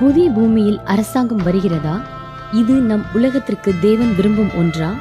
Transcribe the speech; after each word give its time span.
புதிய 0.00 0.30
பூமியில் 0.30 0.80
அரசாங்கம் 0.80 1.42
வருகிறதா? 1.42 2.00
இது 2.52 2.74
நம் 2.74 3.04
உலகத்திற்கு 3.14 3.74
தேவன் 3.80 4.16
விரும்பும் 4.16 4.54
ஒன்றா? 4.56 4.94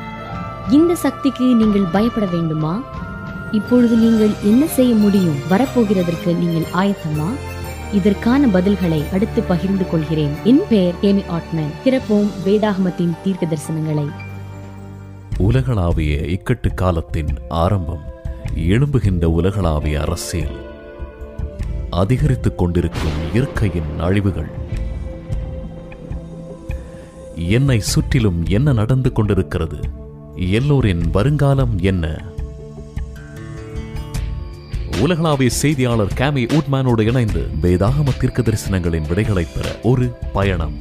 இந்த 0.70 0.96
சக்திக்கு 0.96 1.56
நீங்கள் 1.56 1.86
பயப்பட 1.92 2.26
வேண்டுமா? 2.26 2.82
இப்பொழுது 3.52 3.96
நீங்கள் 3.96 4.34
என்ன 4.44 4.68
செய்ய 4.68 4.96
முடியும்? 4.96 5.36
வரப்போகிறதற்கு 5.50 6.38
நீங்கள் 6.38 6.72
ஆயத்தமா? 6.74 7.28
இதற்கான 7.94 8.48
பதில்களை 8.48 9.14
அடுத்து 9.14 9.42
பகிர்ந்து 9.42 9.90
கொள்கிறேன். 9.90 10.32
என் 10.44 10.62
பெயர் 10.70 10.94
ஏமி 11.02 11.24
ஆட்மேன். 11.30 11.74
திறப்போம் 11.86 12.30
வேதாகமத்தின் 12.46 13.14
தீர்க்க 13.24 13.46
தரிசனங்களை. 13.46 14.10
உலகளாவிய 15.38 16.18
இக்கட்டு 16.18 16.74
காலத்தின் 16.74 17.28
ஆரம்பம் 17.50 18.02
எழும்புகின்ற 18.56 19.26
உலகளாவிய 19.26 20.02
அரசியல். 20.02 20.72
அதிகரித்துக் 21.90 22.58
கொண்டிருக்கும் 22.58 23.34
இயற்கையின் 23.34 24.00
அழிவுகள். 24.00 24.62
என்னை 27.36 27.80
சுற்றிலும் 27.80 28.46
என்ன 28.48 28.74
நடந்து 28.74 29.12
கொண்டிருக்கிறது? 29.12 29.78
எல்லோரின் 30.36 31.10
வருங்காலம் 31.12 31.80
என்ன? 31.80 32.24
உலகளாவிய 35.02 35.50
செய்தியாளர் 35.50 36.14
கேமி 36.16 36.48
ஊட்மேனோடு 36.48 37.00
இணைந்து 37.00 37.48
வேதாகம 37.62 38.18
தீர்க்க 38.20 38.42
தரிசனங்களின் 38.42 39.08
விடைகளைப் 39.08 39.48
பெற 39.56 39.80
ஒரு 39.84 40.16
பயணம். 40.34 40.78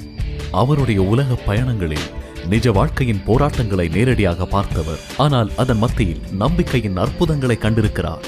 அவருடைய 0.51 1.03
உலக 1.03 1.39
பயணங்களில் 1.47 2.11
நிஜ 2.49 2.73
வாழ்க்கையின் 2.73 3.23
போராட்டங்களை 3.25 3.89
நேரடியாக 3.89 4.47
பார்த்தவர். 4.47 4.99
ஆனால் 5.17 5.51
அதன் 5.57 5.79
மத்தியில் 5.79 6.21
நம்பிக்கையின் 6.37 6.97
அற்புதங்களை 6.97 7.59
கண்டிருக்கிறார். 7.61 8.25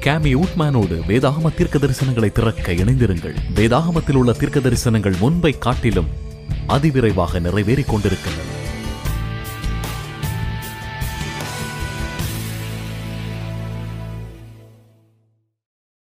கேமி 0.00 0.36
ஊட்மேனோடு 0.36 1.00
வேதாகம 1.08 1.54
தீர்க்க 1.54 1.78
தரிசனங்களை 1.78 2.32
திறக்க 2.32 2.72
இணைந்திருங்கள். 2.72 3.34
வேதாகமத்தில் 3.54 4.16
உள்ள 4.16 4.32
தீர்க்க 4.32 4.60
தரிசனங்கள் 4.60 5.18
முன்பை 5.18 5.58
காட்டிலும் 5.58 6.22
அதிவிரைவாக 6.68 7.40
நிறைவேறிக் 7.40 7.86
கொண்டிருக்கின்றன. 7.86 8.52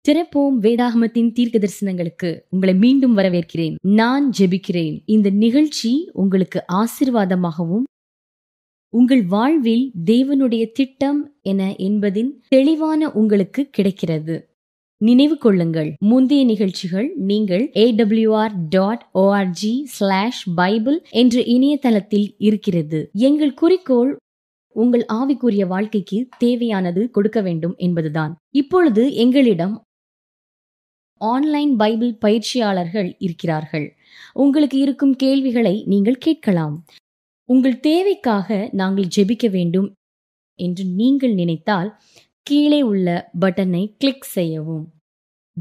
திறப்போம் 0.08 0.60
வேதாகமத்தின் 0.62 1.32
தீர்க்க 1.32 1.60
தரிசனங்களுக்கு 1.60 2.40
உங்களை 2.50 2.76
மீண்டும் 2.76 3.18
வரவேற்கிறேன். 3.18 3.76
நான் 3.82 4.32
ஜெபிக்கிறேன். 4.40 5.02
இந்த 5.06 5.30
நிகழ்ச்சி 5.30 6.10
உங்களுக்கு 6.14 6.64
ஆசிர்வாதமாகவும் 6.74 7.84
உங்கள் 8.90 9.26
வாழ்வில் 9.26 9.92
தேவனுடைய 10.06 10.72
திட்டம் 10.72 11.36
என 11.42 11.76
என்பதின் 11.76 12.44
தெளிவான 12.48 13.12
உங்களுக்கு 13.12 13.70
கிடைக்கிறது. 13.72 14.51
நினைவு 15.08 15.36
கொள்ளுங்கள். 15.38 15.90
முந்தைய 16.10 16.46
நிகழ்ச்சிகள் 16.46 17.08
நீங்கள் 17.30 17.64
AWR 17.84 18.56
dot 18.70 19.04
ORG 19.14 19.74
slash 19.96 20.42
Bible 20.56 20.98
என்ற 21.22 21.44
இணையதளத்தில் 21.56 22.28
இருக்கிறது. 22.38 23.00
எங்கள் 23.28 23.54
குறிக்கோள் 23.54 24.12
உங்கள் 24.76 25.06
ஆவிக்குரிய 25.14 25.64
வாழ்க்கைக்கு 25.68 26.18
தேவையானது 26.38 27.02
கொடுக்க 27.10 27.42
வேண்டும் 27.42 27.74
என்பதுதான். 27.78 28.34
இப்பொழுது 28.52 29.04
எங்களிடம் 29.14 29.76
ஆன்லைன் 31.22 31.74
பைபிள் 31.76 32.14
பயிற்சியாளர்கள் 32.16 33.10
இருக்கிறார்கள். 33.18 33.88
உங்களுக்கு 34.34 34.78
இருக்கும் 34.80 35.16
கேள்விகளை 35.16 35.76
நீங்கள் 35.88 36.24
கேட்கலாம். 36.28 36.86
உங்கள் 37.50 37.80
தேவைக்காக 37.80 38.70
நாங்கள் 38.72 39.12
ஜெபிக்க 39.16 39.46
வேண்டும் 39.50 39.90
என்று 40.60 40.84
நீங்கள் 41.00 41.34
நினைத்தால் 41.34 41.90
கீழே 42.44 42.82
உள்ள 42.82 43.30
பட்டனை 43.42 43.96
கிளிக் 43.98 44.24
செய்யவும். 44.24 44.94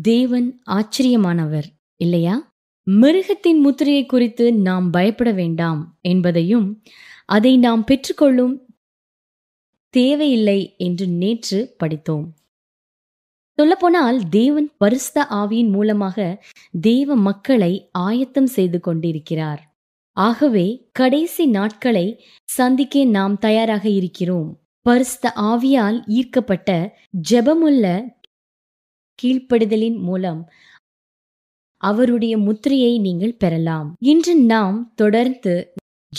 தேவன் 0.02 0.62
ஆச்சரியமானவர் 0.70 1.64
இல்லையா? 1.96 2.54
மிருகத்தின் 2.90 3.60
முத்திரையை 3.60 4.06
குறித்து 4.06 4.54
நாம் 4.54 4.90
பயப்பட 4.90 5.32
வேண்டாம் 5.32 5.98
என்பதையும் 6.00 6.82
அதை 7.24 7.58
நாம் 7.58 7.84
பெற்றுக்கொள்ளும் 7.84 8.58
தேவையில்லை 9.88 10.74
என்று 10.76 11.06
நேற்று 11.06 11.74
படித்தோம். 11.78 12.34
சொல்லப்போனால் 13.52 14.28
தேவன் 14.28 14.70
பரிசுத்த 14.78 15.26
ஆவியின் 15.30 15.70
மூலமாக 15.70 16.44
தேவ 16.80 17.16
மக்களை 17.16 17.88
ஆயத்தம் 17.92 18.46
செய்து 18.46 18.80
கொண்டிருக்கிறார். 18.80 19.74
ஆகவே 20.12 20.88
கடைசி 20.92 21.46
நாட்களை 21.46 22.24
சந்திக்க 22.44 23.04
நாம் 23.04 23.38
தயாராக 23.38 23.88
இருக்கிறோம். 23.88 24.59
பரிசுத்த 24.86 25.32
ஆவியால் 25.36 25.98
ஈர்க்கப்பட்ட 26.08 26.96
ஜெபமுள்ள 27.30 27.84
கீழ்ப்படுதலின் 29.22 29.98
மூலம் 29.98 30.48
அவருடைய 31.76 32.38
முத்திரையை 32.38 32.98
நீங்கள் 32.98 33.36
பெறலாம். 33.36 33.94
இன்று 34.00 34.36
நாம் 34.36 34.92
தொடர்ந்து 34.94 35.72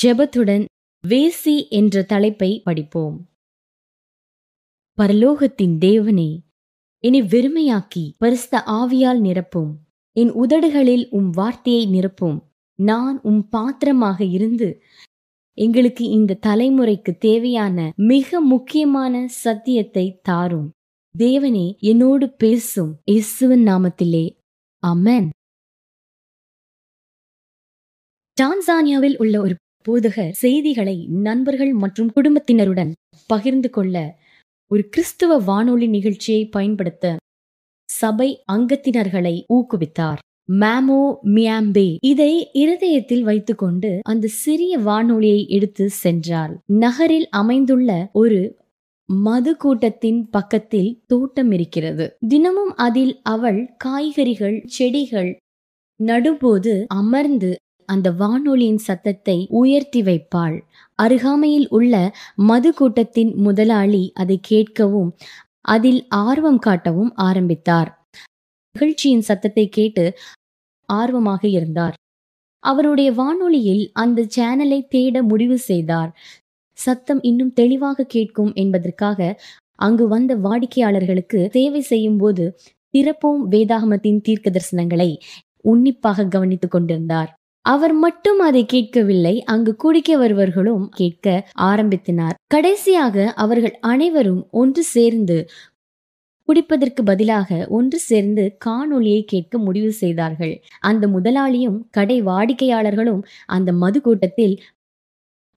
ஜெபத்துடன் 0.03 0.65
வேசி 1.07 1.69
என்ற 1.69 2.03
தலைப்பை 2.03 2.61
படிப்போம். 2.63 3.17
பரலோகத்தின் 4.97 5.75
தேவனே 5.87 6.31
என்னை 7.03 7.21
வெறுமையாக்கி 7.21 8.13
பரிசுத்த 8.17 8.63
ஆவியால் 8.67 9.21
நிரப்பும். 9.27 9.71
என் 10.11 10.31
உதடுகளில் 10.31 11.09
உம் 11.09 11.29
வார்த்தையை 11.29 11.87
நிரப்பும். 11.87 12.39
நான் 12.75 13.21
உம் 13.21 13.49
பாத்திரமாக 13.49 14.23
இருந்து 14.23 14.83
எங்களுக்கு 15.63 16.03
இந்த 16.09 16.37
தலைமுறைக்கு 16.47 17.11
தேவையான 17.17 17.91
மிக 17.95 18.39
முக்கியமான 18.41 19.27
சத்தியத்தை 19.27 20.19
தாரும். 20.21 20.69
தேவனே 21.17 21.77
என்னோடு 21.79 22.29
பேசும். 22.33 22.91
இயேசுவின் 23.05 23.65
நாமத்திலே. 23.67 24.25
அமேன் 24.83 25.29
டான்சானியாவில் 28.37 29.17
உள்ள 29.17 29.35
ஒரு 29.41 29.55
போதகர் 29.87 30.33
செய்திகளை 30.43 30.97
நண்பர்கள் 31.07 31.73
மற்றும் 31.73 32.11
குடும்பத்தினருடன் 32.15 32.91
பகிர்ந்து 33.27 33.69
கொள்ள 33.69 33.95
ஒரு 34.71 34.83
கிறிஸ்துவ 34.89 35.37
வானொலி 35.37 35.87
நிகழ்ச்சியை 35.87 36.43
பயன்படுத்த 36.45 37.05
சபை 37.89 38.43
அங்கத்தினர்களை 38.51 39.35
ஊக்குவித்தார். 39.55 40.21
மேமோ 40.49 41.01
மியாம்பே 41.25 41.97
இதை 42.01 42.31
இருதயத்தில் 42.53 43.23
வைத்துக்கொண்டு 43.23 43.99
அந்த 44.03 44.27
சிறிய 44.27 44.77
வானொலியை 44.77 45.47
எடுத்து 45.47 45.89
சென்றார் 45.89 46.53
நகரில் 46.65 47.27
அமைந்துள்ள 47.31 48.09
ஒரு 48.13 48.39
மது 49.09 49.51
கூட்டத்தின் 49.57 50.19
பக்கத்தில் 50.29 50.91
தோட்டம் 51.07 51.51
இருக்கிறது. 51.51 52.05
தினமும் 52.27 52.73
அதில் 52.77 53.13
அவள் 53.23 53.59
காய்கறிகள் 53.77 54.57
செடிகள் 54.67 55.31
நடும்போது 55.99 56.73
அமர்ந்து 56.87 57.51
அந்த 57.85 58.11
வானொலியின் 58.11 58.77
சத்தத்தை 58.77 59.37
உயர்த்தி 59.49 60.01
வைப்பாள். 60.01 60.57
அருகாமையில் 60.99 61.67
உள்ள 61.69 61.93
மது 62.35 62.73
கூட்டத்தின் 62.73 63.31
முதலாளி 63.35 64.03
அதை 64.13 64.39
கேட்கவும் 64.49 65.09
அதில் 65.61 66.01
ஆர்வம் 66.09 66.61
காட்டவும் 66.65 67.11
ஆரம்பித்தார். 67.21 67.89
நிகழ்ச்சியின் 68.75 69.21
சத்தத்தை 69.21 69.63
கேட்டு 69.69 70.03
ஆர்வமாக 70.89 71.43
இருந்தார். 71.47 71.95
அவருடைய 72.63 73.09
வானொலியில் 73.11 73.83
அந்த 73.93 74.25
சேனலை 74.35 74.79
தேட 74.87 75.23
முடிவு 75.23 75.57
செய்தார். 75.57 76.11
சத்தம் 76.77 77.21
இன்னும் 77.21 77.53
தெளிவாக 77.53 78.05
கேட்கும் 78.05 78.51
என்பதற்காக 78.53 79.19
அங்கு 79.75 80.05
வந்த 80.07 80.31
வாடிக்கையாளர்களுக்கு 80.35 81.39
சேவை 81.51 81.81
செய்யும் 81.81 82.17
போது 82.17 82.45
திறப்போம் 82.93 83.43
வேதாகமத்தின் 83.49 84.21
தீர்க்க 84.21 84.47
தரிசனங்களை 84.49 85.09
உன்னிப்பாக 85.61 86.25
கவனித்துக் 86.25 86.71
கொண்டிருந்தார். 86.71 87.29
அவர் 87.65 87.93
மட்டும் 87.93 88.39
அதை 88.39 88.61
கேட்கவில்லை 88.65 89.33
அங்கு 89.43 89.71
குடிக்க 89.75 90.11
வருவர்களும் 90.17 90.85
கேட்க 90.89 91.25
ஆரம்பித்தனர். 91.61 92.37
கடைசியாக 92.47 93.25
அவர்கள் 93.35 93.75
அனைவரும் 93.81 94.41
ஒன்று 94.51 94.83
சேர்ந்து 94.83 95.37
குடிப்பதற்கு 96.47 97.01
பதிலாக 97.03 97.67
ஒன்று 97.69 97.99
சேர்ந்து 97.99 98.43
காணொளியை 98.65 99.21
கேட்க 99.23 99.57
முடிவு 99.57 99.91
செய்தார்கள். 99.91 100.53
அந்த 100.79 101.07
முதலாளியும் 101.07 101.79
கடை 101.91 102.17
வாடிக்கையாளர்களும் 102.23 103.21
அந்த 103.47 103.71
மது 103.73 104.01
கூட்டத்தில் 104.01 104.55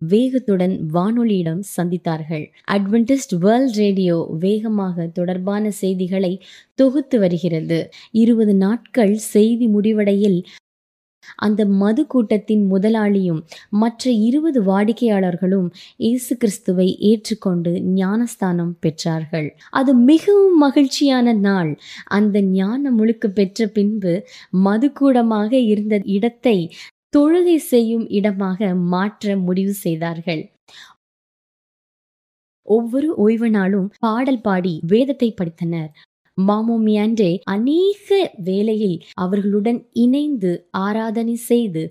வேகத்துடன் 0.03 0.75
வானொலியிடம் 0.95 1.61
சந்தித்தார்கள். 1.77 2.45
அட்வென்டிஸ்ட் 2.73 3.35
வேர்ல்ட் 3.39 3.77
ரேடியோ 3.77 4.17
வேகமாக 4.41 5.07
தொடர்பான 5.09 5.71
செய்திகளை 5.71 6.33
தொகுத்து 6.75 7.19
வருகிறது. 7.19 7.79
இருபது 8.11 8.55
நாட்கள் 8.55 9.15
செய்தி 9.15 9.69
முடிவடையில் 9.69 10.39
அந்த 11.37 11.61
மது 11.83 12.03
கூட்டத்தின் 12.07 12.65
முதலாளியும் 12.73 13.41
மற்ற 13.83 14.11
இருபது 14.29 14.61
வாடிக்கையாளர்களும் 14.63 15.69
இயேசு 15.97 16.33
கிறிஸ்துவை 16.37 16.89
ஏற்றுக்கொண்டு 17.11 17.73
ஞானஸ்தானம் 18.01 18.75
பெற்றார்கள். 18.87 19.49
அது 19.71 19.95
மிகவும் 20.11 20.59
மகிழ்ச்சியான 20.59 21.37
நாள். 21.49 21.73
அந்த 22.19 22.37
ஞான 22.59 22.91
முழுக்கு 22.91 23.31
பெற்ற 23.31 23.67
பின்பு 23.69 24.15
மதுக்கூடமாக 24.67 25.53
இருந்த 25.73 25.95
இடத்தை 26.17 26.59
தொழுகை 27.17 27.57
செய்யும் 27.73 28.07
இடமாக 28.11 28.75
மாற்ற 28.93 29.37
முடிவு 29.37 29.75
செய்தார்கள். 29.85 30.43
ஒவ்வொரு 32.69 33.09
ஓய்வு 33.17 33.49
நாளும் 33.51 33.89
பாடல் 33.99 34.41
பாடி 34.41 34.73
வேதத்தை 34.87 35.29
படித்தனர். 35.41 35.91
மாமோமியாண்டே 36.41 37.39
அநேக 37.45 38.33
வேளையில் 38.45 38.97
அவர்களுடன் 39.15 39.89
இணைந்து 39.93 40.69
ஆராதனை 40.71 41.35
செய்து 41.35 41.83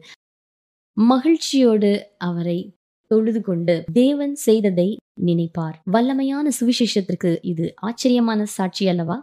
மகிழ்ச்சியோடு 0.98 1.92
அவரை 2.18 2.60
தொழுது 3.07 3.42
கொண்டு 3.42 3.84
தேவன் 3.94 4.36
செய்ததை 4.36 4.98
நினைப்பார். 5.22 5.75
வல்லமையான 5.92 6.48
சுவிசேஷத்திற்கு 6.60 7.38
இது 7.42 7.74
ஆச்சரியமான 7.75 8.45
சாட்சி 8.45 8.88
அல்லவா? 8.88 9.19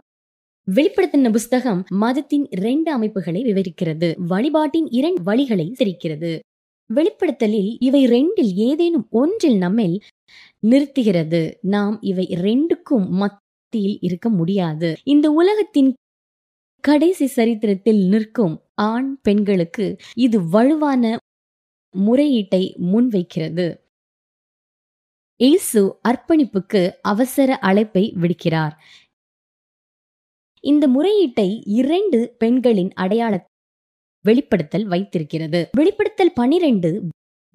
வெளிப்படுத்தின 0.67 1.31
புஸ்தகம் 1.31 1.83
மதத்தின் 1.89 2.47
இரண்டு 2.49 2.91
அமைப்புகளை 2.91 3.41
விவரிக்கிறது. 3.41 4.09
வழிபாட்டின் 4.27 4.87
இரண்டு 4.89 5.21
வழிகளை 5.31 5.67
தெரிக்கிறது 5.79 6.39
வெளிப்படுத்தலில் 6.89 7.75
இவை 7.79 8.05
ரெண்டில் 8.07 8.53
ஏதேனும் 8.53 9.07
ஒன்றில் 9.09 9.57
நம்மில் 9.57 10.01
நிறுத்துகிறது. 10.67 11.41
நாம் 11.61 11.97
இவை 12.01 12.25
ரெண்டுக்கும் 12.27 13.07
மத்தியில் 13.73 13.99
இருக்க 14.01 14.29
முடியாது. 14.29 14.87
இந்த 15.03 15.27
உலகத்தின் 15.31 15.91
கடைசி 16.83 17.25
சரித்திரத்தில் 17.27 18.01
நிற்கும் 18.07 18.55
ஆண் 18.81 19.11
பெண்களுக்கு 19.21 19.85
இது 20.15 20.37
வலுவான 20.49 21.03
முறையீட்டை 21.95 22.63
முன்வைக்கிறது. 22.91 23.67
இயேசு 25.39 25.81
அர்ப்பணிப்புக்கு 26.09 26.81
அவசர 27.01 27.49
அழைப்பை 27.69 28.03
விடுக்கிறார். 28.21 28.75
இந்த 30.63 30.85
முறையீட்டை 30.87 31.49
இரண்டு 31.79 32.19
பெண்களின் 32.37 32.91
அடையாள 32.93 33.33
வெளிப்படுத்தல் 34.25 34.87
வைத்திருக்கிறது. 34.87 35.61
வெளிப்படுத்தல் 35.77 36.33
பனிரெண்டு 36.33 36.91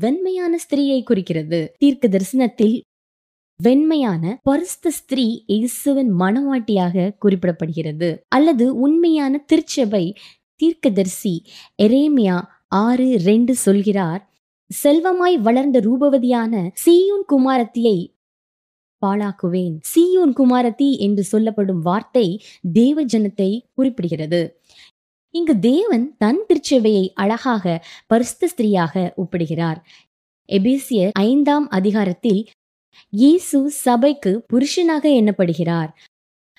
வெண்மையான 0.01 0.53
ஸ்திரீயை 0.65 1.01
குறிக்கிறது. 1.03 1.61
தீர்க்க 1.79 2.09
தரிசனத்தில் 2.09 2.77
வெண்மையான 3.61 4.41
பரிஸ்த 4.50 4.88
ஸ்திரீ 4.88 5.44
இயேசுவின் 5.47 6.11
மனவாட்டியாக 6.20 7.12
குறிப்பிடப்படுகிறது. 7.25 8.08
அல்லது 8.29 8.64
உண்மையான 8.76 9.44
திருச்சபை 9.47 10.14
தீர்க்கதரிசி 10.56 11.32
எரேமியா 11.82 12.37
ஆறு 12.69 13.06
ரெண்டு 13.19 13.55
சொல்கிறார் 13.55 14.23
செல்வமாய் 14.70 15.37
வளர்ந்த 15.38 15.81
ரூபவதியான 15.81 16.53
சீயூன் 16.85 17.26
குமாரத்தியை 17.32 17.99
பாழாக்குவேன். 19.03 19.75
சீயோன் 19.94 20.35
குமாரத்தி 20.37 20.99
என்று 20.99 21.25
சொல்லப்படும் 21.25 21.81
வார்த்தை 21.81 22.26
தேவ 22.73 23.05
ஜனத்தை 23.05 23.50
குறிப்பிடுகிறது. 23.76 24.43
இங்கு 25.31 25.59
தேவன் 25.59 26.17
தன் 26.19 26.43
திருச்சபையை 26.49 27.12
அழகாக 27.14 27.82
பரிஸ்த 28.14 28.44
ஸ்திரீயாக 28.44 29.14
ஒப்பிடுகிறார். 29.17 29.81
எபேசியர் 30.49 31.11
ஐந்தாம் 31.12 31.69
அதிகாரத்தில் 31.69 32.41
இயேசு 33.11 33.71
சபைக்கு 33.71 34.45
புருஷனாக 34.53 35.05
எண்ணப்படுகிறார். 35.19 35.91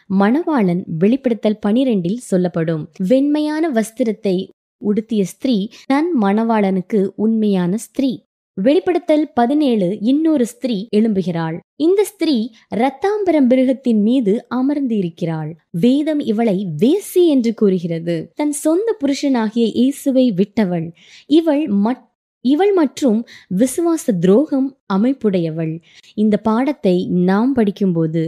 மணவாளன் 0.10 0.84
வெளிப்படுத்தல் 0.98 1.60
பனிரெண்டில் 1.66 2.19
சொல்லப்படும் 2.22 2.89
வெண்மையான 3.07 3.72
வஸ்திரத்தை 3.72 4.48
உடுத்திய 4.78 5.24
ஸ்திரீ 5.24 5.68
தன் 5.86 6.10
மணவாளனுக்கு 6.22 7.10
உண்மையான 7.16 7.78
ஸ்திரீ. 7.78 8.25
வெளிப்படுத்தல் 8.54 9.31
பதினேழு 9.34 9.98
இன்னொரு 10.01 10.45
ஸ்திரீ 10.45 10.88
எழும்புகிறாள். 10.95 11.57
இந்த 11.75 12.04
ஸ்திரீ 12.04 12.50
ரத்தாம்பரம் 12.75 13.48
மிருகத்தின் 13.48 14.01
மீது 14.01 14.45
அமர்ந்து 14.48 14.98
இருக்கிறாள் 14.98 15.57
வேதம் 15.69 16.19
இவளை 16.19 16.68
வேசி 16.80 17.25
என்று 17.25 17.54
கூறுகிறது. 17.54 18.31
தன் 18.36 18.51
சொந்த 18.51 18.98
புருஷனாகிய 19.04 19.66
இயேசுவை 19.74 20.25
விட்டவள். 20.31 20.88
இவள் 21.25 21.68
மட் 21.68 22.06
இவள் 22.45 22.74
மற்றும் 22.74 23.19
விசுவாச 23.57 24.13
துரோகம் 24.19 24.68
அமைப்புடையவள். 24.94 25.74
இந்த 26.16 26.36
பாடத்தை 26.38 26.95
நாம் 27.07 27.54
படிக்கும்போது 27.54 28.24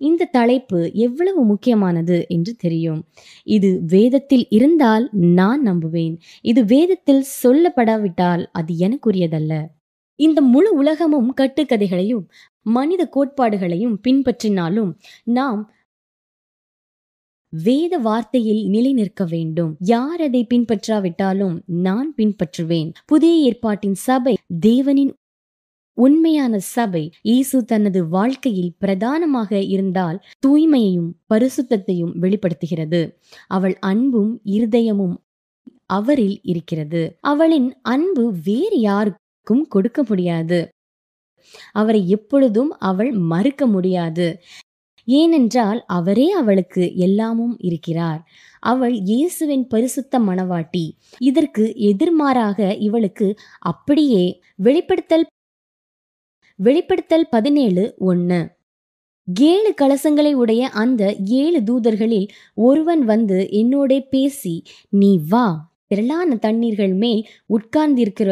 இந்த 0.00 0.28
தலைப்பு 0.32 0.78
எவ்வளவு 0.92 1.44
முக்கியமானது 1.44 2.16
என்று 2.28 2.52
தெரியும். 2.54 3.00
இது 3.46 3.70
வேதத்தில் 3.86 4.46
இருந்தால் 4.48 5.06
நான் 5.12 5.62
நம்புவேன். 5.66 6.14
இது 6.42 6.64
வேதத்தில் 6.64 7.24
சொல்லப்படாவிட்டால் 7.42 8.44
அது 8.52 8.74
எனக்குரியதல்ல. 8.78 9.54
இந்த 10.20 10.40
முழு 10.42 10.70
உலகமும் 10.74 11.30
கட்டுக்கதைகளையும் 11.40 12.24
மனித 12.66 13.02
கோட்பாடுகளையும் 13.16 13.96
பின்பற்றினாலும் 14.08 14.90
நாம் 15.30 15.60
வேத 17.52 17.98
வார்த்தையில் 17.98 18.68
நிலை 18.68 18.92
நிற்க 18.92 19.24
வேண்டும். 19.24 19.76
யார் 19.78 20.20
அதை 20.20 20.46
பின்பற்றாவிட்டாலும் 20.54 21.56
நான் 21.66 22.14
பின்பற்றுவேன். 22.16 22.90
புதிய 23.06 23.34
ஏற்பாட்டின் 23.34 23.94
சபை 23.94 24.36
தேவனின் 24.66 25.12
உண்மையான 25.98 26.58
சபை. 26.58 27.10
இயேசு 27.22 27.64
தனது 27.64 28.08
வாழ்க்கையில் 28.08 28.72
பிரதானமாக 28.78 29.58
இருந்தால் 29.58 30.18
தூய்மையையும் 30.46 31.10
பரிசுத்தத்தையும் 31.34 32.12
வெளிப்படுத்துகிறது. 32.18 33.18
அவள் 33.48 33.76
அன்பும் 33.80 34.40
இருதயமும் 34.44 35.16
அவரில் 35.86 36.38
இருக்கிறது. 36.42 37.16
அவளின் 37.20 37.74
அன்பு 37.82 38.34
வேறு 38.44 38.80
யாருக்கும் 38.80 39.66
கொடுக்க 39.68 40.02
முடியாது. 40.02 40.68
அவரை 41.72 42.08
எப்பொழுதும் 42.08 42.72
அவள் 42.78 43.12
மறுக்க 43.12 43.66
முடியாது. 43.66 44.42
ஏனென்றால் 45.18 45.80
அவரே 45.98 46.28
அவளுக்கு 46.40 46.84
எல்லாமும் 47.06 47.54
இருக்கிறார். 47.68 48.20
அவள் 48.62 48.94
இயேசுவின் 49.10 49.66
பரிசுத்த 49.66 50.20
மணவாட்டி 50.20 50.84
இதற்கு 51.20 51.64
எதிர்மாறாக 51.90 52.58
இவளுக்கு 52.78 53.28
அப்படியே 53.70 54.24
வெளிப்படுத்தல் 54.66 55.26
வெளிப்படுத்தல் 56.58 57.26
பதினேழு 57.30 57.84
ஒன்னு. 58.10 58.40
ஏழு 59.50 59.70
கலசங்களை 59.80 60.32
உடைய 60.42 60.62
அந்த 60.82 61.02
ஏழு 61.40 61.58
தூதர்களில் 61.68 62.28
ஒருவன் 62.68 63.02
வந்து 63.12 63.38
என்னோட 63.60 64.00
பேசி 64.10 64.54
நீ 65.00 65.10
வா 65.28 65.46
திரளான 65.86 66.38
தண்ணீர்கள் 66.46 66.94
மேல் 67.02 67.22
உட்கார்ந்திருக்கிற 67.56 68.30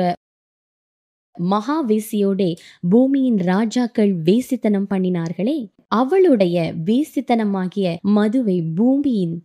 மகா 1.37 1.77
வேசியோடே 1.89 2.51
பூமியின் 2.91 3.39
ராஜாக்கள் 3.51 4.13
வேசித்தனம் 4.27 4.89
பண்ணினார்களே. 4.93 5.59
அவளுடைய 5.93 6.75
வேசித்தனமாகிய 6.85 7.97
மதுவை 8.03 8.63
பூமியின் 8.63 9.37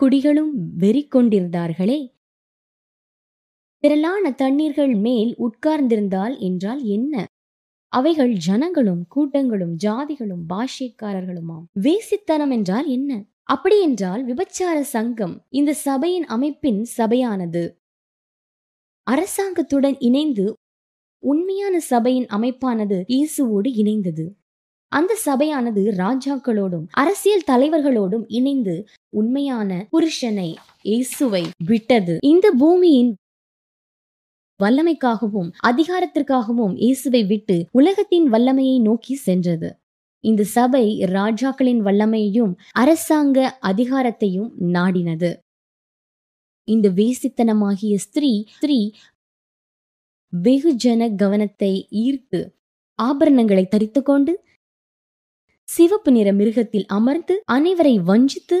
குடிகளும் 0.00 0.52
வெறிக்கொண்டிருந்தார்களே. 0.78 2.00
திரளான 3.78 4.30
தண்ணீர்கள் 4.30 4.94
மேல் 4.96 5.36
உட்கார்ந்திருந்தால் 5.38 6.38
என்றால் 6.38 6.82
என்ன? 6.84 7.26
அவைகள் 7.88 8.32
ஜனங்களும் 8.32 9.06
கூட்டங்களும் 9.08 9.76
ஜாதிகளும் 9.84 10.44
பாஷ்யக்காரர்களுமாம். 10.48 11.64
வேசித்தனம் 11.80 12.50
என்றால் 12.50 12.86
என்ன? 12.86 13.10
அப்படி 13.42 13.82
என்றால் 13.82 14.24
விபச்சார 14.24 14.80
சங்கம் 14.80 15.46
இந்த 15.48 15.72
சபையின் 15.72 16.24
அமைப்பின் 16.24 16.86
சபையானது. 16.98 17.64
அரசாங்கத்துடன் 19.06 19.96
இணைந்து 19.98 20.58
உண்மையான 21.22 21.80
சபையின் 21.80 22.26
அமைப்பானது 22.26 22.98
இயேசுவோடு 23.08 23.70
இணைந்தது. 23.76 24.24
அந்த 24.92 25.12
சபையானது 25.26 25.82
ராஜாக்களோடும் 26.02 26.86
அரசியல் 27.02 27.48
தலைவர்களோடும் 27.50 28.24
இணைந்து 28.38 28.74
உண்மையான 29.12 29.70
புருஷனை 29.92 30.50
இயேசுவை 30.82 31.42
விட்டது. 31.66 32.14
இந்த 32.22 32.46
பூமியின் 32.58 33.12
வல்லமைக்காகவும் 34.60 35.48
அதிகாரத்திற்காகவும் 35.66 36.74
இயேசுவை 36.76 37.22
விட்டு 37.26 37.56
உலகத்தின் 37.70 38.26
வல்லமையை 38.28 38.76
நோக்கி 38.80 39.14
சென்றது. 39.14 39.70
இந்த 40.24 40.42
சபை 40.56 40.84
ராஜாக்களின் 41.14 41.80
வல்லமையையும் 41.80 42.52
அரசாங்க 42.72 43.38
அதிகாரத்தையும் 43.70 44.50
நாடினது. 44.76 45.30
இந்த 46.68 46.88
வேசித்தனமாகிய 46.98 47.94
ஸ்திரீ 47.96 48.32
ஸ்திரீ 48.56 48.78
வெகுஜன 50.32 51.08
கவனத்தை 51.16 51.72
ஈர்த்து 52.04 52.40
ஆபரணங்களை 52.98 53.64
தரித்துக்கொண்டு 53.68 54.32
சிவப்பு 55.68 56.10
நிற 56.10 56.28
மிருகத்தில் 56.32 56.86
அமர்ந்து 56.88 57.34
அனைவரை 57.52 57.94
வஞ்சித்து 58.02 58.58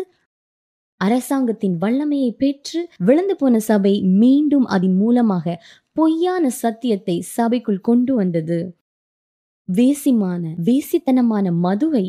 அரசாங்கத்தின் 1.00 1.76
வல்லமையை 1.78 2.30
பெற்று 2.32 2.80
விழுந்து 2.98 3.34
போன 3.36 3.54
சபை 3.60 3.94
மீண்டும் 4.20 4.66
அதன் 4.66 4.96
மூலமாக 4.96 5.54
பொய்யான 5.92 6.44
சத்தியத்தை 6.60 7.16
சபைக்குள் 7.36 7.80
கொண்டு 7.80 8.12
வந்தது. 8.14 8.58
வேசிமான 9.68 10.42
வேசித்தனமான 10.68 11.46
மதுவை 11.66 12.04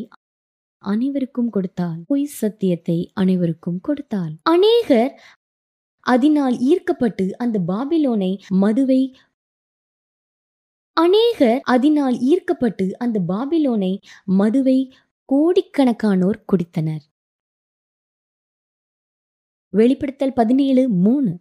அனைவருக்கும் 0.84 1.50
கொடுத்தாள். 1.50 2.00
பொய் 2.08 2.26
சத்தியத்தை 2.40 2.98
அனைவருக்கும் 3.14 3.80
கொடுத்தாள். 3.82 4.34
அநேகர் 4.54 5.12
அதனால் 6.06 6.56
ஈர்க்கப்பட்டு 6.62 7.26
அந்த 7.38 7.58
பாபிலோனை 7.68 8.32
மதுவை 8.64 9.02
அநேகர் 10.98 11.60
அதனால் 11.64 12.16
ஈர்க்கப்பட்டு 12.32 12.86
அந்த 12.98 13.18
பாபிலோனை 13.28 13.98
மதுவை 14.40 14.94
கோடிக்கணக்கானோர் 15.30 16.40
குடித்தனர். 16.52 17.04
வெளிப்படுத்தல் 19.70 20.34
பதினேழு 20.34 20.90
மூணு. 20.90 21.32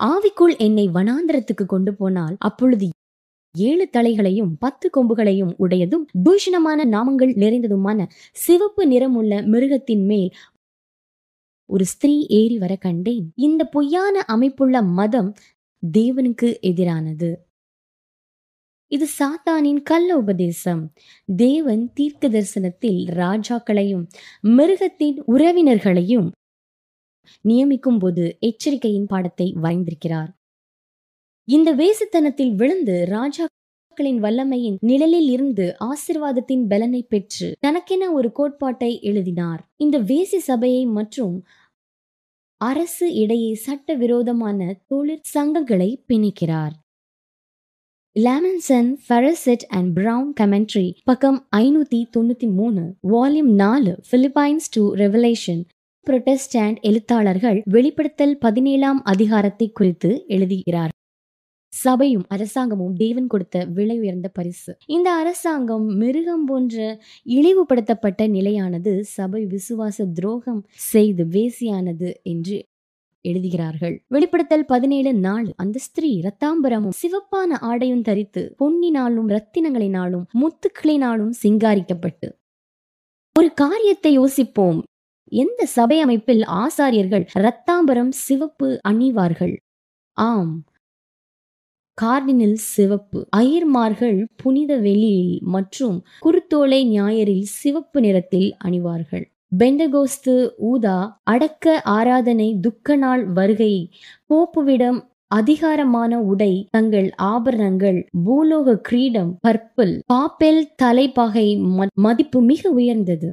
ஆவிக்குள் 0.00 0.54
என்னை 0.58 0.88
வனாந்திரத்துக்கு 0.88 1.64
கொண்டு 1.66 1.94
போனால் 1.94 2.36
அப்பொழுது 2.38 2.88
ஏழு 3.54 3.88
தலைகளையும் 3.92 4.52
பத்து 4.58 4.90
கொம்புகளையும் 4.96 5.52
உடையதும் 5.58 6.04
தூஷணமான 6.24 6.80
நாமங்கள் 6.96 7.32
நிறைந்ததுமான 7.42 8.06
சிவப்பு 8.32 8.86
நிறமுள்ள 8.86 9.42
மிருகத்தின் 9.42 10.04
மேல் 10.04 10.30
ஒரு 11.70 11.84
ஸ்திரீ 11.84 12.26
ஏறி 12.28 12.58
வர 12.58 12.76
கண்டேன். 12.76 13.26
இந்த 13.34 13.64
பொய்யான 13.64 14.24
அமைப்புள்ள 14.34 14.82
மதம் 14.82 15.34
தேவனுக்கு 15.98 16.48
எதிரானது. 16.60 17.30
இது 18.94 19.08
சாத்தானின் 19.18 19.82
கள்ள 19.82 20.16
உபதேசம் 20.16 20.92
தேவன் 21.36 21.92
தீர்க்க 21.92 22.28
தரிசனத்தில் 22.28 23.06
ராஜாக்களையும் 23.06 24.04
மிருகத்தின் 24.42 25.22
உறவினர்களையும் 25.26 26.30
நியமிக்கும் 27.42 27.98
போது 27.98 28.36
எச்சரிக்கையின் 28.40 29.06
பாடத்தை 29.06 29.54
வரைந்திருக்கிறார் 29.62 30.28
இந்த 31.44 31.74
வேசித்தனத்தில் 31.74 32.54
விழுந்து 32.54 33.06
ராஜாக்களின் 33.10 34.20
வல்லமையின் 34.20 34.76
நிழலில் 34.80 35.28
இருந்து 35.28 35.76
ஆசிர்வாதத்தின் 35.80 36.66
பலனை 36.68 37.02
பெற்று 37.02 37.56
தனக்கென 37.60 38.12
ஒரு 38.12 38.32
கோட்பாட்டை 38.32 39.00
எழுதினார். 39.00 39.60
இந்த 39.76 39.98
வேசி 39.98 40.36
சபையை 40.36 40.86
மற்றும் 40.86 41.44
அரசு 42.56 43.14
இடையே 43.14 43.54
சட்டவிரோதமான 43.54 44.58
விரோதமான 44.58 44.80
தொழிற்சங்கங்களை 44.94 46.02
பிணைக்கிறார். 46.08 46.82
Jamieson 48.16 48.88
Fausset 49.08 49.64
and 49.68 49.92
Brown 49.94 50.32
commentary 50.40 50.92
பக்கம் 51.04 51.48
ஐநூத்தி 51.56 51.98
தொண்ணூத்தி 52.16 52.48
மூணு 52.52 52.82
வால்யூம் 53.08 53.50
நாலு 53.54 53.92
பிலிப்பைன்ஸ் 54.10 54.66
டு 54.70 54.94
ரெவலேஷன் 54.94 55.62
புரொட்டஸ்டாண்ட் 56.06 56.78
எழுத்தாளர்கள் 56.80 57.62
வெளிப்படுத்தல் 57.64 58.38
பதினேழாம் 58.38 59.02
அதிகாரத்தை 59.02 59.72
குறித்து 59.72 60.24
எழுதுகிறார். 60.26 60.92
சபையும் 61.72 62.24
அரசாங்கமும் 62.28 62.94
தேவன் 62.94 63.26
கொடுத்த 63.26 63.64
விலை 63.64 63.98
உயர்ந்த 63.98 64.28
பரிசு. 64.28 64.76
இந்த 64.86 65.12
அரசாங்கம் 65.12 65.86
மிருகம் 65.86 66.44
போன்ற 66.44 67.00
இழிவுபடுத்தப்பட்ட 67.26 68.28
நிலையானது 68.28 69.04
சபை 69.04 69.46
விசுவாச 69.46 70.06
துரோகம் 70.14 70.62
செய்து 70.72 71.24
வேசியானது 71.24 72.12
என்று 72.22 72.58
எழுதுகிறார்கள். 73.24 74.04
வெளிப்படுத்தல் 74.08 74.64
பதினேழு 74.64 75.14
நாள். 75.14 75.52
அந்த 75.56 75.78
ஸ்திரீ 75.78 76.20
ரத்தாம்பரமும் 76.20 76.96
சிவப்பான 77.02 77.52
ஆடையும் 77.60 78.02
தரித்து 78.02 78.54
பொன்னினாலும் 78.58 79.28
ரத்தினங்களினாலும் 79.28 80.24
முத்துக்களினாலும் 80.40 81.32
சிங்காரிக்கப்பட்டு. 81.42 82.28
ஒரு 83.38 83.54
காரியத்தை 83.54 84.12
யோசிப்போம். 84.12 84.82
எந்த 85.28 85.66
சபை 85.66 86.00
அமைப்பில் 86.00 86.42
ஆசாரியர்கள் 86.62 87.26
ரத்தாம்பரம் 87.38 88.10
சிவப்பு 88.10 88.80
அணிவார்கள்? 88.88 89.56
ஆம். 90.12 90.64
கார்டினில் 92.02 92.54
சிவப்பு. 92.54 93.28
அயர்மார்கள் 93.36 94.24
புனித 94.36 94.76
வெளியில் 94.76 95.38
மற்றும் 95.42 95.96
குருத்தோலை 96.22 96.80
ஞாயிறில் 96.94 97.46
சிவப்பு 97.60 98.00
நிறத்தில் 98.00 98.56
அணிவார்கள். 98.64 99.33
பெண்டகோஸ்து 99.60 100.34
ஊதா 100.68 100.98
அடக்க 101.32 101.72
ஆராதனை 101.94 102.46
துக்க 102.66 102.96
நாள் 102.96 103.22
வருகை. 103.38 103.74
போப்புவிடம் 104.30 104.98
அதிகாரமான 105.38 106.12
உடை 106.32 106.52
தங்கள் 106.74 107.08
ஆபரணங்கள் 107.32 107.98
பூலோக 108.26 108.76
கிரீடம் 108.88 109.32
பர்பிள் 109.46 109.94
பாப்பெல் 110.12 110.60
தலைப்பாகை 110.82 111.46
மதிப்பு 112.04 112.40
மிக 112.50 112.70
உயர்ந்தது. 112.78 113.30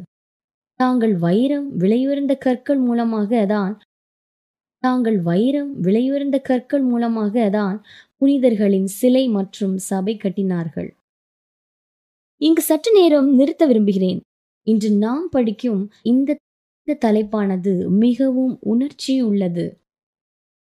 தாங்கள் 0.80 1.16
வைரம் 1.26 1.68
விலையுயர்ந்த 1.84 2.36
கற்கள் 2.46 2.82
மூலமாக 2.88 3.46
தான் 3.54 3.74
தாங்கள் 4.84 5.20
வைரம் 5.30 5.72
விலையுயர்ந்த 5.86 6.38
கற்கள் 6.50 6.86
மூலமாக 6.92 7.50
தான் 7.58 7.78
புனிதர்களின் 8.18 8.90
சிலை 9.00 9.24
மற்றும் 9.38 9.78
சபை 9.90 10.16
கட்டினார்கள். 10.24 10.90
இங்கு 12.42 12.64
சற்று 12.70 12.92
நேரம் 13.00 13.30
நிறுத்த 13.40 13.64
விரும்புகிறேன். 13.72 14.22
இன்று 14.72 14.90
நாம் 15.06 15.28
படிக்கும் 15.30 15.84
இந்த 16.12 16.40
தலைப்பானது 17.06 17.74
மிகவும் 18.04 18.54
உணர்ச்சி 18.72 19.14
உள்ளது 19.22 19.66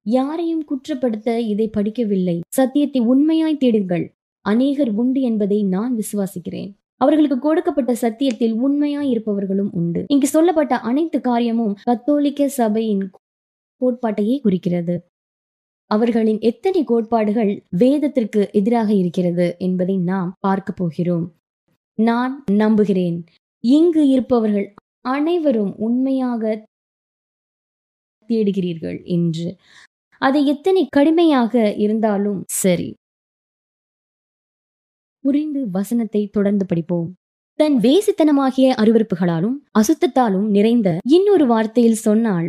யாரையும் 0.06 0.62
குற்றப்படுத்த 0.70 1.28
இதை 1.52 1.66
படிக்கவில்லை. 1.76 2.36
சத்தியத்தை 2.48 3.00
உண்மையாய் 3.12 3.60
தேடுங்கள். 3.62 4.04
அநேகர் 4.44 4.92
உண்டு 4.92 5.20
என்பதை 5.20 5.58
நான் 5.74 5.92
விசுவாசிக்கிறேன். 5.96 6.70
அவர்களுக்கு 7.00 7.36
கொடுக்கப்பட்ட 7.38 7.92
சத்தியத்தில் 7.94 8.54
உண்மையாய் 8.64 9.10
இருப்பவர்களும் 9.10 9.70
உண்டு. 9.72 10.00
இங்கு 10.08 10.26
சொல்லப்பட்ட 10.26 10.74
அனைத்து 10.90 11.18
காரியமும் 11.20 11.76
கத்தோலிக்க 11.82 12.48
சபையின் 12.58 13.04
கோட்பாட்டையே 13.80 14.36
குறிக்கிறது. 14.40 14.96
அவர்களின் 15.90 16.40
எத்தனை 16.50 16.82
கோட்பாடுகள் 16.84 17.52
வேதத்திற்கு 17.78 18.42
எதிராக 18.52 18.90
இருக்கிறது 18.94 19.46
என்பதை 19.58 19.96
நாம் 20.10 20.30
பார்க்க 20.46 20.70
போகிறோம். 20.72 21.26
நான் 21.98 22.34
நம்புகிறேன். 22.52 23.18
இங்கு 23.64 24.08
இருப்பவர்கள் 24.08 24.74
அனைவரும் 25.00 25.72
உண்மையாக 25.76 26.42
தேடுகிறீர்கள் 28.30 29.04
என்று. 29.04 29.56
அது 30.18 30.44
எத்தனை 30.44 30.86
கடுமையாக 30.90 31.74
இருந்தாலும் 31.76 32.44
சரி. 32.46 32.94
புரிந்து 35.24 35.70
வசனத்தை 35.70 36.26
தொடர்ந்து 36.26 36.66
படிப்போம். 36.66 37.14
தன் 37.58 37.76
வேசித்தனமாகிய 37.78 38.68
அருவறுப்புகளாலும் 38.82 39.56
அசுத்தத்தாலும் 39.78 40.46
நிறைந்த 40.48 40.98
இன்னொரு 41.08 41.46
வார்த்தையில் 41.46 42.02
சொன்னால் 42.06 42.48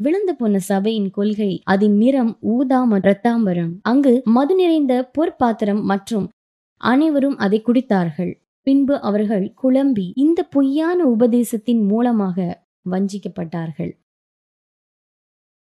விழுந்து 0.00 0.36
போன 0.36 0.58
சபையின் 0.58 1.10
கொள்கை 1.10 1.62
அதன் 1.64 1.96
நிறம் 1.96 2.38
ஊதாம 2.42 2.98
ரத்தாம்பரம் 2.98 3.72
அங்கு 3.82 4.22
மது 4.24 4.54
நிறைந்த 4.54 5.10
பொற்பாத்திரம் 5.18 5.82
மற்றும் 5.82 6.26
அனைவரும் 6.80 7.36
அதை 7.36 7.62
குடித்தார்கள். 7.62 8.32
பின்பு 8.68 8.96
அவர்கள் 9.00 9.46
குழம்பி 9.62 10.08
இந்த 10.24 10.40
பொய்யான 10.56 11.00
உபதேசத்தின் 11.06 11.84
மூலமாக 11.84 12.36
வஞ்சிக்கப்பட்டார்கள். 12.90 13.92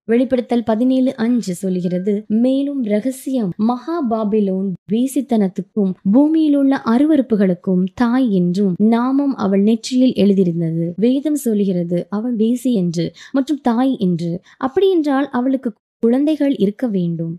வெளிப்படுத்தல் 0.08 0.64
பதினேழு 0.64 1.12
அஞ்சு 1.16 1.54
சொல்கிறது 1.56 2.14
மேலும் 2.44 2.82
ரகசியம் 2.84 3.52
மகாபாபிலோன் 3.70 4.68
வேசித்தனத்துக்கும் 4.92 5.94
பூமியில் 6.12 6.56
உள்ள 6.56 6.82
அருவறுப்புகளுக்கும் 6.86 7.84
தாய் 7.94 8.28
என்றும் 8.32 8.76
நாமம் 8.94 9.34
அவள் 9.36 9.62
நெற்றியில் 9.62 10.14
எழுதியிருந்தது. 10.24 10.86
வேதம் 11.06 11.40
சொல்கிறது 11.46 12.00
அவள் 12.10 12.36
வேசி 12.36 12.74
என்று 12.74 13.06
மற்றும் 13.32 13.62
தாய் 13.62 13.96
என்று. 14.00 14.32
அப்படி 14.58 14.90
என்றால் 14.92 15.30
அவளுக்கு 15.30 15.72
குழந்தைகள் 16.04 16.56
இருக்க 16.56 16.86
வேண்டும். 16.88 17.34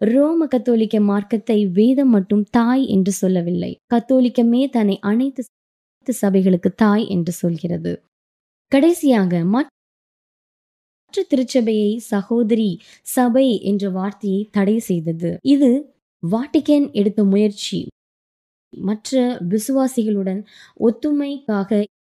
ரோம 0.00 0.46
கத்தோலிக்க 0.46 0.96
மார்க்கத்தை 1.00 1.58
வேதம் 1.68 2.10
மட்டும் 2.10 2.44
தாய் 2.50 2.84
என்று 2.86 3.12
சொல்லவில்லை. 3.12 3.70
கத்தோலிக்கமே 3.94 4.62
தன்னை 4.70 4.96
அனைத்து 5.02 5.42
சபைகளுக்கு 6.06 6.70
தாய் 6.74 7.04
என்று 7.06 7.32
சொல்கிறது. 7.32 7.92
கடைசியாக 8.72 9.32
மற்ற 9.54 9.72
திருச்சபையை 11.30 11.90
சகோதரி 12.06 12.70
சபை 13.08 13.46
என்ற 13.62 13.90
வார்த்தையை 13.90 14.40
தடை 14.50 14.76
செய்தது. 14.80 15.30
இது 15.46 15.70
வாட்டிகன் 16.22 16.86
எடுத்த 16.92 17.20
முயற்சி. 17.24 17.80
மற்ற 18.72 19.12
விசுவாசிகளுடன் 19.48 20.40
ஒத்துமைக்காக 20.80 21.70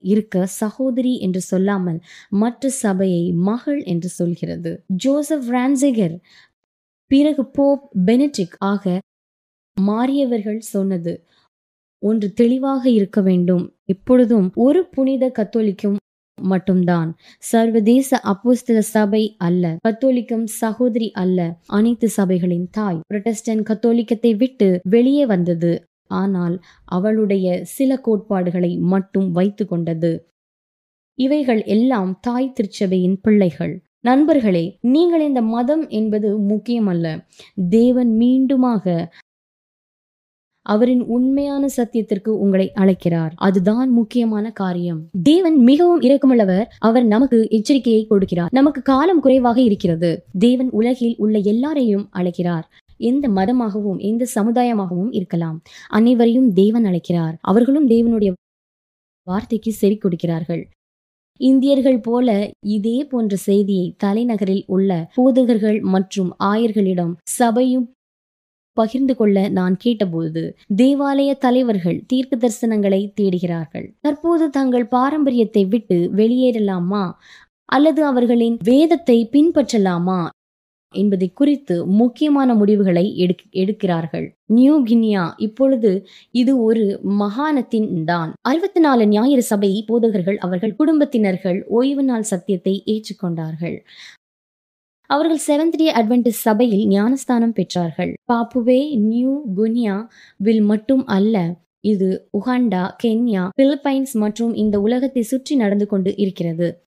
இருக்க 0.02 0.47
சகோதரி 0.54 1.12
என்று 1.18 1.40
சொல்லாமல் 1.42 1.99
மற்ற 2.35 2.68
சபையை 2.83 3.23
மகள் 3.49 3.80
என்று 3.85 4.09
சொல்கிறது. 4.09 4.73
ஜோசப் 4.97 5.49
ரான்சிகர் 5.50 6.16
பிறகு 7.06 7.44
போப் 7.46 7.88
பெனடிக் 8.04 8.56
ஆக 8.58 8.98
மாறியவர்கள் 9.80 10.58
சொன்னது. 10.58 11.25
ஒன்று 11.98 12.32
தெளிவாக 12.32 12.90
இருக்க 12.90 13.20
வேண்டும். 13.20 13.75
எப்பொழுதும் 13.84 14.52
ஒரு 14.54 14.86
புனித 14.86 15.32
கத்தோலிக்கும் 15.38 15.96
மட்டும்தான். 16.42 17.16
சர்வதேச 17.38 18.20
அப்போஸ்தல 18.25 18.78
சபை 18.78 19.34
அல்ல. 19.38 19.76
கத்தோலிக்கம் 19.88 20.44
சகோதரி 20.44 21.10
அல்ல. 21.12 21.58
அனைத்து 21.66 22.10
சபைகளின் 22.16 22.66
தாய். 22.70 23.00
புரொட்டஸ்டன் 23.14 23.62
கத்தோலிக்கத்தை 23.62 24.36
விட்டு 24.36 24.80
வெளியே 24.82 25.26
வந்தது. 25.26 25.84
ஆனால் 26.08 26.60
அவளுடைய 26.84 27.64
சில 27.64 27.96
கோட்பாடுகளை 27.96 28.78
மட்டும் 28.78 29.30
வைத்து 29.30 29.66
கொண்டது. 29.66 30.30
இவைகள் 31.14 31.62
எல்லாம் 31.62 32.18
தாய் 32.20 32.52
திருச்சபையின் 32.52 33.18
பிள்ளைகள். 33.22 33.82
நண்பர்களே 34.08 34.64
நீங்கள் 34.80 35.22
இந்த 35.22 35.40
மதம் 35.42 35.88
என்பது 35.88 36.28
முக்கியமல்ல. 36.40 37.06
தேவன் 37.68 38.10
மீண்டுமாக 38.18 39.08
அவரின் 40.66 41.02
உண்மையான 41.16 41.66
சத்தியத்திற்கு 41.76 42.28
உங்களை 42.28 42.72
அழைக்கிறார். 42.72 43.32
அதுதான் 43.36 43.90
முக்கியமான 43.90 44.46
காரியம். 44.50 45.00
தேவன் 45.22 45.56
மிகவும் 45.56 46.00
இரக்கமுள்ளவர். 46.00 46.64
அவர் 46.78 47.04
நமக்கு 47.06 47.38
எச்சரிக்கையை 47.50 48.02
கொடுக்கிறார். 48.06 48.50
நமக்கு 48.50 48.82
காலம் 48.82 49.20
குறைவாக 49.20 49.60
இருக்கிறது. 49.60 50.10
தேவன் 50.38 50.70
உலகில் 50.70 51.14
உள்ள 51.18 51.38
எல்லாரையும் 51.38 52.08
அழைக்கிறார். 52.10 52.66
எந்த 52.96 53.28
மதமாகவும் 53.28 53.98
எந்த 54.10 54.26
சமுதாயமாகவும் 54.34 55.10
இருக்கலாம். 55.10 55.58
அனைவரையும் 55.88 56.52
தேவன் 56.52 56.84
அழைக்கிறார். 56.84 57.36
அவர்களும் 57.40 57.88
தேவனுடைய 57.88 58.32
வார்த்தைக்கு 59.26 59.70
செறி 59.80 59.98
கொடுக்கிறார்கள். 59.98 60.62
இந்தியர்கள் 61.38 62.00
போல 62.00 62.50
இதே 62.61 63.05
போன்ற 63.05 63.37
செய்தியை 63.37 63.95
தலைநகரில் 64.05 64.64
உள்ள 64.66 65.11
போதகர்கள் 65.14 65.81
மற்றும் 65.81 66.37
ஆயர்களிடம் 66.45 67.14
சபையும் 67.25 67.95
பகிர்ந்து 68.73 69.16
கொள்ள 69.16 69.49
நான் 69.49 69.76
கேட்டபோது 69.76 70.57
தேவாலய 70.76 71.35
தலைவர்கள் 71.35 72.02
தீர்க்க 72.07 72.37
தரிசனங்களை 72.37 73.12
தேடுகிறார்கள். 73.21 73.93
தற்போது 74.00 74.50
தங்கள் 74.50 74.87
பாரம்பரியத்தை 74.87 75.64
விட்டு 75.64 76.11
வெளியேறலாமா? 76.16 77.12
அல்லது 77.64 78.05
அவர்களின் 78.05 78.59
வேதத்தை 78.64 79.28
பின்பற்றலாமா? 79.33 80.28
என்பதை 80.95 81.31
குறித்து 81.35 81.87
முக்கியமான 81.87 82.55
முடிவுகளை 82.55 83.26
எடுக்- 83.26 83.52
எடுக்கிறார்கள். 83.52 84.31
நியூ 84.47 84.83
கினியா 84.83 85.33
இப்பொழுது 85.37 86.07
இது 86.31 86.62
ஒரு 86.62 87.00
மகாணத்தின் 87.09 88.05
தான். 88.05 88.35
அறுபத்தி 88.40 88.81
நாலு 88.81 89.07
ஞாயிறு 89.07 89.43
சபை 89.43 89.85
போதகர்கள் 89.87 90.38
அவர்கள் 90.38 90.76
குடும்பத்தினர்கள் 90.78 91.64
ஓய்வு 91.64 92.02
நாள் 92.02 92.23
சத்தியத்தை 92.23 92.83
ஏற்றுக்கொண்டார்கள். 92.87 93.78
அவர்கள் 95.07 95.38
செவன்த் 95.47 95.76
டே 95.76 95.95
அட்வென்டிஸ் 95.95 96.28
சபையில் 96.28 96.87
ஞானஸ்தானம் 96.87 97.55
பெற்றார்கள். 97.55 98.12
பாப்புவே 98.33 98.97
நியூ 98.99 99.43
குனியா 99.57 100.07
வில் 100.37 100.61
மட்டும் 100.61 101.07
அல்ல 101.07 101.55
இது 101.81 102.28
உகாண்டா 102.40 102.97
கென்யா 103.02 103.49
பிலிப்பைன்ஸ் 103.59 104.12
மற்றும் 104.12 104.55
இந்த 104.55 104.81
உலகத்தை 104.81 105.23
சுற்றி 105.23 105.57
நடந்து 105.57 105.87
கொண்டு 105.87 106.16
இருக்கிறது. 106.16 106.86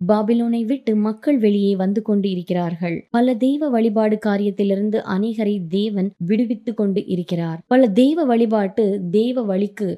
பாபிலோனை 0.00 0.64
விட்டு 0.64 0.96
மக்கள் 0.96 1.38
வெளியே 1.38 1.76
வந்து 1.76 2.02
கொண்டு 2.02 2.30
இருக்கிறார்கள் 2.30 3.06
பல 3.10 3.34
தெய்வ 3.34 3.68
வழிபாடு 3.68 4.18
காரியத்திலிருந்து 4.26 4.98
அநேகரை 5.14 5.66
தேவன் 5.68 6.14
விடுவித்துக் 6.18 6.76
கொண்டு 6.76 7.06
இருக்கிறார். 7.06 7.60
பல 7.66 7.88
தெய்வ 7.88 8.24
வழிபாட்டு 8.24 9.00
தெய்வ 9.10 9.42
வழிக்கு 9.42 9.88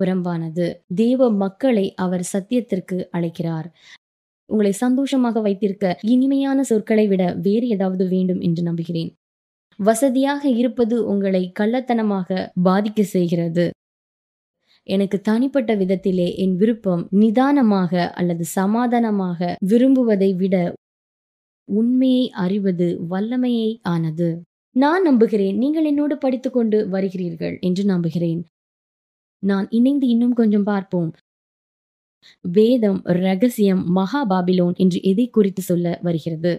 புறம்பானது. 0.00 0.66
தேவ 0.94 1.30
மக்களை 1.32 1.94
அவர் 1.94 2.28
சத்தியத்திற்கு 2.32 3.04
அழைக்கிறார். 3.10 3.68
உங்களை 4.50 4.72
சந்தோஷமாக 4.72 5.40
வைத்திருக்க 5.40 5.98
இனிமையான 6.02 6.62
சொற்களை 6.62 7.06
விட 7.06 7.34
வேறு 7.42 7.68
ஏதாவது 7.68 8.08
வேண்டும் 8.08 8.40
என்று 8.40 8.62
நம்புகிறேன். 8.62 9.10
வசதியாக 9.78 10.48
இருப்பது 10.48 11.06
உங்களை 11.06 11.52
கள்ளத்தனமாக 11.60 12.48
பாதிக்க 12.64 13.02
செய்கிறது. 13.02 13.70
எனக்கு 14.86 15.20
தனிப்பட்ட 15.20 15.76
விதத்திலே 15.76 16.36
என் 16.36 16.56
விருப்பம் 16.56 17.08
நிதானமாக 17.10 18.10
அல்லது 18.10 18.44
சமாதானமாக 18.44 19.56
விரும்புவதை 19.66 20.36
விட 20.36 20.56
உண்மையை 21.68 22.30
அறிவது 22.30 22.86
வல்லமையை 23.08 23.80
ஆனது. 23.82 24.28
நான் 24.76 25.02
நம்புகிறேன். 25.02 25.56
நீங்கள் 25.56 25.84
என்னோடு 25.84 26.18
படித்துக்கொண்டு 26.18 26.78
வருகிறீர்கள் 26.90 27.56
என்று 27.60 27.84
நம்புகிறேன். 27.84 28.40
நான் 29.42 29.66
இணைந்து 29.70 30.06
இன்னும் 30.08 30.32
கொஞ்சம் 30.32 30.62
பார்ப்போம். 30.62 31.10
வேதம் 32.40 33.00
ரகசியம் 33.04 33.82
மகா 33.88 34.20
பாபிலோன் 34.26 34.76
என்று 34.76 34.98
எதை 35.02 35.26
குறித்து 35.28 35.62
சொல்ல 35.62 36.00
வருகிறது? 36.02 36.52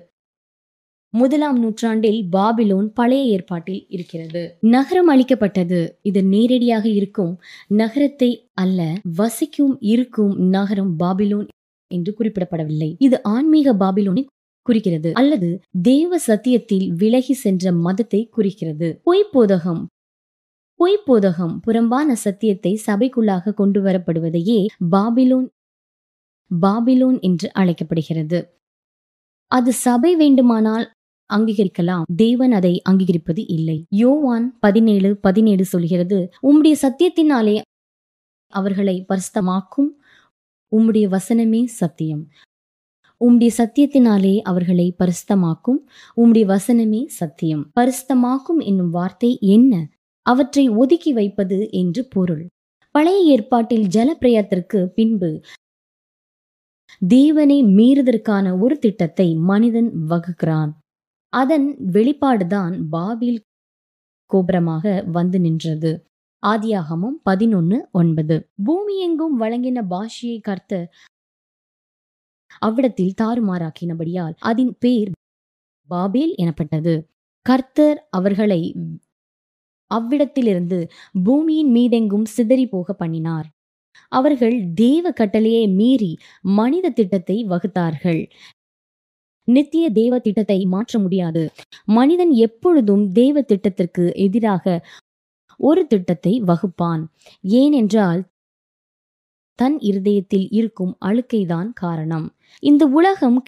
முதலாம் 1.14 1.58
நூற்றாண்டில் 1.60 2.18
பாபிலோன் 2.30 2.88
பழைய 2.94 3.24
ஏற்பாட்டில் 3.34 3.86
இருக்கிறது. 3.90 4.42
நகரம் 4.76 5.08
அளிக்கப்பட்டது 5.08 5.80
இது 6.02 6.24
நேரடியாக 6.24 6.86
இருக்கும் 6.90 7.34
நகரத்தை 7.82 8.30
அல்ல 8.54 8.80
வசிக்கும் 9.20 9.76
இருக்கும் 9.94 10.34
நகரம் 10.50 10.92
பாபிலோன் 11.00 11.48
என்று 11.92 12.12
குறிப்பிடப்படவில்லை. 12.20 12.90
இது 12.98 13.22
ஆன்மீக 13.22 13.74
பாபிலோனை 13.74 14.24
குறிக்கிறது 14.66 15.10
அல்லது 15.14 15.50
தேவ 15.82 16.18
சத்தியத்தில் 16.28 16.88
விலகி 16.94 17.34
சென்ற 17.34 17.72
மதத்தை 17.86 18.22
குறிக்கிறது. 18.30 18.90
பொய்ப்போதகம் 19.06 19.82
பொய்ப்போதகம் 20.80 21.56
புறம்பான 21.66 22.10
சத்தியத்தை 22.16 22.74
சபைக்குள்ளாக 22.88 23.54
கொண்டு 23.54 23.82
வரப்படுவதையே 23.82 24.60
பாபிலோன் 24.92 25.48
பாபிலோன் 26.52 27.18
என்று 27.20 27.48
அழைக்கப்படுகிறது. 27.54 28.40
அது 29.52 29.72
சபை 29.86 30.12
வேண்டுமானால் 30.16 30.86
அங்கீகரிக்கலாம். 31.34 32.02
தேவன் 32.16 32.52
அதை 32.52 32.82
அங்கீகரிப்பது 32.90 33.44
இல்லை. 33.48 33.86
யோவான் 33.90 34.58
பதினேழு 34.60 35.18
பதினேழு 35.18 35.66
சொல்கிறது 35.66 36.30
உம்முடைய 36.44 36.76
சத்தியத்தினாலே 36.82 37.62
அவர்களை 38.54 39.06
பரிசுத்தமாக்கும். 39.10 39.90
உம்முடைய 40.72 41.18
வசனமே 41.18 41.66
சத்தியம். 41.66 42.28
உம்முடைய 43.26 43.50
சத்தியத்தினாலே 43.58 44.40
அவர்களை 44.42 44.96
பரிசுத்தமாக்கும். 45.00 45.80
உம்முடைய 46.18 46.46
வசனமே 46.54 47.06
சத்தியம். 47.06 47.72
பரிசுத்தமாக்கும் 47.80 48.60
என்னும் 48.60 48.90
வார்த்தை 48.90 49.38
என்ன? 49.42 49.90
அவற்றை 50.22 50.70
ஒதுக்கி 50.70 51.14
வைப்பது 51.14 51.72
என்று 51.72 52.06
பொருள். 52.06 52.48
பழைய 52.92 53.32
ஏற்பாட்டில் 53.32 53.88
ஜலப்பிரயத்திற்கு 53.88 54.86
பின்பு 54.86 55.42
தேவனை 57.08 57.64
மீறுதற்கான 57.64 58.60
ஒரு 58.60 58.80
திட்டத்தை 58.80 59.36
மனிதன் 59.36 59.90
வகுக்கிறான். 60.10 60.72
அதன் 61.38 61.66
வெளிப்பாடுதான் 61.92 62.76
பாபில் 62.92 63.40
கோபுரமாக 64.32 64.86
வந்து 65.12 65.40
நின்றது. 65.40 65.92
ஆதியாகமும் 66.44 67.18
பதினொன்னு 67.30 67.78
ஒன்பது. 67.92 68.36
பூமி 68.64 68.96
எங்கும் 69.00 69.36
வழங்கின 69.42 69.80
பாஷையை 69.90 70.38
கர்த்த 70.42 70.74
அவ்விடத்தில் 72.62 73.18
தாறுமாறாக்கினபடியால் 73.22 74.36
அதன் 74.42 74.74
பேர் 74.80 75.10
பாபேல் 75.90 76.34
எனப்பட்டது. 76.38 76.96
கர்த்தர் 77.46 78.00
அவர்களை 78.10 78.62
அவ்விடத்திலிருந்து 79.92 80.80
பூமியின் 81.24 81.72
மீதெங்கும் 81.76 82.28
சிதறி 82.28 82.66
போக 82.68 82.94
பண்ணினார். 82.94 83.48
அவர்கள் 84.12 84.58
தேவ 84.76 85.06
கட்டளையை 85.12 85.66
மீறி 85.72 86.12
மனித 86.58 86.90
திட்டத்தை 86.90 87.38
வகுத்தார்கள். 87.50 88.22
நித்திய 89.48 89.86
தேவ 89.90 90.14
திட்டத்தை 90.20 90.60
மாற்ற 90.66 91.00
முடியாது. 91.00 91.44
மனிதன் 91.90 92.34
எப்பொழுதும் 92.46 93.04
தேவ 93.12 93.42
திட்டத்திற்கு 93.42 94.06
எதிராக 94.18 94.66
ஒரு 95.60 95.84
திட்டத்தை 95.88 96.34
வகுப்பான். 96.42 97.04
ஏனென்றால் 97.54 98.22
தன் 99.60 99.78
இருதயத்தில் 99.80 100.48
இருக்கும் 100.52 100.94
அழுக்கைதான் 101.06 101.70
காரணம். 101.74 102.28
இந்த 102.64 102.84
உலகம் 103.00 103.40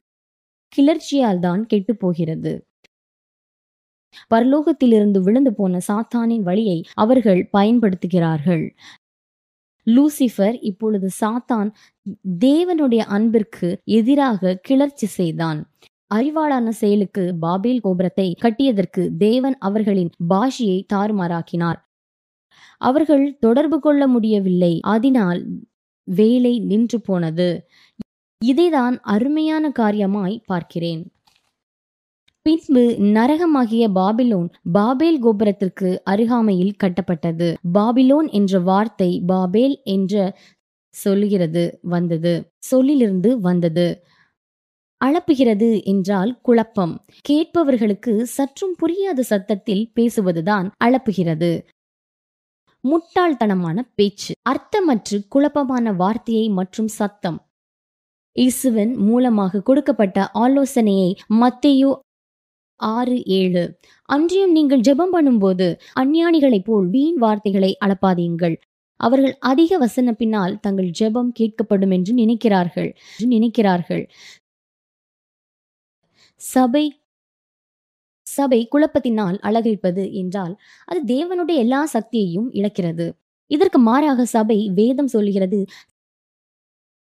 கிளர்ச்சியால் 0.74 1.40
தான் 1.40 1.62
கெட்டுப் 1.66 2.00
போகிறது 2.00 2.54
பரலோகத்திலிருந்து 4.32 5.20
விழுந்து 5.22 5.52
போன 5.54 5.80
சாத்தானின் 5.88 6.44
வழியை 6.44 6.78
அவர்கள் 6.96 7.42
பயன்படுத்துகிறார்கள். 7.58 8.66
லூசிஃபர் 9.88 10.58
இப்பொழுது 10.62 11.08
சாத்தான் 11.22 11.70
தேவனுடைய 12.40 13.02
அன்பிற்கு 13.08 13.70
எதிராக 13.92 14.60
கிளர்ச்சி 14.62 15.08
செய்தான். 15.18 15.60
அறிவாளான 16.12 16.68
செயலுக்கு 16.72 17.24
பாபேல் 17.40 17.82
கோபுரத்தை 17.82 18.28
கட்டியதற்கு 18.42 19.04
தேவன் 19.18 19.58
அவர்களின் 19.60 20.12
பாஷையை 20.30 20.80
தாறுமாறாக்கினார். 20.94 21.80
அவர்கள் 22.82 23.26
தொடர்பு 23.40 23.80
கொள்ள 23.80 24.08
முடியவில்லை. 24.08 24.74
அதனால் 24.86 25.42
வேலை 26.08 26.54
நின்று 26.60 27.02
போனது. 27.02 27.50
இதைதான் 28.42 28.96
அருமையான 29.06 29.72
காரியமாய் 29.80 30.36
பார்க்கிறேன். 30.46 31.02
பின்பு 32.46 32.84
நரகமாகிய 33.16 33.84
பாபிலோன் 33.94 34.48
பாபேல் 34.72 35.20
கோபுரத்திற்கு 35.20 35.90
அருகாமையில் 36.04 36.78
கட்டப்பட்டது. 36.84 37.50
பாபிலோன் 37.74 38.30
என்ற 38.32 38.60
வார்த்தை 38.60 39.10
பாபேல் 39.26 39.76
என்ற 39.86 40.14
சொல்லுகிறது 40.94 41.64
வந்தது. 41.82 42.34
சொல்லிலிருந்து 42.58 43.32
வந்தது. 43.40 43.88
அளப்புகிறது 45.06 45.84
என்றால் 45.84 46.32
குழப்பம். 46.42 46.94
கேட்பவர்களுக்கு 47.30 48.22
சற்றும் 48.22 48.76
புரியாத 48.78 49.22
சத்தத்தில் 49.24 49.92
பேசுவதுதான் 49.96 50.68
அளப்புகிறது. 50.84 51.52
முட்டாள்தனமான 52.84 53.78
பேச்சு 53.96 54.34
அர்த்தமற்று 54.50 55.18
குழப்பமான 55.30 55.94
வார்த்தையை 55.94 56.50
மற்றும் 56.50 56.88
சத்தம். 56.88 57.40
இசுவின் 58.36 58.94
மூலமாக 58.96 59.62
கொடுக்கப்பட்ட 59.62 60.28
ஆலோசனையை 60.34 61.10
மத்தையோ 61.42 61.92
ஆறு 62.76 63.26
ஏழு. 63.26 63.64
அன்றியும் 64.10 64.52
நீங்கள் 64.52 64.80
ஜெபம் 64.80 65.14
பண்ணும்போது 65.14 65.68
அஞ்ஞானிகளைப் 66.00 66.64
போல் 66.64 66.88
வீண் 66.88 67.18
வார்த்தைகளை 67.18 67.78
அளப்பாதீங்கள். 67.86 68.56
அவர்கள் 69.00 69.36
அதிக 69.40 69.78
வசன 69.78 70.14
பின்னால் 70.14 70.60
தங்கள் 70.60 70.92
ஜெபம் 71.00 71.32
கேட்கப்படும் 71.40 71.94
என்று 71.94 72.14
நினைக்கிறார்கள். 72.14 72.90
என்று 73.20 73.28
நினைக்கிறார்கள். 73.28 74.04
சபை 76.42 76.84
சபை 78.28 78.60
குழப்பத்தினால் 78.72 79.38
அழகிப்பது 79.42 80.04
என்றால் 80.14 80.54
அது 80.88 81.00
தேவனுடைய 81.14 81.58
எல்லா 81.58 81.82
சக்தியையும் 81.94 82.50
இழக்கிறது. 82.54 83.08
இதற்கு 83.52 83.80
மாறாக 83.80 84.26
சபை 84.34 84.58
வேதம் 84.72 85.12
சொல்கிறது 85.14 85.60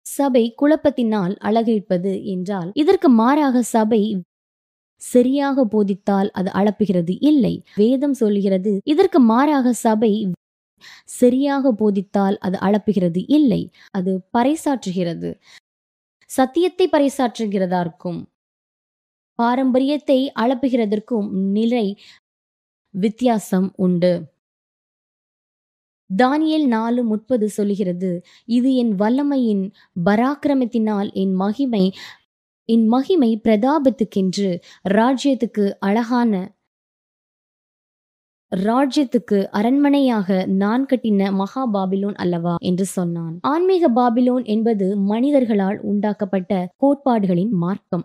சபை 0.06 0.44
குழப்பத்தினால் 0.60 1.34
அழகிப்பது 1.40 2.12
என்றால் 2.24 2.70
இதற்கு 2.74 3.08
மாறாக 3.20 3.62
சபை 3.74 4.02
சரியாக 5.02 5.64
போதித்தால் 5.64 6.28
அது 6.32 6.50
அளப்புகிறது 6.50 7.14
இல்லை. 7.22 7.54
வேதம் 7.76 8.16
சொல்கிறது 8.22 8.72
இதற்கு 8.84 9.18
மாறாக 9.32 9.72
சபை 9.84 10.12
சரியாக 11.14 11.72
போதித்தால் 11.72 12.36
அது 12.46 12.56
அளப்புகிறது 12.66 13.20
இல்லை. 13.28 13.62
அது 13.90 14.12
பறைசாற்றுகிறது. 14.36 15.30
சத்தியத்தை 16.30 16.86
பறைசாற்றுகிறதா 16.88 17.80
இருக்கும்? 17.80 18.20
பாரம்பரியத்தை 19.38 20.32
அளப்புகிறதற்கும் 20.40 21.28
நிலை 21.52 21.86
வித்தியாசம் 22.94 23.72
உண்டு. 23.76 24.12
தானியல் 26.10 26.66
நாலு 26.66 27.04
முப்பது 27.04 27.48
சொல்லுகிறது 27.48 28.10
இது 28.44 28.74
என் 28.74 28.92
வல்லமையின் 28.94 29.64
பராக்கிரமத்தினால் 30.04 31.12
என் 31.12 31.34
மகிமை 31.34 31.84
என் 32.68 32.86
மகிமை 32.86 33.40
பிரதாபத்துக்கென்று 33.44 34.48
ராஜ்யத்துக்கு 34.88 35.64
அழகான 35.78 36.32
ராஜ்யத்துக்கு 38.52 39.38
அரண்மனையாக 39.52 40.46
நான் 40.46 40.84
கட்டின 40.84 41.32
மகா 41.32 41.62
பாபிலோன் 41.72 42.14
அல்லவா? 42.14 42.54
என்று 42.60 42.84
சொன்னான். 42.84 43.34
ஆன்மீக 43.40 43.90
பாபிலோன் 43.90 44.44
என்பது 44.44 44.86
மனிதர்களால் 44.96 45.78
உண்டாக்கப்பட்ட 45.80 46.52
கோட்பாடுகளின் 46.76 47.50
மார்க்கம். 47.50 48.04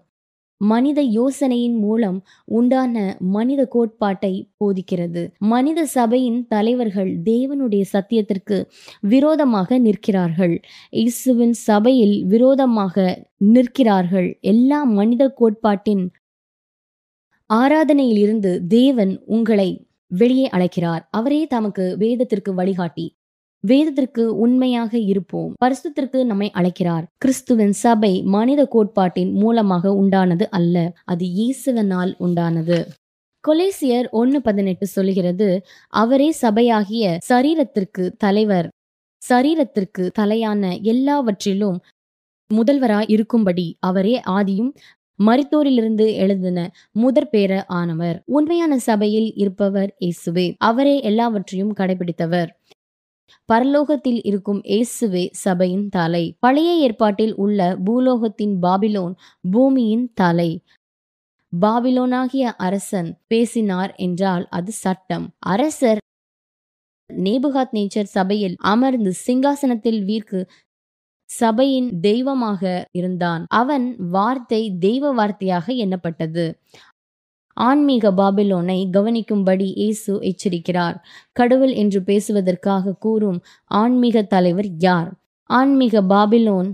மனித 0.58 1.02
யோசனையின் 1.02 1.76
மூலம் 1.76 2.24
உண்டான 2.46 3.18
மனித 3.20 3.66
கோட்பாட்டை 3.66 4.50
போதிக்கிறது. 4.60 5.28
மனித 5.38 5.86
சபையின் 5.86 6.48
தலைவர்கள் 6.48 7.12
தேவனுடைய 7.24 7.84
சத்தியத்திற்கு 7.94 8.66
விரோதமாக 9.00 9.78
நிற்கிறார்கள். 9.78 10.62
இயேசுவின் 10.90 11.54
சபையில் 11.54 12.26
விரோதமாக 12.26 13.26
நிற்கிறார்கள். 13.38 14.38
எல்லா 14.42 14.84
மனித 14.84 15.30
கோட்பாட்டின் 15.30 16.12
ஆராதனையிலிருந்து 17.50 18.68
தேவன் 18.68 19.24
உங்களை 19.26 19.88
வெளியே 20.08 20.48
அழைக்கிறார். 20.50 21.08
அவரே 21.12 21.48
தமக்கு 21.48 21.96
வேதத்திற்கு 21.98 22.54
வழிகாட்டி. 22.54 23.06
வேதத்திற்கு 23.64 24.24
உண்மையாக 24.38 24.98
இருப்போம். 24.98 25.52
பரிசுத்திற்கு 25.66 26.24
நம்மை 26.24 26.52
அழைக்கிறார். 26.52 27.06
கிறிஸ்துவின் 27.18 27.72
சபை 27.72 28.22
மனித 28.22 28.66
கோட்பாட்டின் 28.66 29.32
மூலமாக 29.34 29.90
உண்டானது 30.02 30.46
அல்ல. 30.50 30.94
அது 31.06 31.26
இயேசுவனால் 31.26 32.12
உண்டானது. 32.20 32.80
கொலேசியர் 33.44 34.10
ஒன்னு 34.10 34.42
பதினெட்டு 34.42 34.86
சொல்லுகிறது 34.88 35.48
அவரே 35.94 36.34
சபையாகிய 36.42 37.18
சரீரத்திற்கு 37.30 38.04
தலைவர். 38.18 38.68
சரீரத்திற்கு 39.30 40.04
தலையான 40.20 40.82
எல்லாவற்றிலும் 40.82 41.80
முதல்வராய் 42.50 43.08
இருக்கும்படி 43.08 43.78
அவரே 43.80 44.22
ஆதியும் 44.28 44.72
மரித்தோரிலிருந்து 45.20 46.06
எழுதின 46.14 46.60
முதற் 46.92 47.30
பேர 47.32 47.62
ஆனவர். 47.68 48.18
உண்மையான 48.26 48.78
சபையில் 48.78 49.34
இருப்பவர் 49.36 49.92
இயேசுவே. 50.00 50.54
அவரே 50.58 51.02
எல்லாவற்றையும் 51.02 51.74
கடைபிடித்தவர். 51.78 52.50
பரலோகத்தில் 53.54 54.20
இருக்கும் 54.24 54.62
இயேசுவே 54.64 55.24
சபையின் 55.32 55.90
தலை. 55.90 56.24
பழைய 56.40 56.76
ஏற்பாட்டில் 56.76 57.36
உள்ள 57.36 57.78
பூலோகத்தின் 57.86 58.56
பாபிலோன் 58.62 59.14
பூமியின் 59.52 60.12
தலை. 60.14 60.52
பாபிலோனாகிய 61.54 62.46
அரசன் 62.58 63.10
பேசினார் 63.28 63.94
என்றால் 63.98 64.48
அது 64.50 64.72
சட்டம். 64.72 65.26
அரசர் 65.40 66.02
நேபுகாத் 67.10 67.74
நேச்சர் 67.74 68.14
சபையில் 68.16 68.56
அமர்ந்து 68.60 69.12
சிங்காசனத்தில் 69.28 70.00
வீர்க்கு 70.06 70.40
சபையின் 71.30 72.00
தெய்வமாக 72.00 72.62
இருந்தான். 72.92 73.44
அவன் 73.50 73.86
வார்த்தை 74.10 74.62
தெய்வ 74.80 75.14
வார்த்தையாக 75.14 75.66
எண்ணப்பட்டது. 75.84 76.46
ஆன்மீக 77.58 78.12
பாபிலோனை 78.12 78.78
கவனிக்கும்படி 78.92 79.68
இயேசு 79.76 80.14
எச்சரிக்கிறார். 80.22 80.96
கடவுள் 81.32 81.74
என்று 81.74 82.02
பேசுவதற்காக 82.02 82.96
கூறும் 83.00 83.40
ஆன்மீக 83.72 84.24
தலைவர் 84.24 84.70
யார்? 84.78 85.10
ஆன்மீக 85.50 86.02
பாபிலோன் 86.02 86.70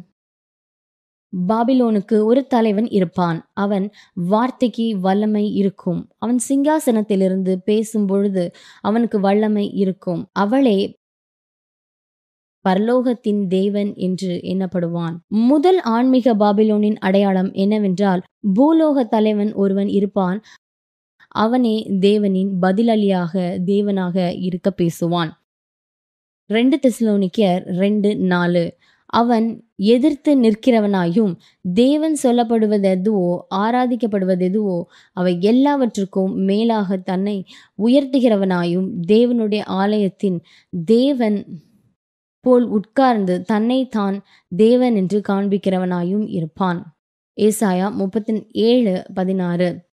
பாபிலோனுக்கு 1.34 2.18
ஒரு 2.24 2.42
தலைவன் 2.48 2.88
இருப்பான். 2.90 3.40
அவன் 3.54 3.86
வார்த்தைக்கு 4.14 5.00
வல்லமை 5.00 5.54
இருக்கும். 5.54 6.00
அவன் 6.18 6.40
சிங்காசனத்திலிருந்து 6.50 7.56
பேசும் 7.64 8.06
பொழுது 8.06 8.46
அவனுக்கு 8.82 9.20
வல்லமை 9.20 9.66
இருக்கும். 9.74 10.22
அவளே 10.36 10.80
பரலோகத்தின் 12.66 13.48
தேவன் 13.48 13.92
என்று 13.96 14.32
எண்ணப்படுவான். 14.44 15.16
முதல் 15.28 15.80
ஆன்மீக 15.88 16.34
பாபிலோனின் 16.36 16.98
அடையாளம் 17.00 17.52
என்னவென்றால் 17.54 18.22
பூலோக 18.56 19.04
தலைவன் 19.08 19.54
ஒருவன் 19.54 19.88
இருப்பான். 19.88 20.40
அவனே 21.36 21.88
தேவனின் 21.90 22.52
பதிலளியாக 22.62 23.62
தேவனாக 23.66 24.38
இருக்க 24.38 24.74
பேசுவான். 24.78 25.32
ரெண்டு 26.46 26.80
தெசலோனிக்கர் 26.88 27.64
ரெண்டு 27.64 28.16
நாலு. 28.16 28.78
அவன் 29.06 29.64
எதிர்த்து 29.76 30.36
நிற்கிறவனாயும் 30.36 31.36
தேவன் 31.62 32.18
சொல்லப்படுவதெதுவோ 32.24 33.38
ஆராதிக்கப்படுவதெதுவோ 33.50 34.84
அவை 35.14 35.42
எல்லாவற்றுக்கும் 35.42 36.34
மேலாக 36.34 36.98
தன்னை 36.98 37.46
உயர்த்துகிறவனாயும் 37.84 38.88
தேவனுடைய 39.08 39.62
ஆலயத்தின் 39.66 40.40
தேவன் 40.86 41.46
போல் 42.42 42.68
உட்கார்ந்து 42.68 43.42
தன்னை 43.42 43.88
தான் 43.88 44.24
தேவன் 44.48 44.96
என்று 44.96 45.22
காண்பிக்கிறவனாயும் 45.28 46.28
இருப்பான். 46.28 46.98
ஏசாயா 47.38 47.92
முப்பத்தி 47.92 48.48
ஏழு 48.52 49.04
பதினாறு. 49.14 49.89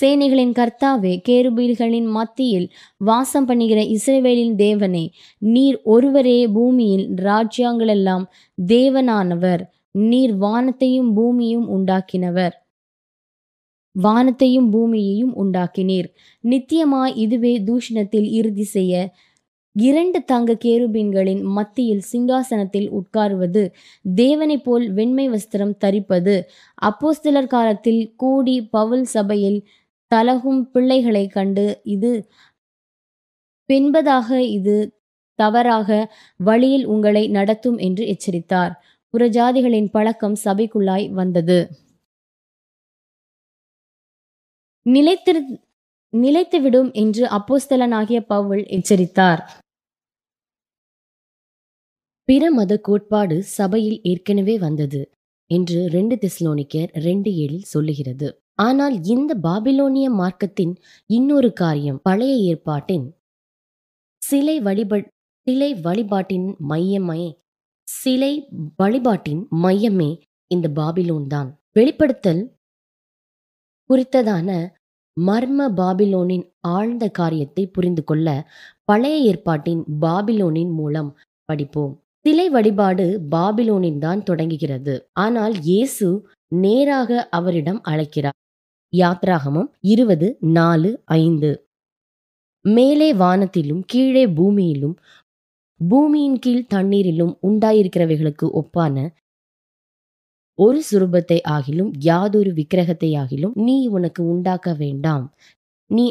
சேனைகளின் 0.00 0.52
கர்த்தாவே 0.58 1.12
கேருபீல்களின் 1.28 2.08
மத்தியில் 2.08 2.66
வாசம் 2.96 3.44
பண்ணுகிற 3.44 3.80
இஸ்ரேவேலின் 3.82 4.54
தேவனே 4.56 5.04
நீர் 5.38 5.78
ஒருவரே 5.84 6.38
பூமியில் 6.46 7.06
ராஜ்யங்களெல்லாம் 7.24 8.24
தேவனானவர். 8.58 9.62
நீர் 9.90 10.34
வானத்தையும் 10.36 11.10
பூமியும் 11.14 11.66
உண்டாக்கினவர். 11.76 12.54
வானத்தையும் 13.92 14.68
பூமியையும் 14.70 15.32
உண்டாக்கினீர். 15.36 16.08
நித்தியமாய் 16.44 17.14
இதுவே 17.14 17.54
தூஷணத்தில் 17.58 18.28
இறுதி 18.30 18.64
செய்ய 18.64 19.14
இரண்டு 19.76 20.18
தங்க 20.24 20.50
கேருபீன்களின் 20.64 21.42
மத்தியில் 21.56 22.04
சிங்காசனத்தில் 22.12 22.86
உட்காருவது 22.98 23.62
தேவனைப் 24.16 24.64
போல் 24.64 24.92
வெண்மை 24.92 25.26
வஸ்திரம் 25.30 25.74
தரிப்பது. 25.76 26.36
அப்போஸ்தலர் 26.82 27.46
காலத்தில் 27.46 28.02
கூடி 28.16 28.56
பவுல் 28.70 29.04
சபையில் 29.04 29.58
தலகும் 30.14 30.60
பிள்ளைகளை 30.72 31.26
கண்டு 31.26 31.80
இது 31.82 32.12
பின்பதாக 33.68 34.28
இது 34.48 34.76
தவறாக 35.38 35.88
வழியில் 36.36 36.84
உங்களை 36.86 37.28
நடத்தும் 37.28 37.78
என்று 37.78 38.04
எச்சரித்தார். 38.06 38.72
புறஜாதிகளின் 39.14 39.88
பழக்கம் 39.90 40.36
சபைக்குள்ளாய் 40.44 41.06
வந்தது. 41.10 41.58
நிலைத்திரு 44.86 45.40
நிலைத்துவிடும் 46.12 46.90
என்று 46.92 47.24
அப்போஸ்தலனாகிய 47.28 48.18
பவுல் 48.20 48.64
எச்சரித்தார். 48.66 49.42
பிற 52.28 52.50
மத 52.50 52.78
கோட்பாடு 52.78 53.42
சபையில் 53.42 53.98
ஏற்கனவே 54.02 54.58
வந்தது 54.58 55.00
என்று 55.50 55.80
ரெண்டு 55.86 56.14
திஸ்லோனிக்கர் 56.16 56.90
ரெண்டு 57.08 57.30
ஏழில் 57.30 57.68
சொல்லுகிறது. 57.74 58.28
ஆனால் 58.58 58.96
இந்த 59.14 59.32
பாபிலோனிய 59.46 60.06
மார்க்கத்தின் 60.20 60.74
இன்னொரு 61.10 61.50
காரியம் 61.52 61.98
பழைய 62.02 62.34
ஏற்பாட்டின் 62.50 63.06
சிலை 64.22 64.56
வழிபட் 64.60 65.08
சிலை 65.46 65.70
வழிபாட்டின் 65.86 66.46
மையமே 66.70 67.24
சிலை 67.88 68.30
வழிபாட்டின் 68.76 69.42
மையமே 69.64 70.08
இந்த 70.50 70.66
பாபிலோன் 70.78 71.26
தான். 71.26 71.48
வெளிப்படுத்தல் 71.72 72.42
குறித்ததான 73.90 74.48
மர்ம 75.16 75.68
பாபிலோனின் 75.80 76.44
ஆழ்ந்த 76.68 77.04
காரியத்தை 77.18 77.64
புரிந்து 77.66 78.02
கொள்ள 78.04 78.28
பழைய 78.84 79.16
ஏற்பாட்டின் 79.30 79.82
பாபிலோனின் 80.00 80.72
மூலம் 80.80 81.10
படிப்போம். 81.48 81.94
சிலை 82.24 82.46
வழிபாடு 82.48 83.06
பாபிலோனின் 83.34 83.98
தான் 83.98 84.22
தொடங்குகிறது. 84.22 84.94
ஆனால் 85.24 85.54
இயேசு 85.68 86.08
நேராக 86.62 87.10
அவரிடம் 87.30 87.80
அழைக்கிறார். 87.92 88.38
யாத்ராகமம் 88.92 89.68
இருபது 89.80 90.36
நாலு 90.40 90.90
ஐந்து. 91.04 91.50
மேலே 92.64 93.14
வானத்திலும் 93.14 93.82
கீழே 93.86 94.26
பூமியிலும் 94.26 94.96
பூமியின் 95.80 96.38
கீழ் 96.38 96.70
தண்ணீரிலும் 96.74 97.32
உண்டாயிருக்கிறவைகளுக்கு 97.42 98.46
ஒப்பான 98.60 99.06
ஒரு 100.58 100.78
சுரூபத்தை 100.90 101.38
ஆகிலும் 101.48 101.90
யாதொரு 102.00 102.52
விக்கிரகத்தை 102.52 103.10
ஆகிலும் 103.16 103.54
நீ 103.54 103.88
உனக்கு 103.88 104.22
உண்டாக்க 104.26 104.74
வேண்டாம். 104.74 105.34
நீ 105.90 106.06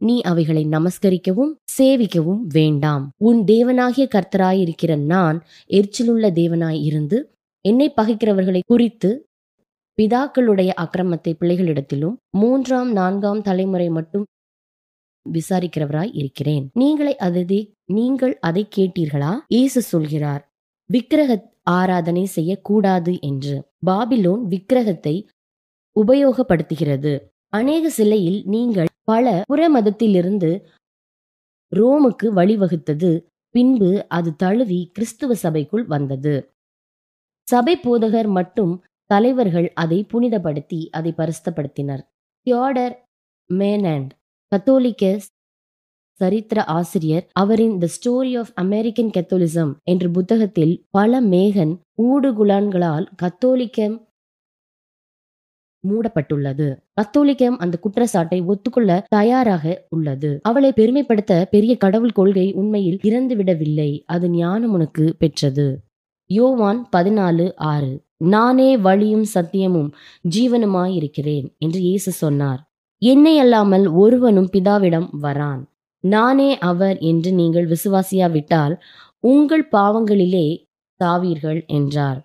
நீ 0.00 0.20
அவைகளை 0.20 0.62
நமஸ்கரிக்கவும் 0.66 1.50
சேவிக்கவும் 1.78 2.42
வேண்டாம். 2.52 3.04
உன் 3.16 3.40
தேவனாகிய 3.44 4.04
கர்த்தராயிருக்கிற 4.14 4.92
நான் 5.04 5.38
எரிச்சலுள்ள 5.70 6.26
தேவனாய் 6.40 6.80
இருந்து 6.82 7.18
என்னை 7.64 7.88
பகைக்கிறவர்களை 7.96 8.60
குறித்து 8.66 9.10
பிதாக்களுடைய 10.00 10.70
அக்கிரமத்தை 10.82 11.32
பிள்ளைகளிடத்திலும் 11.40 12.14
மூன்றாம் 12.30 12.92
நான்காம் 12.92 13.40
தலைமுறை 13.40 13.88
மட்டும் 13.88 14.24
விசாரிக்கிறவராய் 15.26 16.12
இருக்கிறேன். 16.12 16.64
நீங்களை 16.80 17.14
அதை 17.16 17.60
நீங்கள் 17.86 18.38
அதை 18.40 18.68
கேட்டீர்களா? 18.76 19.32
இயேசு 19.46 19.80
சொல்கிறார் 19.82 20.42
விக்கிரக 20.86 21.32
ஆராதனை 21.62 22.24
செய்யக்கூடாது 22.26 23.12
என்று. 23.20 23.54
பாபிலோன் 23.86 24.42
விக்கிரகத்தை 24.52 25.14
உபயோகப்படுத்துகிறது. 25.96 27.12
அநேக 27.48 27.90
சிலையில் 27.90 28.40
நீங்கள் 28.46 28.90
பல 29.04 29.44
புற 29.46 29.62
மதத்திலிருந்து 29.70 30.50
ரோமுக்கு 31.72 32.26
வழிவகுத்தது 32.38 33.10
பின்பு 33.54 33.90
அது 34.08 34.36
தழுவி 34.36 34.90
கிறிஸ்துவ 34.92 35.34
சபைக்குள் 35.34 35.84
வந்தது. 35.86 36.34
சபை 37.48 37.74
போதகர் 37.84 38.30
மட்டும் 38.38 38.72
தலைவர்கள் 39.12 39.68
அதை 39.74 39.98
புனிதப்படுத்தி 40.12 40.80
அதை 40.90 41.10
பரிசுத்தப்படுத்தினர். 41.16 42.02
தியோடர் 42.46 42.94
மேனண்ட் 43.50 44.10
கத்தோலிக்க 44.52 45.04
சரித்திர 46.20 46.64
ஆசிரியர் 46.64 47.26
அவரின் 47.32 47.78
the 47.78 47.86
story 47.96 48.30
of 48.38 48.52
American 48.54 49.14
Catholicism 49.16 49.72
என்ற 49.90 50.08
புத்தகத்தில் 50.08 50.74
பல 50.90 51.20
மேகன் 51.22 51.72
ஊடுகுலான்களால் 52.02 53.06
கத்தோலிக்கம் 53.22 53.96
மூடப்பட்டுள்ளது. 55.84 56.66
கத்தோலிக்கம் 57.00 57.58
அந்த 57.58 57.78
குற்றச்சாட்டை 57.78 58.38
ஒத்துக்கொள்ள 58.42 58.90
தயாராக 59.08 59.86
உள்ளது. 59.88 60.30
அவளை 60.42 60.70
பெருமைப்படுத்த 60.76 61.32
பெரிய 61.50 61.72
கடவுள் 61.76 62.16
கொள்கை 62.18 62.46
உண்மையில் 62.52 63.00
இறந்துவிடவில்லை. 63.02 63.90
அது 64.06 64.28
ஞானம் 64.30 64.72
உனக்கு 64.72 65.04
பெற்றது. 65.18 65.66
யோவான் 66.30 66.80
பதினாலு 66.96 67.46
ஆறு. 67.72 67.92
நானே 68.20 68.76
வழியும் 68.76 69.26
சத்தியமும் 69.34 69.90
ஜீவனுமாயிருக்கிறேன் 70.30 71.46
என்று 71.58 71.80
இயேசு 71.80 72.12
சொன்னார். 72.12 72.60
என்னை 72.98 73.38
அல்லாமல் 73.38 73.86
ஒருவனும் 73.86 74.48
பிதாவிடம் 74.52 75.08
வரான். 75.22 75.62
நானே 76.04 76.58
அவர் 76.58 76.98
என்று 76.98 77.32
நீங்கள் 77.32 77.66
விசுவாசியாவிட்டால் 77.66 78.74
உங்கள் 79.18 79.68
பாவங்களிலே 79.72 80.46
தாவீர்கள் 81.00 81.66
என்றார். 81.66 82.20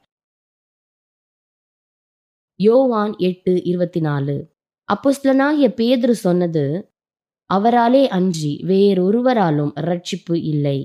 யோவான் 2.60 3.14
எட்டு 3.18 3.64
இருபத்தி 3.64 4.00
நாலு 4.00 4.36
அப்போஸ்தலனாகிய 4.90 5.68
பேதுரு 5.78 6.12
சொன்னது 6.12 6.94
அவராலே 7.54 8.08
அன்றி 8.08 8.52
வேறொருவராலும் 8.64 9.72
ரட்சிப்பு 9.82 10.36
இல்லை. 10.44 10.78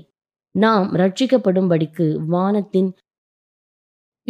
நாம் 0.55 0.87
ரட்சிக்கப்படும்படிக்கு 0.93 2.07
வானத்தின் 2.27 2.89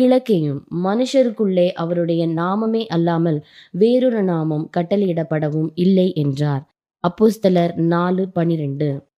கிழக்கையும் 0.01 0.59
மனுஷருக்குள்ளே 0.83 1.71
அவருடைய 1.71 2.27
நாமமே 2.27 2.85
அல்லாமல் 2.85 3.45
வேறொரு 3.71 4.23
நாமம் 4.23 4.69
கட்டளையிடப்படவும் 4.77 5.69
இல்லை 5.75 6.13
என்றார். 6.13 6.63
அப்போஸ்தலர் 7.03 7.75
நாலு 7.75 8.29
பனிரெண்டு. 8.29 9.09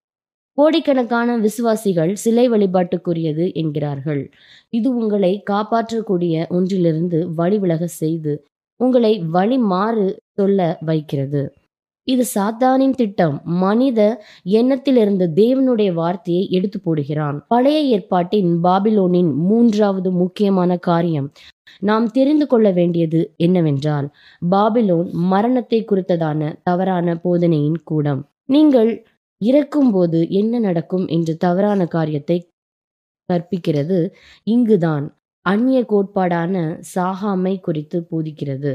கோடிக்கணக்கான 0.58 1.38
விசுவாசிகள் 1.38 2.16
சிலை 2.16 2.50
வழிபாட்டுக்குரியது 2.50 3.54
என்கிறார்கள். 3.54 4.32
இது 4.70 4.96
உங்களை 4.96 5.44
காப்பாற்றக்கூடிய 5.50 6.48
ஒன்றிலிருந்து 6.50 7.20
வழிவிலக 7.38 7.84
செய்து 7.84 8.34
உங்களை 8.80 9.20
வழி 9.20 9.58
மாறு 9.58 10.18
சொல்ல 10.34 10.78
வைக்கிறது. 10.82 11.54
இது 12.08 12.24
சாத்தானின் 12.36 12.96
திட்டம். 12.96 13.42
மனித 13.44 14.00
எண்ணத்திலிருந்து 14.44 15.26
தேவனுடைய 15.36 15.94
வார்த்தையை 15.94 16.50
எடுத்து 16.50 16.80
போடுகிறான். 16.80 17.38
பழைய 17.48 17.80
ஏற்பாட்டின் 17.82 18.64
பாபிலோனின் 18.64 19.32
மூன்றாவது 19.36 20.12
முக்கியமான 20.12 20.78
காரியம். 20.78 21.32
நாம் 21.80 22.08
தெரிந்து 22.12 22.48
கொள்ள 22.48 22.72
வேண்டியது 22.72 23.34
என்னவென்றால் 23.38 24.08
பாபிலோன் 24.52 25.10
மரணத்தை 25.12 25.86
குறித்ததான 25.86 26.54
தவறான 26.64 27.16
போதனையின் 27.24 27.80
கூடம். 27.84 28.22
நீங்கள் 28.46 28.92
இறக்கும்போது 29.42 30.20
என்ன 30.30 30.60
நடக்கும் 30.60 31.08
என்ற 31.08 31.34
தவறான 31.34 31.86
காரியத்தை 31.86 32.38
கற்பிக்கிறது. 33.30 34.00
இங்குதான் 34.44 35.06
அந்நிய 35.46 35.80
கோட்பாடான 35.90 36.82
சாகாமை 36.96 37.60
குறித்து 37.60 38.08
போதிக்கிறது. 38.12 38.74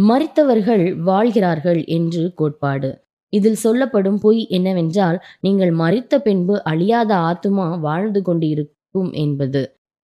மறித்தவர்கள் 0.00 0.96
வாழ்கிறார்கள் 0.98 1.84
என்று 1.84 2.34
கோட்பாடு. 2.34 3.00
இதில் 3.28 3.54
சொல்லப்படும் 3.54 4.18
பொய் 4.18 4.46
என்னவென்றால் 4.48 5.18
நீங்கள் 5.40 5.72
மறித்த 5.72 6.18
பின்பு 6.18 6.62
அழியாத 6.62 7.14
ஆத்துமா 7.14 7.80
வாழ்ந்து 7.80 8.22
கொண்டிருக்கும் 8.22 9.12
என்பது. 9.12 9.62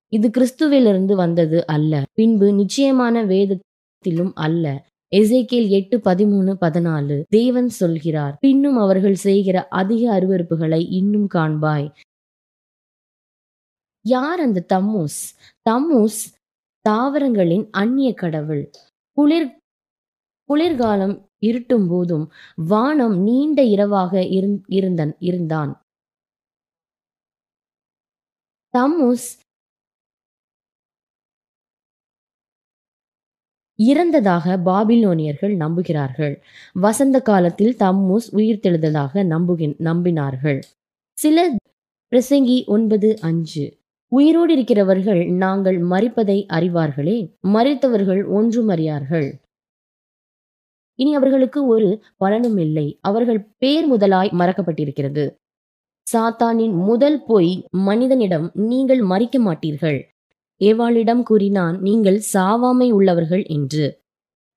இது 0.08 0.28
கிறிஸ்துவிலிருந்து 0.28 1.14
வந்தது 1.14 1.66
அல்ல 1.66 2.02
பின்பு 2.12 2.52
நிச்சயமான 2.52 3.24
வேதத்திலும் 3.24 4.32
அல்ல. 4.34 4.86
எசைக்கேல் 5.16 5.68
எட்டு 5.68 5.96
பதிமூணு 5.98 6.52
பதினாலு 6.60 7.22
தேவன் 7.28 7.68
சொல்கிறார் 7.68 8.36
பின்னும் 8.40 8.76
அவர்கள் 8.76 9.14
செய்கிற 9.14 9.66
அதிக 9.68 10.02
அருவருப்புகளை 10.18 10.86
இன்னும் 10.90 11.28
காண்பாய். 11.34 11.88
யார் 14.04 14.40
அந்த 14.40 14.64
தம்மூஸ்? 14.74 15.20
தம்மூஸ் 15.70 16.20
தாவரங்களின் 16.84 17.64
அந்நிய 17.70 18.14
கடவுள். 18.14 18.70
குளிர் 19.12 19.48
குளிர்காலம் 20.48 21.16
இருட்டும் 21.48 21.86
போதும் 21.88 22.24
வானம் 22.72 23.16
நீண்ட 23.22 23.62
இரவாக 23.74 24.12
இருந்தன் 24.78 25.12
இருந்தான். 25.18 25.72
தம்முஸ் 28.74 29.28
இறந்ததாக 33.78 34.56
பாபிலோனியர்கள் 34.68 35.54
நம்புகிறார்கள். 35.64 36.34
வசந்த 36.84 37.16
காலத்தில் 37.20 37.74
தம்முஸ் 37.78 38.28
உயிர்த்தெழுந்ததாக 38.38 39.22
நம்புகின் 39.34 39.74
நம்பினார்கள். 39.88 40.60
சில 41.18 41.46
பிரசங்கி 42.12 42.58
ஒன்பது 42.66 43.10
அஞ்சு. 43.20 43.66
உயிரோடு 44.12 44.52
இருக்கிறவர்கள் 44.54 45.22
நாங்கள் 45.44 45.78
மறிப்பதை 45.92 46.38
அறிவார்களே 46.58 47.18
மறித்தவர்கள் 47.54 48.22
ஒன்றும் 48.38 48.68
அறியார்கள். 48.68 49.28
இனி 50.98 51.14
அவர்களுக்கு 51.14 51.66
ஒரு 51.66 52.02
பலனும் 52.16 52.56
இல்லை. 52.56 52.98
அவர்கள் 53.00 53.54
பேர் 53.58 53.86
முதலாய் 53.86 54.30
மறக்கப்பட்டிருக்கிறது. 54.32 55.30
சாத்தானின் 56.12 56.72
முதல் 56.72 57.24
பொய் 57.24 57.64
மனிதனிடம் 57.70 58.50
நீங்கள் 58.54 59.00
மறிக்க 59.00 59.38
மாட்டீர்கள். 59.38 60.02
ஏவாளிடம் 60.60 61.22
கூறினான் 61.22 61.80
நீங்கள் 61.80 62.22
சாவாமை 62.32 62.90
உள்ளவர்கள் 62.90 63.44
என்று. 63.46 64.00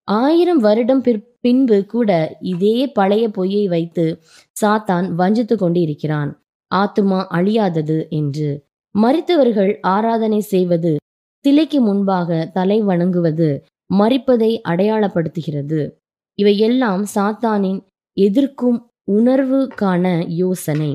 ஆயிரம் 0.04 0.58
வருடம் 0.58 1.04
பிற்- 1.04 1.28
பின்பு 1.40 1.86
கூட 1.86 2.38
இதே 2.40 2.88
பழைய 2.88 3.30
பொய்யை 3.30 3.68
வைத்து 3.68 4.22
சாத்தான் 4.62 5.12
வஞ்சித்து 5.12 5.58
கொண்டு 5.58 5.82
இருக்கிறான் 5.82 6.44
ஆத்துமா 6.76 7.26
அழியாதது 7.32 8.10
என்று. 8.10 8.66
மறித்தவர்கள் 9.02 9.78
ஆராதனை 9.82 10.40
செய்வது 10.40 10.96
சிலைக்கு 11.42 11.82
முன்பாக 11.82 12.50
தலை 12.54 12.82
வணங்குவது 12.82 13.64
மறிப்பதை 13.94 14.62
அடையாளப்படுத்துகிறது. 14.70 16.00
இவையெல்லாம் 16.42 17.04
சாத்தானின் 17.16 17.80
எதிர்க்கும் 18.18 18.80
உணர்வுக்கான 19.12 20.06
யோசனை. 20.42 20.92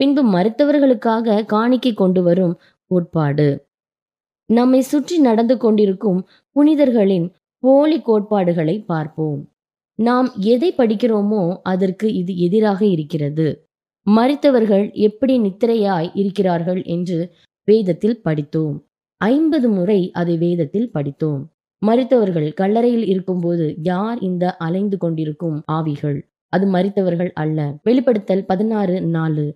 பின்பு 0.00 0.22
மருத்துவர்களுக்காக 0.32 1.44
காணிக்கை 1.52 1.92
கொண்டு 1.94 2.20
வரும் 2.22 2.54
கோட்பாடு. 2.90 3.48
நம்மை 4.50 4.80
சுற்றி 4.90 5.16
நடந்து 5.18 5.54
கொண்டிருக்கும் 5.56 6.20
புனிதர்களின் 6.56 7.26
போலி 7.62 7.98
கோட்பாடுகளை 8.00 8.76
பார்ப்போம். 8.92 9.40
நாம் 9.98 10.28
எதை 10.54 10.70
படிக்கிறோமோ 10.78 11.42
அதற்கு 11.72 12.06
இது 12.14 12.32
எதிராக 12.46 12.80
இருக்கிறது. 12.94 13.46
மறித்தவர்கள் 14.06 14.84
எப்படி 15.06 15.34
நித்திரையாய் 15.38 16.08
இருக்கிறார்கள் 16.14 16.80
என்று 16.94 17.18
வேதத்தில் 17.68 18.18
படித்தோம். 18.22 18.74
ஐம்பது 19.20 19.68
முறை 19.68 20.00
அதை 20.12 20.34
வேதத்தில் 20.36 20.90
படித்தோம். 20.90 21.42
மறித்தவர்கள் 21.82 22.52
கல்லறையில் 22.52 23.06
இருக்கும்போது 23.06 23.74
யார் 23.82 24.18
இந்த 24.18 24.56
அலைந்து 24.56 24.96
கொண்டிருக்கும் 24.96 25.62
ஆவிகள்? 25.66 26.30
அது 26.48 26.66
மறித்தவர்கள் 26.66 27.32
அல்ல. 27.32 27.78
வெளிப்படுத்தல் 27.82 28.44
பதினாறு 28.44 29.00
நாலு. 29.00 29.46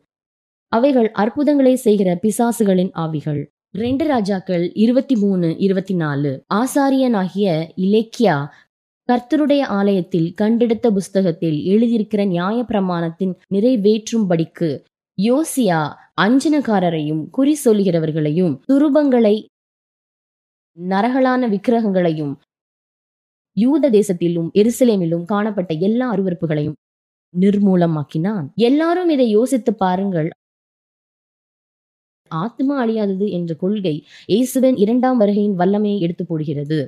அவைகள் 0.72 1.10
அற்புதங்களை 1.10 1.74
செய்கிற 1.76 2.18
பிசாசுகளின் 2.22 2.90
ஆவிகள். 2.92 3.52
ரெண்டு 3.70 4.06
ராஜாக்கள் 4.06 4.72
இருபத்தி 4.74 5.16
மூணு 5.16 5.56
இருபத்தி 5.58 5.94
நாலு 5.94 6.44
ஆசாரியனாகிய 6.54 7.48
இலக்கியா 7.76 8.36
கர்த்தருடைய 9.08 9.60
ஆலயத்தில் 9.60 10.34
கண்டெடுத்த 10.34 10.90
புஸ்தகத்தில் 10.90 11.58
எழுதியிருக்கிற 11.66 12.26
நியாய 12.26 12.64
பிரமாணத்தின் 12.68 13.34
நிறைவேற்றும்படிக்கு 13.54 14.70
யோசியா 15.18 15.80
அஞ்சனக்காரரையும் 16.20 17.22
குறி 17.30 17.56
சொல்கிறவர்களையும் 17.64 18.58
துருபங்களை 18.72 19.34
நரகலான 20.78 21.48
விக்கிரகங்களையும் 21.48 22.34
யூத 23.56 23.90
தேசத்திலும் 23.90 24.48
எருசலேமிலும் 24.54 25.24
காணப்பட்ட 25.24 25.72
எல்லா 25.74 26.14
அருவருப்புகளையும் 26.14 26.76
நிர்மூலமாக்கினான். 27.34 28.46
எல்லாரும் 28.54 29.08
இதை 29.08 29.28
யோசித்து 29.28 29.74
பாருங்கள். 29.74 30.28
ஆத்மா 32.30 32.74
அழியாதது 32.84 33.30
என்ற 33.30 33.54
கொள்கை 33.54 34.06
இயேசுவின் 34.26 34.76
இரண்டாம் 34.76 35.20
வருகையின் 35.20 35.54
வல்லமையை 35.54 36.00
எடுத்து 36.00 36.24
போடுகிறது. 36.24 36.80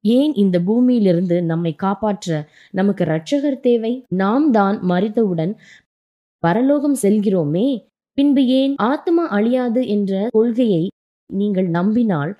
ஏன் 0.00 0.32
இந்த 0.34 0.56
பூமியிலிருந்து 0.60 1.42
நம்மை 1.42 1.74
காப்பாற்ற 1.74 2.48
நமக்கு 2.70 3.04
இரட்சகர் 3.04 3.60
தேவை? 3.60 4.04
நாம் 4.08 4.50
தான் 4.50 4.76
மறித்தவுடன் 4.82 5.52
பரலோகம் 6.42 6.96
செல்கிறோமே. 7.02 7.66
பின்பு 8.18 8.46
ஏன் 8.46 8.74
ஆத்மா 8.76 9.28
அழியாது 9.28 9.86
என்ற 9.88 10.28
கொள்கையை 10.32 10.84
நீங்கள் 11.30 11.68
நம்பினால் 11.68 12.32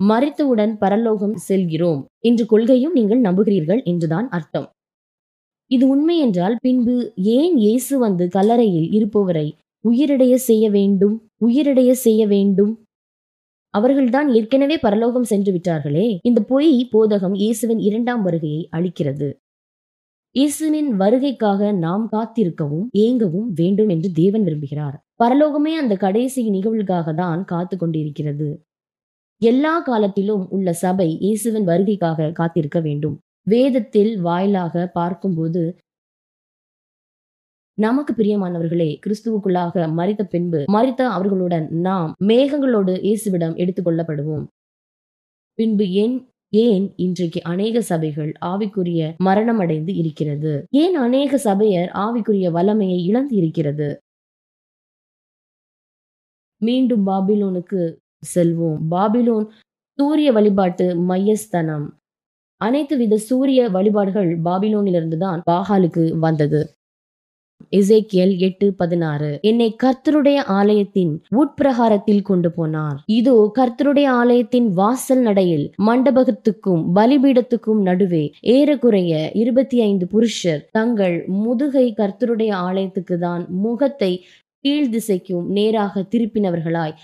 மறித்தவுடன் 0.00 0.76
பரலோகம் 0.78 1.34
செல்கிறோம் 1.34 2.06
என்ற 2.20 2.44
கொள்கையும் 2.44 2.92
நீங்கள் 2.92 3.20
நம்புகிறீர்கள் 3.20 3.82
என்றுதான் 3.84 4.28
அர்த்தம். 4.28 4.68
இது 5.70 5.88
உண்மை 5.88 6.18
என்றால் 6.18 6.56
பின்பு 6.62 7.14
ஏன் 7.16 7.56
இயேசு 7.56 7.98
வந்து 7.98 8.28
கல்லறையில் 8.28 8.88
இருப்பவரை 8.92 9.46
உயிரிடைய 9.84 10.34
செய்ய 10.34 10.70
வேண்டும் 10.70 11.28
உயிரிடைய 11.40 11.92
செய்ய 11.92 12.26
வேண்டும்? 12.26 12.72
அவர்கள்தான் 13.70 14.28
ஏற்கனவே 14.28 14.76
பரலோகம் 14.78 15.22
சென்று 15.22 15.52
விட்டார்களே. 15.52 16.18
இந்த 16.22 16.40
பொய் 16.40 16.88
போதகம் 16.92 17.34
இயேசுவின் 17.34 17.78
இரண்டாம் 17.78 18.22
வருகையை 18.22 18.68
அளிக்கிறது. 18.72 19.36
இயேசுவின் 20.34 20.90
வருகைக்காக 20.96 21.72
நாம் 21.72 22.08
காத்திருக்கவும் 22.12 22.86
ஏங்கவும் 22.98 23.48
வேண்டும் 23.52 23.88
என்று 23.88 24.12
தேவன் 24.12 24.42
விரும்புகிறார். 24.42 24.96
பரலோகமே 25.20 25.72
அந்த 25.80 25.94
கடைசி 25.96 26.40
நிகழ்வுக்காக 26.50 27.14
தான் 27.14 27.40
காத்து 27.44 27.74
கொண்டிருக்கிறது. 27.76 28.48
எல்லா 29.42 29.74
காலத்திலும் 29.80 30.44
உள்ள 30.48 30.68
சபை 30.72 31.08
இயேசுவின் 31.24 31.68
வருகைக்காக 31.70 32.30
காத்திருக்க 32.32 32.78
வேண்டும். 32.80 33.16
வேதத்தில் 33.46 34.12
வாயிலாக 34.20 34.84
பார்க்கும்போது 34.98 35.62
நமக்கு 37.78 38.12
பிரியமானவர்களே 38.14 38.90
கிறிஸ்துவுக்குள்ளாக 39.04 39.86
மறித்த 39.98 40.22
பின்பு 40.24 40.60
மறித்த 40.74 41.00
அவர்களுடன் 41.06 41.66
நாம் 41.78 42.10
மேகங்களோடு 42.26 42.92
இயேசுவிடம் 43.06 43.56
எடுத்துக்கொள்ளப்படுவோம் 43.56 44.44
பின்பு 45.58 45.86
ஏன் 46.02 46.14
ஏன் 46.52 46.86
இன்றைக்கு 46.96 47.40
அநேக 47.42 47.80
சபைகள் 47.82 48.30
ஆவிக்குரிய 48.44 49.00
மரணம் 49.22 49.58
அடைந்து 49.58 49.92
இருக்கிறது? 49.94 50.52
ஏன் 50.82 50.96
அநேக 50.96 51.38
சபையர் 51.44 51.90
ஆவிக்குரிய 52.04 52.50
வல்லமையை 52.50 52.98
இழந்து 53.04 53.34
இருக்கிறது? 53.36 53.88
மீண்டும் 56.66 57.04
பாபிலோனுக்கு 57.10 57.82
செல்வோம். 58.34 58.78
பாபிலோன் 58.94 59.46
சூரிய 59.98 60.28
வழிபாட்டு 60.36 60.86
மையஸ்தனம். 61.10 61.86
அனைத்து 62.60 62.94
வித 63.00 63.14
சூரிய 63.28 63.60
வழிபாடுகள் 63.76 64.30
பாபிலோனிலிருந்து 64.46 65.18
தான் 65.26 65.42
பாகாலுக்கு 65.50 66.04
வந்தது. 66.24 66.62
இசைக்கியல் 67.78 68.32
எட்டு 68.46 68.66
பதினாறு. 68.80 69.28
என்னை 69.50 69.68
கர்த்தருடைய 69.82 70.38
ஆலயத்தின் 70.56 71.12
உட்பிரகாரத்தில் 71.40 72.24
கொண்டு 72.30 72.50
போனார். 72.56 72.98
இதோ 73.18 73.36
கர்த்தருடைய 73.58 74.08
ஆலயத்தின் 74.20 74.68
வாசல் 74.80 75.22
நடையில் 75.26 75.66
மண்டபத்துக்கும் 75.88 76.82
பலிபீடத்துக்கும் 76.98 77.80
நடுவே 77.88 78.24
ஏறக்குறைய 78.54 79.12
இருபத்தி 79.42 79.78
ஐந்து 79.88 80.06
புருஷர் 80.14 80.62
தங்கள் 80.78 81.16
முதுகை 81.44 81.86
கர்த்தருடைய 82.00 82.52
ஆலயத்துக்கு 82.68 83.18
தான் 83.18 83.44
முகத்தை 83.64 84.12
கீழ் 84.64 84.92
திசைக்கும் 84.92 85.46
நேராக 85.46 86.02
திருப்பினவர்களாய் 86.10 86.94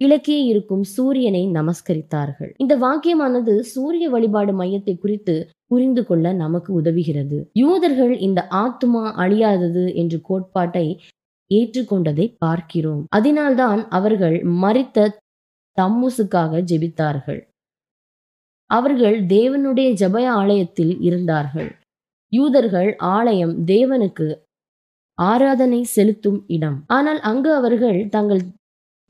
கிழக்கே 0.00 0.44
இருக்கும் 0.44 0.82
சூரியனை 0.82 1.40
நமஸ்கரித்தார்கள். 1.48 2.50
இந்த 2.56 2.74
வாக்கியமானது 2.78 3.58
சூரிய 3.60 4.10
வழிபாடு 4.10 4.52
மையத்தை 4.60 4.98
குறித்து 4.98 5.34
புரிந்து 5.66 6.06
கொள்ள 6.06 6.32
நமக்கு 6.32 6.70
உதவுகிறது. 6.80 7.38
யூதர்கள் 7.52 8.18
இந்த 8.18 8.46
ஆத்துமா 8.50 9.02
அழியாதது 9.24 9.94
என்ற 9.94 10.18
கோட்பாட்டை 10.22 10.86
ஏற்றுக்கொண்டதை 11.50 12.26
பார்க்கிறோம். 12.38 13.04
அதனால்தான் 13.08 13.88
அவர்கள் 13.88 14.36
மறித்த 14.62 15.08
தம்முசுக்காக 15.76 16.62
ஜெபித்தார்கள். 16.70 17.40
அவர்கள் 18.70 19.26
தேவனுடைய 19.26 19.88
ஜபய 20.02 20.26
ஆலயத்தில் 20.40 20.94
இருந்தார்கள். 21.00 21.70
யூதர்கள் 22.32 22.96
ஆலயம் 22.96 23.54
தேவனுக்கு 23.66 24.28
ஆராதனை 25.24 25.80
செலுத்தும் 25.94 26.40
இடம். 26.56 26.78
ஆனால் 26.96 27.20
அங்கு 27.30 27.50
அவர்கள் 27.54 28.00
தங்கள் 28.08 28.42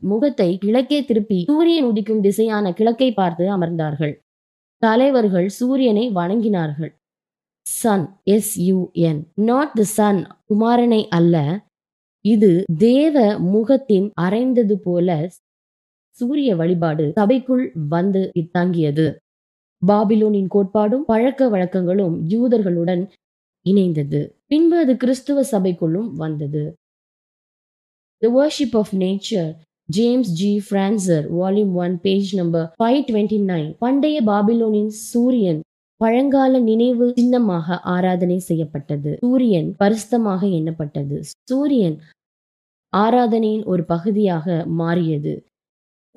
முகத்தை 0.02 0.48
கிழக்கே 0.58 0.98
திருப்பி 1.04 1.38
சூரியன் 1.50 1.88
உதிக்கும் 1.90 2.22
திசையான 2.26 2.72
கிழக்கை 2.72 3.08
பார்த்து 3.12 3.44
அமர்ந்தார்கள். 3.56 4.14
தலைவர்கள் 4.82 5.48
சூரியனை 5.58 6.04
வணங்கினார்கள். 6.18 6.92
Sun 7.66 8.06
S 8.34 8.54
U N 8.68 9.20
not 9.48 9.74
the 9.74 9.86
son 9.96 10.20
குமாரனை 10.50 11.02
அல்ல. 11.18 11.36
இது 12.24 12.50
தேவ 12.78 13.16
முகத்தின் 13.52 14.08
அரைந்தது 14.20 14.74
போல 14.86 15.08
சூரிய 16.16 16.50
வழிபாடு 16.56 17.04
சபைக்குள் 17.18 17.64
வந்து 17.88 18.22
தங்கியது 18.52 19.06
பாபிலோனின் 19.82 20.50
கோட்பாடும் 20.54 21.04
பழக்க 21.10 21.48
வழக்கங்களும் 21.48 22.16
யூதர்களுடன் 22.32 23.02
இணைந்தது. 23.70 24.20
பின்பு 24.46 24.76
அது 24.78 24.92
கிறிஸ்துவ 24.96 25.44
சபைக்குள்ளும் 25.52 26.10
வந்தது. 26.14 26.62
The 28.22 28.28
worship 28.38 28.76
of 28.80 28.92
nature 28.98 29.50
James 29.88 30.30
G 30.32 30.52
Frazer 30.70 31.24
volume 31.38 31.72
one 31.84 31.94
page 32.00 32.30
number 32.36 32.66
five 32.78 33.00
twenty 33.08 33.38
nine 33.52 33.70
பண்டைய 33.78 34.16
பாபிலோனின் 34.26 34.92
சூரியன் 35.10 35.60
பழங்கால 36.00 36.58
நினைவு 36.58 37.06
சின்னமாக 37.16 37.76
ஆராதனை 37.94 38.38
செய்யப்பட்டது. 38.38 39.10
சூரியன் 39.20 39.68
பரிசுத்தமாக 39.78 40.42
எண்ணப்பட்டது. 40.58 41.16
சூரியன் 41.50 41.96
ஆராதனையின் 42.92 43.64
ஒரு 43.64 43.82
பகுதியாக 43.84 44.64
மாறியது. 44.80 45.34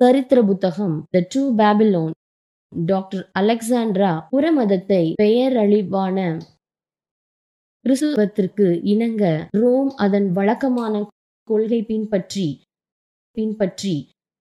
சரித்திர 0.00 0.38
புத்தகம் 0.42 0.94
the 1.10 1.18
two 1.32 1.42
Babylon 1.60 2.14
doctor 2.72 3.24
Alexander 3.38 4.12
புறமதத்தை 4.30 5.02
பெயரழிவான 5.22 6.18
கிறிஸ்துவத்திற்கு 7.84 8.66
இணங்க 8.82 9.22
ரோம் 9.50 9.90
அதன் 9.96 10.28
வழக்கமான 10.32 11.02
கொள்கை 11.48 11.80
பின்பற்றி 11.82 12.46
பின்பற்றி 13.36 13.94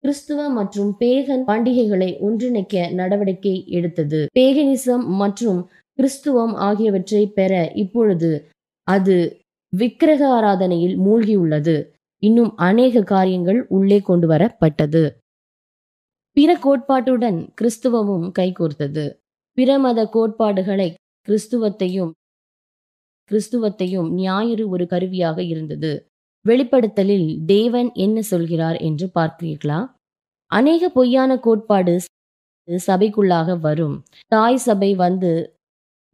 கிறிஸ்துவ 0.05 0.41
மற்றும் 0.49 0.91
பேகன் 1.01 1.45
பண்டிகைகளை 1.47 2.09
ஒன்றிணைக்க 2.27 2.93
நடவடிக்கை 2.95 3.55
எடுத்தது. 3.69 4.21
பேகனிசம் 4.39 5.05
மற்றும் 5.21 5.61
கிறிஸ்துவம் 5.99 6.55
ஆகியவற்றை 6.69 7.23
பெற 7.39 7.53
இப்பொழுது 7.75 8.31
அது 8.89 9.17
விக்கிரக 9.73 10.23
ஆராதனையில் 10.29 10.97
மூழ்கியுள்ளது. 10.99 11.77
இன்னும் 12.23 12.53
அநேக 12.57 13.03
காரியங்கள் 13.03 13.61
உள்ளே 13.69 13.99
கொண்டு 14.01 14.27
வரப்பட்டது 14.29 15.05
பிற 16.37 16.51
கோட்பாட்டுடன் 16.65 17.41
கிறிஸ்துவமும் 17.59 18.27
கைகோர்த்தது. 18.39 19.05
பிற 19.59 19.79
மத 19.79 20.01
கோட்பாடுகளை 20.07 20.89
கிறிஸ்துவத்தையும் 21.29 22.13
கிறிஸ்துவத்தையும் 23.31 24.09
ஞாயிறு 24.15 24.69
ஒரு 24.69 24.87
கருவியாக 24.87 25.43
இருந்தது. 25.43 25.93
வெளிப்படுத்தலில் 26.45 27.29
தேவன் 27.47 27.91
என்ன 27.95 28.23
சொல்கிறார் 28.23 28.77
என்று 28.77 29.11
பார்க்கிறீர்களா? 29.15 29.81
அநேக 30.47 30.89
பொய்யான 30.89 31.39
கோட்பாடு 31.39 31.95
சபைக்குள்ளாக 32.69 33.59
வரும். 33.59 33.97
தாய் 34.29 34.57
சபை 34.57 34.95
வந்து 34.95 35.33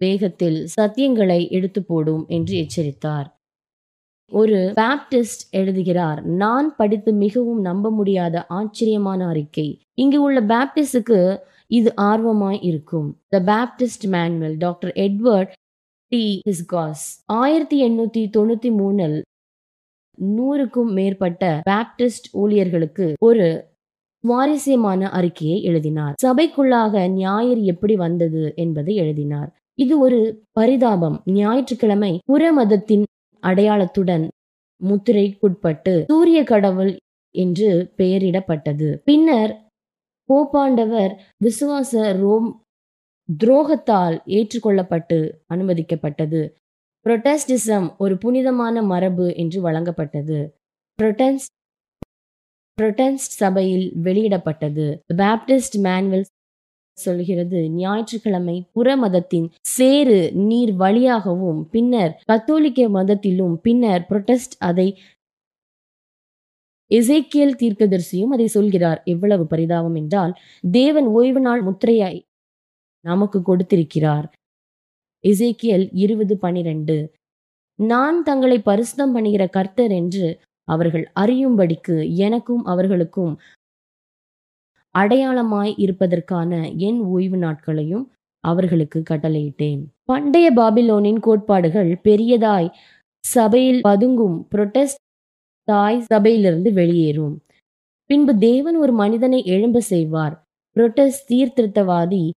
வேகத்தில் 0.01 0.69
சத்தியங்களை 0.81 1.41
எடுத்து 1.51 1.81
போடும் 1.83 2.25
என்று 2.29 2.55
எச்சரித்தார். 2.57 3.29
ஒரு 4.33 4.59
பேப்டிஸ்ட் 4.77 5.43
எழுதுகிறார் 5.51 6.21
நான் 6.43 6.77
படித்து 6.77 7.13
மிகவும் 7.13 7.61
நம்ப 7.61 7.91
முடியாத 7.91 8.45
ஆச்சரியமான 8.47 9.27
அறிக்கை. 9.27 9.69
இங்கு 9.95 10.19
உள்ள 10.23 10.41
பேப்டிஸ்டுக்கு 10.53 11.39
இது 11.67 11.91
ஆர்வமாய் 11.97 12.61
இருக்கும். 12.61 13.09
The 13.29 13.41
Baptist 13.41 14.07
manual 14.09 14.57
doctor 14.57 14.93
Edward 14.97 15.53
T 16.13 16.41
Hiscox 16.49 17.03
ஆயிரத்தி 17.27 17.77
எண்ணூத்தி 17.89 18.23
தொண்ணூத்தி 18.37 18.71
மூணில் 18.79 19.23
நூறுக்கும் 20.19 20.93
மேற்பட்ட 20.93 21.61
பேப்டிஸ்ட் 21.71 22.27
ஊழியர்களுக்கு 22.33 23.15
ஒரு 23.21 23.47
சுவாரஸ்யமான 24.25 25.11
அறிக்கையை 25.11 25.63
எழுதினார். 25.63 26.15
சபைக்குள்ளாக 26.25 27.09
ஞாயிறு 27.09 27.65
எப்படி 27.65 27.97
வந்தது 27.97 28.53
என்பதை 28.57 28.95
எழுதினார். 28.95 29.51
இது 29.75 29.99
ஒரு 29.99 30.21
பரிதாபம். 30.53 31.23
ஞாயிற்றுக்கிழமை 31.27 32.19
புற 32.25 32.53
மதத்தின் 32.53 33.05
அடையாளத்துடன் 33.43 34.29
முத்திரைக்குட்பட்டு 34.81 35.95
சூரிய 36.07 36.45
கடவுள் 36.45 36.97
என்று 37.35 37.71
பெயரிடப்பட்டது. 37.97 38.97
பின்னர் 39.05 39.53
போப்பாண்டவர் 40.29 41.13
விசுவாச 41.45 42.13
ரோம் 42.19 42.63
துரோகத்தால் 43.39 44.17
ஏற்றுக்கொள்ளப்பட்டு 44.27 45.33
அனுமதிக்கப்பட்டது. 45.55 46.51
புரொட்டஸ்டிசம் 47.07 47.97
ஒரு 47.97 48.19
புனிதமான 48.19 48.83
மரபு 48.83 49.35
என்று 49.37 49.71
வழங்கப்பட்டது. 49.71 50.49
புரொட்டன்ஸ் 50.99 51.47
புரொட்டன்ஸ்ட் 52.79 53.35
சபையில் 53.41 53.93
வெளியிடப்பட்டது. 54.03 54.99
பேப்டிஸ்ட் 55.17 55.79
மேனுவல் 55.79 56.27
சொல்கிறது 56.93 57.71
ஞாயிற்றுக்கிழமை 57.71 58.69
புற 58.73 58.97
மதத்தின் 58.97 59.51
சேறு 59.61 60.33
நீர் 60.33 60.73
வழியாகவும் 60.73 61.69
பின்னர் 61.71 62.23
கத்தோலிக்க 62.27 62.89
மதத்திலும் 62.89 63.61
பின்னர் 63.61 64.07
புரொட்டஸ்ட் 64.11 64.57
அதை 64.59 64.99
இசைக்கியல் 66.91 67.55
தீர்க்கதரிசியும் 67.61 68.33
அதை 68.33 68.47
சொல்கிறார். 68.47 69.03
எவ்வளவு 69.05 69.47
பரிதாபம் 69.47 69.95
என்றால் 69.95 70.35
தேவன் 70.71 71.07
ஓய்வு 71.07 71.41
நாள் 71.41 71.63
முத்திரையாய் 71.63 72.21
நமக்கு 73.01 73.43
கொடுத்திருக்கிறார். 73.43 74.27
இசைக்கியல் 75.25 75.89
இருபது 75.93 76.39
பனிரெண்டு. 76.39 76.97
நான் 77.79 78.23
தங்களை 78.23 78.59
பரிசுத்தம் 78.59 79.13
பண்ணுகிற 79.13 79.47
கர்த்தர் 79.47 79.91
என்று 79.91 80.27
அவர்கள் 80.69 81.11
அறியும்படிக்கு 81.21 81.97
எனக்கும் 82.15 82.65
அவர்களுக்கும் 82.65 83.41
அடையாளமாய் 84.99 85.73
இருப்பதற்கான 85.77 86.53
என் 86.77 87.01
ஓய்வு 87.01 87.37
நாட்களையும் 87.37 88.13
அவர்களுக்கு 88.45 89.03
கட்டளையிட்டேன். 89.11 89.83
பண்டைய 90.03 90.53
பாபிலோனின் 90.53 91.21
கோட்பாடுகள் 91.21 92.01
பெரியதாய் 92.05 92.69
சபையில் 93.25 93.81
பதுங்கும் 93.85 94.37
புரொட்டஸ்ட் 94.55 95.03
தாய் 95.65 96.01
சபையிலிருந்து 96.01 96.73
வெளியேறும். 96.73 97.35
பின்பு 98.11 98.33
தேவன் 98.39 98.77
ஒரு 98.77 98.93
மனிதனை 98.93 99.45
எழும்ப 99.45 99.81
செய்வார். 99.81 100.35
புரொட்டஸ்ட் 100.77 101.27
சீர்திருத்தவாதி 101.29 102.31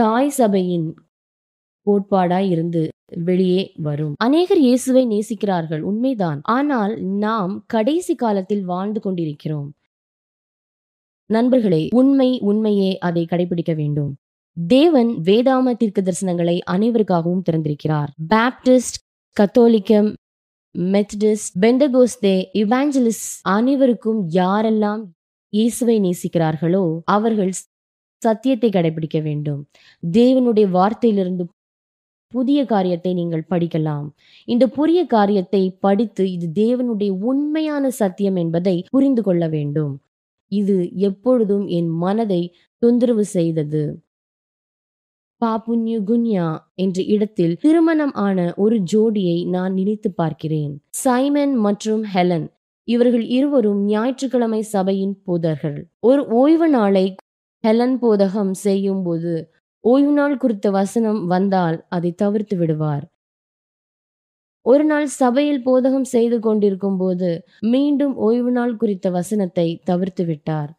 தாய் 0.00 0.32
சபையின் 0.38 0.88
கோட்பாடாய் 1.86 2.48
இருந்து 2.50 2.82
வெளியே 3.28 3.62
வரும். 3.86 4.14
அநேகர் 4.18 4.60
இயேசுவை 4.66 5.02
நேசிக்கிறார்கள் 5.06 5.82
உண்மைதான். 5.90 6.40
ஆனால் 6.56 6.92
நாம் 7.24 7.52
கடைசி 7.66 8.14
காலத்தில் 8.14 8.64
வாழ்ந்து 8.64 9.00
கொண்டிருக்கிறோம். 9.00 9.68
நண்பர்களே 11.30 11.82
உண்மை 12.00 12.30
உண்மையே 12.50 12.90
அதை 13.08 13.22
கடைபிடிக்க 13.32 13.72
வேண்டும். 13.74 14.12
தேவன் 14.56 15.10
வேதாம 15.28 15.74
தீர்க்க 15.80 16.00
தரிசனங்களை 16.00 16.56
அனைவருக்காகவும் 16.74 17.44
திறந்திருக்கிறார். 17.48 18.10
பாப்டிஸ்ட் 18.34 18.98
கத்தோலிக்கம் 19.36 20.10
மெத்தடிஸ்ட் 20.74 21.52
பெண்டகோஸ்தே 21.62 22.36
இவாஞ்சலிஸ்ட் 22.62 23.32
அனைவருக்கும் 23.54 24.20
யாரெல்லாம் 24.38 25.02
இயேசுவை 25.52 25.96
நேசிக்கிறார்களோ 26.00 26.84
அவர்கள் 27.16 27.52
சத்தியத்தை 28.22 28.68
கடைபிடிக்க 28.70 29.18
வேண்டும். 29.22 29.60
தேவனுடைய 30.02 30.66
வார்த்தையிலிருந்து 30.70 31.44
புதிய 32.32 32.60
காரியத்தை 32.64 33.12
நீங்கள் 33.14 33.48
படிக்கலாம். 33.50 34.04
இந்த 34.48 34.64
புதிய 34.68 35.00
காரியத்தை 35.06 35.62
படித்து 35.80 36.24
இது 36.32 36.46
தேவனுடைய 36.62 37.12
உண்மையான 37.22 37.84
சத்தியம் 38.00 38.36
என்பதை 38.36 38.76
புரிந்து 38.90 39.22
கொள்ள 39.22 39.44
வேண்டும். 39.48 39.94
இது 40.52 40.76
எப்பொழுதும் 41.08 41.66
என் 41.78 41.90
மனதை 42.04 42.42
தொந்தரவு 42.82 43.24
செய்தது. 43.36 43.82
பாப்புன்யு 45.42 45.98
குன்யா 46.08 46.46
என்ற 46.74 46.98
இடத்தில் 47.14 47.54
திருமணம் 47.56 48.14
ஆன 48.24 48.38
ஒரு 48.56 48.76
ஜோடியை 48.92 49.38
நான் 49.48 49.72
நினைத்து 49.74 50.10
பார்க்கிறேன். 50.12 50.72
சைமன் 51.04 51.54
மற்றும் 51.66 52.02
ஹெலன் 52.14 52.46
இவர்கள் 52.88 53.24
இருவரும் 53.36 53.80
ஞாயிற்றுக்கிழமை 53.84 54.60
சபையின் 54.74 55.14
போதர்கள் 55.26 55.78
ஒரு 56.00 56.22
ஓய்வு 56.40 56.68
நாளை 56.68 57.06
ஹெலன் 57.64 57.96
போதகம் 58.02 58.52
செய்யும் 58.66 59.02
போது 59.02 59.32
ஓய்வு 59.84 60.12
நாள் 60.12 60.36
குறித்த 60.36 60.66
வசனம் 60.70 61.20
வந்தால் 61.26 61.76
அதை 61.88 62.10
தவிர்த்து 62.12 62.56
விடுவார். 62.56 63.04
ஒரு 64.66 64.84
நாள் 64.84 65.06
சபையில் 65.12 65.62
போதகம் 65.66 66.08
செய்து 66.14 66.38
கொண்டிருக்கும் 66.40 66.96
போது 66.96 67.30
மீண்டும் 67.66 68.14
ஓய்வு 68.18 68.50
நாள் 68.50 68.74
குறித்த 68.76 69.10
வசனத்தை 69.10 69.68
தவிர்த்து 69.84 70.24
விட்டார். 70.24 70.70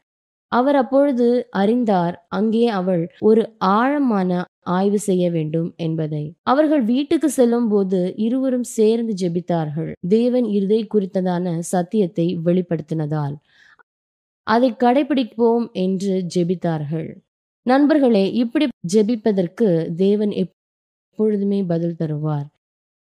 அவர் 0.51 0.75
அப்பொழுது 0.75 1.27
அறிந்தார் 1.49 2.15
அங்கே 2.27 2.65
அவள் 2.79 3.03
ஒரு 3.19 3.43
ஆழமான 3.59 4.41
ஆய்வு 4.77 4.99
செய்ய 4.99 5.25
வேண்டும் 5.31 5.69
என்பதை. 5.77 6.23
அவர்கள் 6.43 6.83
வீட்டுக்கு 6.83 7.29
செல்லும் 7.29 7.67
போது 7.67 7.99
இருவரும் 8.17 8.67
சேர்ந்து 8.77 9.13
ஜெபித்தார்கள். 9.21 9.91
தேவன் 10.09 10.47
இருதை 10.57 10.81
குறித்ததான 10.93 11.55
சத்தியத்தை 11.73 12.27
வெளிப்படுத்தினதால். 12.45 13.35
அதை 14.43 14.71
கடைபிடிப்போம் 14.71 15.71
என்று 15.71 16.25
ஜெபித்தார்கள். 16.35 17.15
நண்பர்களே 17.63 18.31
இப்படி 18.31 18.67
ஜெபிப்பதற்கு 18.93 19.93
தேவன் 19.95 20.31
எப்பொழுதுமே 20.31 21.63
பதில் 21.63 21.95
தருவார். 21.99 22.45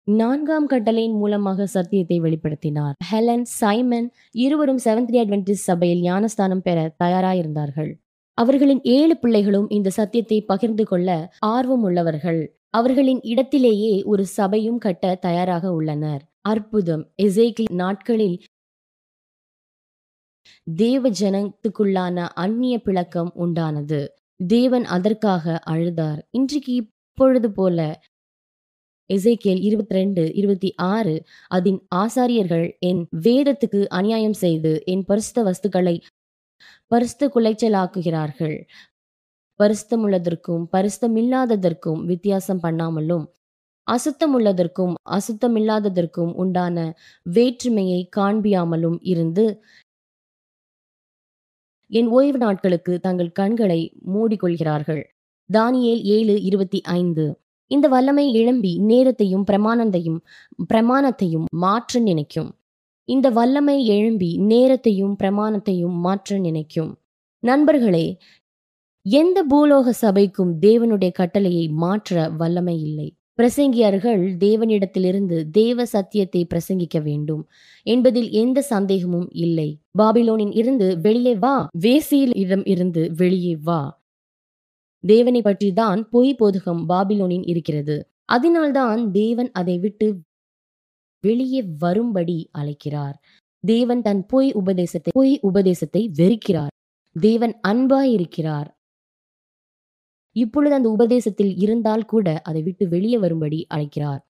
நான்காம் 0.05 0.67
கட்டளையின் 0.67 1.17
மூலமாக 1.17 1.67
சத்தியத்தை 1.67 2.21
வெளிப்படுத்தினார். 2.21 2.93
ஹெலன் 3.13 3.43
சைமன் 3.43 4.13
இருவரும் 4.31 4.79
செவன்த் 4.85 5.17
அட்வென்டிஸ் 5.17 5.67
சபையில் 5.69 6.01
ஞானஸ்தானம் 6.01 6.63
பெற 6.63 6.95
தயாராயிருந்தார்கள். 7.05 7.93
அவர்களின் 8.35 8.81
ஏழு 8.83 9.17
பிள்ளைகளும் 9.17 9.69
இந்த 9.69 9.91
சத்தியத்தை 9.91 10.41
பகிர்ந்து 10.41 10.85
கொள்ள 10.85 11.33
ஆர்வம் 11.39 11.83
உள்ளவர்கள். 11.83 12.59
அவர்களின் 12.71 13.21
இடத்திலேயே 13.23 14.03
ஒரு 14.03 14.25
சபையும் 14.25 14.79
கட்ட 14.79 15.15
தயாராக 15.15 15.73
உள்ளனர். 15.73 16.23
அற்புதம். 16.41 17.11
எசேக்கில் 17.23 17.73
நாட்களில் 17.73 18.43
தேவ 20.67 21.11
ஜனத்துக்குள்ளான 21.11 22.17
அந்நிய 22.35 22.75
பிளக்கம் 22.85 23.31
உண்டானது. 23.37 24.01
தேவன் 24.47 24.85
அதற்காக 24.85 25.63
அழுதார். 25.67 26.21
இன்றைக்கு 26.31 26.73
இப்பொழுது 26.75 27.49
போல 27.51 27.79
எசைக்கேல் 29.11 29.61
இருபத்தி 29.61 29.95
ரெண்டு 29.95 30.23
இருபத்தி 30.35 30.75
ஆறு 30.77 31.15
அதன் 31.49 31.79
ஆசாரியர்கள் 31.95 32.67
என் 32.79 33.03
வேதத்துக்கு 33.23 33.81
அநியாயம் 33.89 34.33
செய்து 34.33 34.73
என் 34.85 35.05
பரிசுத்த 35.05 35.43
வஸ்துக்களை 35.43 35.95
பரிசுத்த 36.87 37.31
குலைச்சலாக்குகிறார்கள். 37.35 38.57
பரிசுத்தமுள்ளதற்கும் 39.61 40.65
பரிசுத்தமில்லாததற்கும் 40.73 42.01
வித்தியாசம் 42.05 42.63
பண்ணாமலும் 42.63 43.27
அசுத்தமுள்ளதற்கும் 43.87 44.95
அசுத்தமில்லாததற்கும் 45.11 46.33
உண்டான 46.35 46.77
வேற்றுமையை 47.23 48.01
காண்பியாமலும் 48.17 48.99
இருந்து 49.03 49.45
என் 51.93 52.07
ஓய்வு 52.07 52.39
நாட்களுக்கு 52.39 53.01
தங்கள் 53.01 53.33
கண்களை 53.33 53.93
மூடிக்கொள்கிறார்கள். 54.15 55.03
தானியேல் 55.53 56.03
ஏழு 56.03 56.43
இருபத்தி 56.43 56.81
ஐந்து. 56.81 57.41
இந்த 57.67 57.89
வல்லமை 57.89 58.33
எழும்பி 58.33 58.79
நேரத்தையும் 58.79 59.45
பிரமாணத்தையும் 59.51 60.19
பிரமாணத்தையும் 60.75 61.45
மாற்ற 61.51 62.01
நினைக்கும். 62.01 62.55
இந்த 63.05 63.31
வல்லமை 63.31 63.87
எழும்பி 63.87 64.39
நேரத்தையும் 64.39 65.17
பிரமாணத்தையும் 65.23 65.97
மாற்ற 65.97 66.39
நினைக்கும். 66.39 66.99
நண்பர்களே 67.39 68.19
எந்த 69.03 69.45
பூலோக 69.51 69.93
சபைக்கும் 70.03 70.53
தேவனுடைய 70.61 71.13
கட்டளையை 71.13 71.69
மாற்ற 71.69 72.29
வல்லமை 72.29 72.83
இல்லை. 72.83 73.15
பிரசங்கியர்கள் 73.39 74.37
தேவனிடத்திலிருந்து 74.37 75.51
தேவ 75.51 75.85
சத்தியத்தை 75.87 76.47
பிரசங்கிக்க 76.55 77.03
வேண்டும். 77.03 77.43
என்பதில் 77.83 78.31
எந்த 78.31 78.63
சந்தேகமும் 78.63 79.29
இல்லை. 79.33 79.81
பாபிலோனின் 79.99 80.53
இருந்து 80.53 81.01
வெளியே 81.01 81.35
வா. 81.35 81.69
வேசியில் 81.81 82.35
இடம் 82.35 82.65
இருந்து 82.65 83.13
வெளியே 83.17 83.57
வா. 83.57 83.81
தேவனை 85.05 85.43
பற்றி 85.43 85.73
தான் 85.73 86.09
பொய் 86.09 86.37
போதகம் 86.39 86.83
பாபிலோனின் 86.89 87.47
இருக்கிறது. 87.49 87.97
அதனால்தான் 88.25 89.11
தேவன் 89.11 89.51
அதை 89.53 89.79
விட்டு 89.79 90.09
வெளியே 91.25 91.63
வரும்படி 91.79 92.49
அழைக்கிறார். 92.53 93.17
தேவன் 93.65 94.03
தன் 94.03 94.27
பொய் 94.27 94.53
உபதேசத்தை 94.53 95.13
பொய் 95.15 95.39
உபதேசத்தை 95.43 96.11
வெறுக்கிறார். 96.19 96.75
தேவன் 97.17 97.55
அன்பாயிருக்கிறார். 97.69 98.69
இப்பொழுது 100.33 100.75
அந்த 100.75 100.89
உபதேசத்தில் 100.89 101.57
இருந்தால் 101.57 102.05
கூட 102.05 102.41
அதை 102.45 102.63
விட்டு 102.63 102.89
வெளியே 102.89 103.19
வரும்படி 103.19 103.67
அழைக்கிறார். 103.69 104.29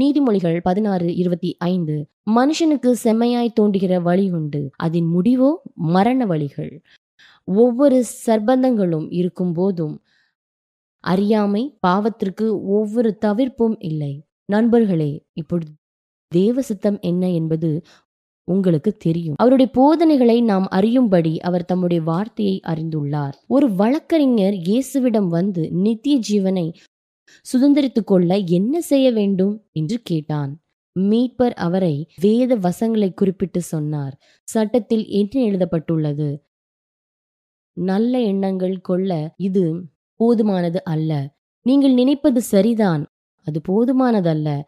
நீதிமொழிகள் 0.00 0.60
பதினாறு 0.62 1.16
இருபத்தி 1.16 1.56
ஐந்து. 1.58 2.10
மனுஷனுக்கு 2.30 2.90
செம்மையாய் 3.04 3.52
தோன்றுகிற 3.52 4.00
வழி 4.00 4.30
உண்டு. 4.30 4.70
அதன் 4.76 5.08
முடிவோ 5.16 5.52
மரண 5.74 6.26
வழிகள். 6.26 6.82
ஒவ்வொரு 7.44 8.04
சர்பந்தங்களும் 8.26 9.06
இருக்கும் 9.10 9.52
போதும் 9.52 10.02
அறியாமை 11.04 11.78
பாவத்திற்கு 11.86 12.48
ஒவ்வொரு 12.64 13.18
தவிர்ப்பும் 13.24 13.76
இல்லை. 13.78 14.26
நண்பர்களே 14.44 15.26
இப்பொழுது 15.32 15.72
தேவ 16.28 16.62
சித்தம் 16.62 16.98
என்ன 17.00 17.30
என்பது 17.30 17.82
உங்களுக்கு 18.44 18.96
தெரியும். 18.96 19.34
அவருடைய 19.38 19.70
போதனைகளை 19.72 20.42
நாம் 20.42 20.66
அறியும்படி 20.68 21.40
அவர் 21.40 21.64
தம்முடைய 21.64 22.02
வார்த்தையை 22.02 22.60
அறிந்துள்ளார். 22.66 23.32
ஒரு 23.46 23.74
வழக்கறிஞர் 23.74 24.52
இயேசுவிடம் 24.52 25.28
வந்து 25.28 25.72
நித்திய 25.72 26.20
ஜீவனை 26.30 26.74
சுதந்திரித்துக் 27.52 28.04
கொள்ள 28.04 28.36
என்ன 28.36 28.80
செய்ய 28.80 29.12
வேண்டும்? 29.12 29.66
என்று 29.72 30.00
கேட்டான். 30.02 30.62
மீட்பர் 31.00 31.54
அவரை 31.54 32.08
வேத 32.20 32.56
வசங்களை 32.56 33.14
குறிப்பிட்டு 33.14 33.60
சொன்னார். 33.62 34.20
சட்டத்தில் 34.44 35.06
என்ன 35.06 35.40
எழுதப்பட்டுள்ளது? 35.40 36.46
நல்ல 37.72 38.20
எண்ணங்கள் 38.20 38.80
கொள்ள 38.80 39.34
இது 39.36 39.84
போதுமானது 40.20 40.76
அல்ல. 40.76 41.36
நீங்கள் 41.62 41.92
நினைப்பது 41.92 42.42
சரிதான். 42.42 43.06
அது 43.44 43.60
போதுமானதல்ல. 43.68 44.62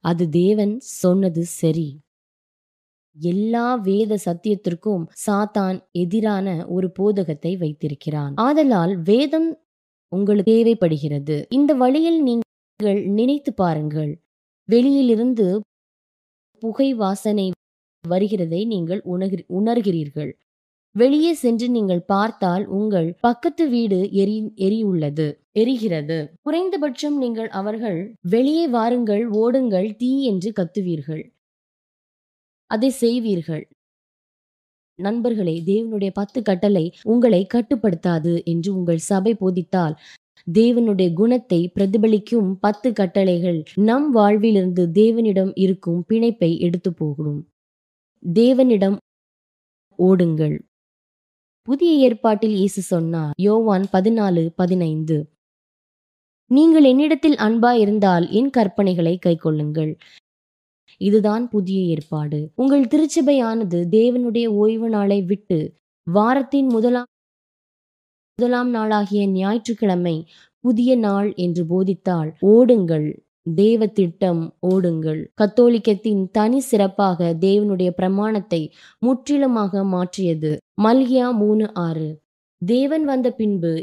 அது 0.00 0.28
தேவன் 0.28 0.78
சொன்னது 0.78 1.44
சரி. 1.44 2.00
எல்லா 3.18 3.74
வேத 3.74 4.18
சத்தியத்திற்கும் 4.24 5.04
சாத்தான் 5.26 5.78
எதிரான 5.92 6.66
ஒரு 6.66 6.90
போதகத்தை 6.90 7.56
வைத்திருக்கிறான். 7.56 8.34
ஆதலால் 8.36 9.02
வேதம் 9.02 9.48
உங்களுக்கு 10.08 10.52
தேவைப்படுகிறது. 10.52 11.46
இந்த 11.48 11.74
வழியில் 11.74 12.22
நீங்கள் 12.22 13.00
நினைத்து 13.04 13.52
பாருங்கள். 13.52 14.12
வெளியிலிருந்து 14.64 15.60
புகை 16.62 16.94
வாசனை 16.94 17.50
வருகிறதை 18.08 18.66
நீங்கள் 18.66 19.00
உணர் 19.04 19.44
உணர்கிறீர்கள். 19.48 20.30
வெளியே 20.92 21.32
சென்று 21.34 21.68
நீங்கள் 21.68 22.04
பார்த்தால் 22.06 22.66
உங்கள் 22.66 23.16
பக்கத்து 23.20 23.68
வீடு 23.68 23.98
எரி 24.12 24.52
எரியுள்ளது 24.56 25.26
எரிகிறது. 25.52 26.18
குறைந்தபட்சம் 26.42 27.18
நீங்கள் 27.18 27.48
அவர்கள் 27.48 28.16
வெளியே 28.20 28.68
வாருங்கள் 28.68 29.24
ஓடுங்கள் 29.30 29.96
தீ 29.96 30.24
என்று 30.24 30.52
கத்துவீர்கள். 30.52 31.22
அதை 32.70 32.90
செய்வீர்கள். 33.00 33.64
நண்பர்களே 34.98 35.54
தேவனுடைய 35.66 36.10
பத்து 36.10 36.38
கட்டளை 36.42 36.84
உங்களை 37.12 37.42
கட்டுப்படுத்தாது 37.54 38.32
என்று 38.44 38.70
உங்கள் 38.74 39.02
சபை 39.10 39.32
போதித்தால் 39.34 39.94
தேவனுடைய 40.46 41.08
குணத்தை 41.12 41.58
பிரதிபலிக்கும் 41.74 42.48
பத்து 42.60 42.88
கட்டளைகள் 42.92 43.58
நம் 43.88 44.08
வாழ்விலிருந்து 44.10 44.84
தேவனிடம் 45.00 45.52
இருக்கும் 45.64 46.00
பிணைப்பை 46.08 46.50
எடுத்து 46.66 46.90
போகும். 46.92 47.38
தேவனிடம் 48.22 48.96
ஓடுங்கள். 49.98 50.56
புதிய 51.68 51.92
ஏற்பாட்டில் 52.06 52.54
இயேசு 52.54 52.82
சொன்னார் 52.82 53.34
யோவான் 53.46 53.86
பதினாலு 53.92 54.44
பதினைந்து. 54.60 55.18
நீங்கள் 56.50 56.84
என்னிடத்தில் 56.84 57.38
அன்பா 57.46 57.72
இருந்தால் 57.84 58.26
என் 58.30 58.50
கற்பனைகளை 58.56 59.14
கைக்கொள்ளுங்கள். 59.26 59.92
இதுதான் 60.96 61.48
புதிய 61.48 61.80
ஏற்பாடு. 61.86 62.50
உங்கள் 62.54 62.84
திருச்சபையானது 62.84 63.80
தேவனுடைய 63.90 64.46
ஓய்வு 64.46 64.88
நாளை 64.88 65.22
விட்டு 65.22 65.74
வாரத்தின் 66.06 66.66
முதலாம் 66.66 67.08
முதலாம் 68.38 68.70
நாளாகிய 68.70 69.26
ஞாயிற்றுக்கிழமை 69.26 70.26
புதிய 70.60 70.96
நாள் 70.96 71.32
என்று 71.34 71.66
போதித்தால் 71.66 72.36
ஓடுங்கள். 72.40 73.08
தேவ 73.54 73.86
திட்டம் 73.86 74.54
ஓடுங்கள். 74.60 75.20
கத்தோலிக்கத்தின் 75.40 76.28
தனி 76.30 76.60
சிறப்பாக 76.60 77.36
தேவனுடைய 77.40 77.90
பிரமாணத்தை 77.90 78.72
முற்றிலுமாக 78.98 79.84
மாற்றியது. 79.84 80.56
மல்கியா 80.82 81.34
மூணு 81.34 81.74
ஆறு. 81.74 82.20
தேவன் 82.62 83.04
வந்த 83.04 83.30
பின்பு 83.30 83.82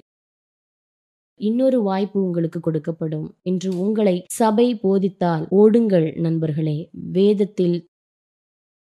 இன்னொரு 1.40 1.82
வாய்ப்பு 1.82 2.24
உங்களுக்கு 2.24 2.60
கொடுக்கப்படும். 2.60 3.28
என்று 3.42 3.78
உங்களை 3.78 4.26
சபை 4.32 4.68
போதித்தால் 4.76 5.46
ஓடுங்கள் 5.50 6.08
நண்பர்களே. 6.18 6.90
வேதத்தில் 7.12 7.78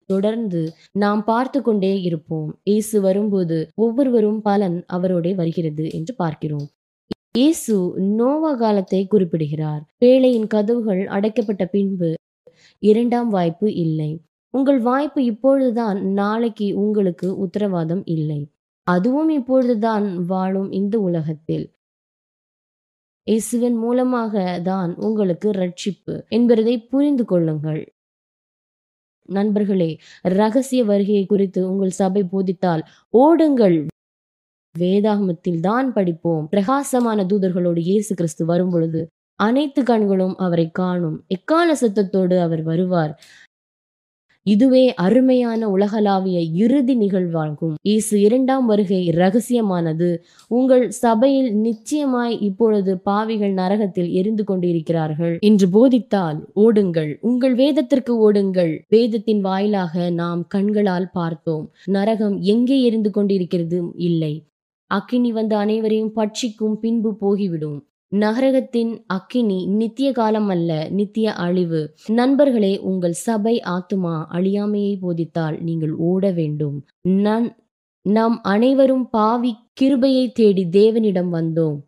தொடர்ந்து 0.09 0.61
நாம் 0.91 1.23
பார்த்து 1.23 1.61
கொண்டே 1.61 2.01
இருப்போம். 2.01 2.49
இயேசு 2.63 3.01
வரும்போது 3.01 3.69
ஒவ்வொருவரும் 3.75 4.41
பலன் 4.41 4.85
அவரோட 4.93 5.35
வருகிறது 5.35 5.85
என்று 5.89 6.15
பார்க்கிறோம். 6.15 6.67
இயேசு 7.37 7.73
நோவா 7.97 8.53
காலத்தை 8.55 9.07
குறிப்பிடுகிறார். 9.07 9.81
பேழையின் 9.99 10.47
கதவுகள் 10.47 11.01
அடைக்கப்பட்ட 11.07 11.65
பின்பு 11.65 12.09
இரண்டாம் 12.83 13.29
வாய்ப்பு 13.29 13.73
இல்லை. 13.75 14.11
உங்கள் 14.53 14.79
வாய்ப்பு 14.79 15.23
இப்பொழுதுதான் 15.25 15.97
நாளைக்கு 16.11 16.67
உங்களுக்கு 16.77 17.37
உத்தரவாதம் 17.37 18.03
இல்லை. 18.05 18.39
அதுவும் 18.87 19.29
இப்பொழுதுதான் 19.29 20.05
வாழும் 20.25 20.71
இந்த 20.71 20.99
உலகத்தில். 20.99 21.65
இயேசுவின் 23.27 23.77
மூலமாக 23.83 24.33
தான் 24.63 24.91
உங்களுக்கு 25.05 25.47
ரட்சிப்பு 25.51 26.15
என்பதை 26.29 26.73
புரிந்து 26.91 27.23
கொள்ளுங்கள். 27.25 27.79
நண்பர்களே 29.29 29.87
ரகசிய 30.39 30.81
வருகையை 30.83 31.23
குறித்து 31.25 31.61
உங்கள் 31.69 31.93
சபை 32.01 32.21
போதித்தால் 32.33 32.83
ஓடுங்கள். 33.13 33.77
வேதாகமத்தில் 34.75 35.59
தான் 35.59 35.89
படிப்போம். 35.93 36.43
பிரகாசமான 36.53 37.25
தூதர்களோடு 37.31 37.81
இயேசு 37.89 38.11
கிறிஸ்து 38.15 38.45
வரும் 38.45 38.69
பொழுது 38.69 39.01
அனைத்து 39.39 39.81
கண்களும் 39.83 40.35
அவரை 40.45 40.67
காணும். 40.81 41.17
எக்கால 41.27 41.69
சத்தத்தோடு 41.81 42.35
அவர் 42.39 42.63
வருவார்? 42.63 43.13
இதுவே 44.45 44.93
அருமையான 44.93 45.69
உலகளாவிய 45.69 46.39
இறுதி 46.39 46.95
நிகழ்வாகும். 46.95 47.73
இயேசு 47.81 48.21
இரண்டாம் 48.21 48.65
வருகை 48.65 49.09
ரகசியமானது 49.09 50.09
உங்கள் 50.47 50.89
சபையில் 50.89 51.55
நிச்சயமாய் 51.55 52.39
இப்பொழுது 52.39 52.97
பாவிகள் 52.97 53.53
நரகத்தில் 53.53 54.11
எரிந்து 54.11 54.43
கொண்டிருக்கிறார்கள். 54.43 55.37
என்று 55.39 55.69
போதித்தால் 55.69 56.39
ஓடுங்கள். 56.53 57.17
உங்கள் 57.21 57.55
வேதத்திற்கு 57.55 58.15
ஓடுங்கள். 58.17 58.73
வேதத்தின் 58.89 59.41
வாயிலாக 59.41 60.09
நாம் 60.09 60.47
கண்களால் 60.47 61.09
பார்த்தோம். 61.11 61.65
நரகம் 61.85 62.37
எங்கே 62.41 62.81
எரிந்து 62.81 63.11
கொண்டிருக்கிறது 63.11 63.91
இல்லை. 63.95 64.33
அக்கினி 64.91 65.31
வந்த 65.31 65.57
அனைவரையும் 65.57 66.13
பட்சிக்கும் 66.15 66.73
பின்பு 66.73 67.11
போகிவிடும். 67.21 67.77
நகரகத்தின் 68.15 68.91
அக்கினி 69.07 69.65
நித்திய 69.65 70.11
காலம் 70.11 70.47
அல்ல 70.47 70.87
நித்திய 70.89 71.33
அழிவு. 71.33 71.81
நண்பர்களே 72.07 72.79
உங்கள் 72.79 73.15
சபை 73.27 73.61
ஆத்துமா 73.65 74.15
அழியாமையை 74.31 74.93
போதித்தால் 75.01 75.57
நீங்கள் 75.61 75.93
ஓட 75.93 76.31
வேண்டும். 76.31 76.77
நான் 77.01 77.47
நாம் 78.01 78.41
அனைவரும் 78.43 79.09
பாவி 79.09 79.55
கிருபையை 79.73 80.31
தேடி 80.31 80.65
தேவனிடம் 80.71 81.31
வந்தோம். 81.31 81.79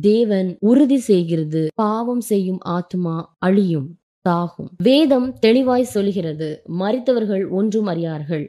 தேவன் 0.00 0.56
உறுதி 0.60 0.98
செய்கிறது. 0.98 1.68
பாவம் 1.74 2.20
செய்யும் 2.20 2.58
ஆத்மா 2.60 3.36
அழியும் 3.38 3.88
தாகும். 4.20 4.70
வேதம் 4.82 5.38
தெளிவாய் 5.38 5.92
சொல்கிறது. 5.94 6.62
மறித்தவர்கள் 6.78 7.48
ஒன்றும் 7.50 7.86
அறியார்கள். 7.86 8.44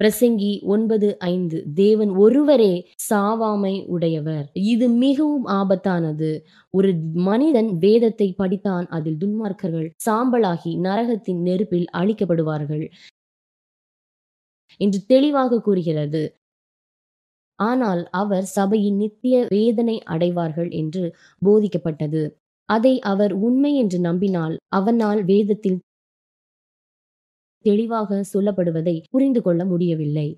பிரசங்கி 0.00 0.50
ஒன்பது 0.64 1.08
ஐந்து. 1.26 1.58
தேவன் 1.74 2.10
ஒருவரே 2.16 2.72
சாவாமை 3.08 3.72
உடையவர். 3.86 4.44
இது 4.64 4.86
மிகவும் 4.88 5.46
ஆபத்தானது. 5.54 6.30
ஒரு 6.74 6.90
மனிதன் 7.28 7.70
வேதத்தை 7.78 8.28
படித்தான் 8.38 8.86
அதில் 8.88 9.18
துன்மார்க்கர்கள் 9.18 9.88
சாம்பலாகி 10.06 10.72
நரகத்தின் 10.86 11.40
நெருப்பில் 11.42 11.88
அழிக்கப்படுவார்கள் 11.96 12.84
என்று 14.80 15.00
தெளிவாக 15.06 15.60
கூறுகிறது. 15.60 16.22
ஆனால் 17.58 18.02
அவர் 18.12 18.44
சபையின் 18.48 18.96
நித்திய 18.96 19.36
வேதனை 19.48 19.96
அடைவார்கள் 20.04 20.70
என்று 20.72 21.02
போதிக்கப்பட்டது. 21.42 22.22
அதை 22.68 22.94
அவர் 23.02 23.32
உண்மை 23.32 23.72
என்று 23.74 23.98
நம்பினால் 23.98 24.54
அவனால் 24.68 25.20
வேதத்தில் 25.24 25.78
தெளிவாக 27.64 28.20
சொல்லப்படுவதை 28.32 28.96
புரிந்து 29.10 29.42
கொள்ள 29.42 29.62
முடியவில்லை. 29.64 30.28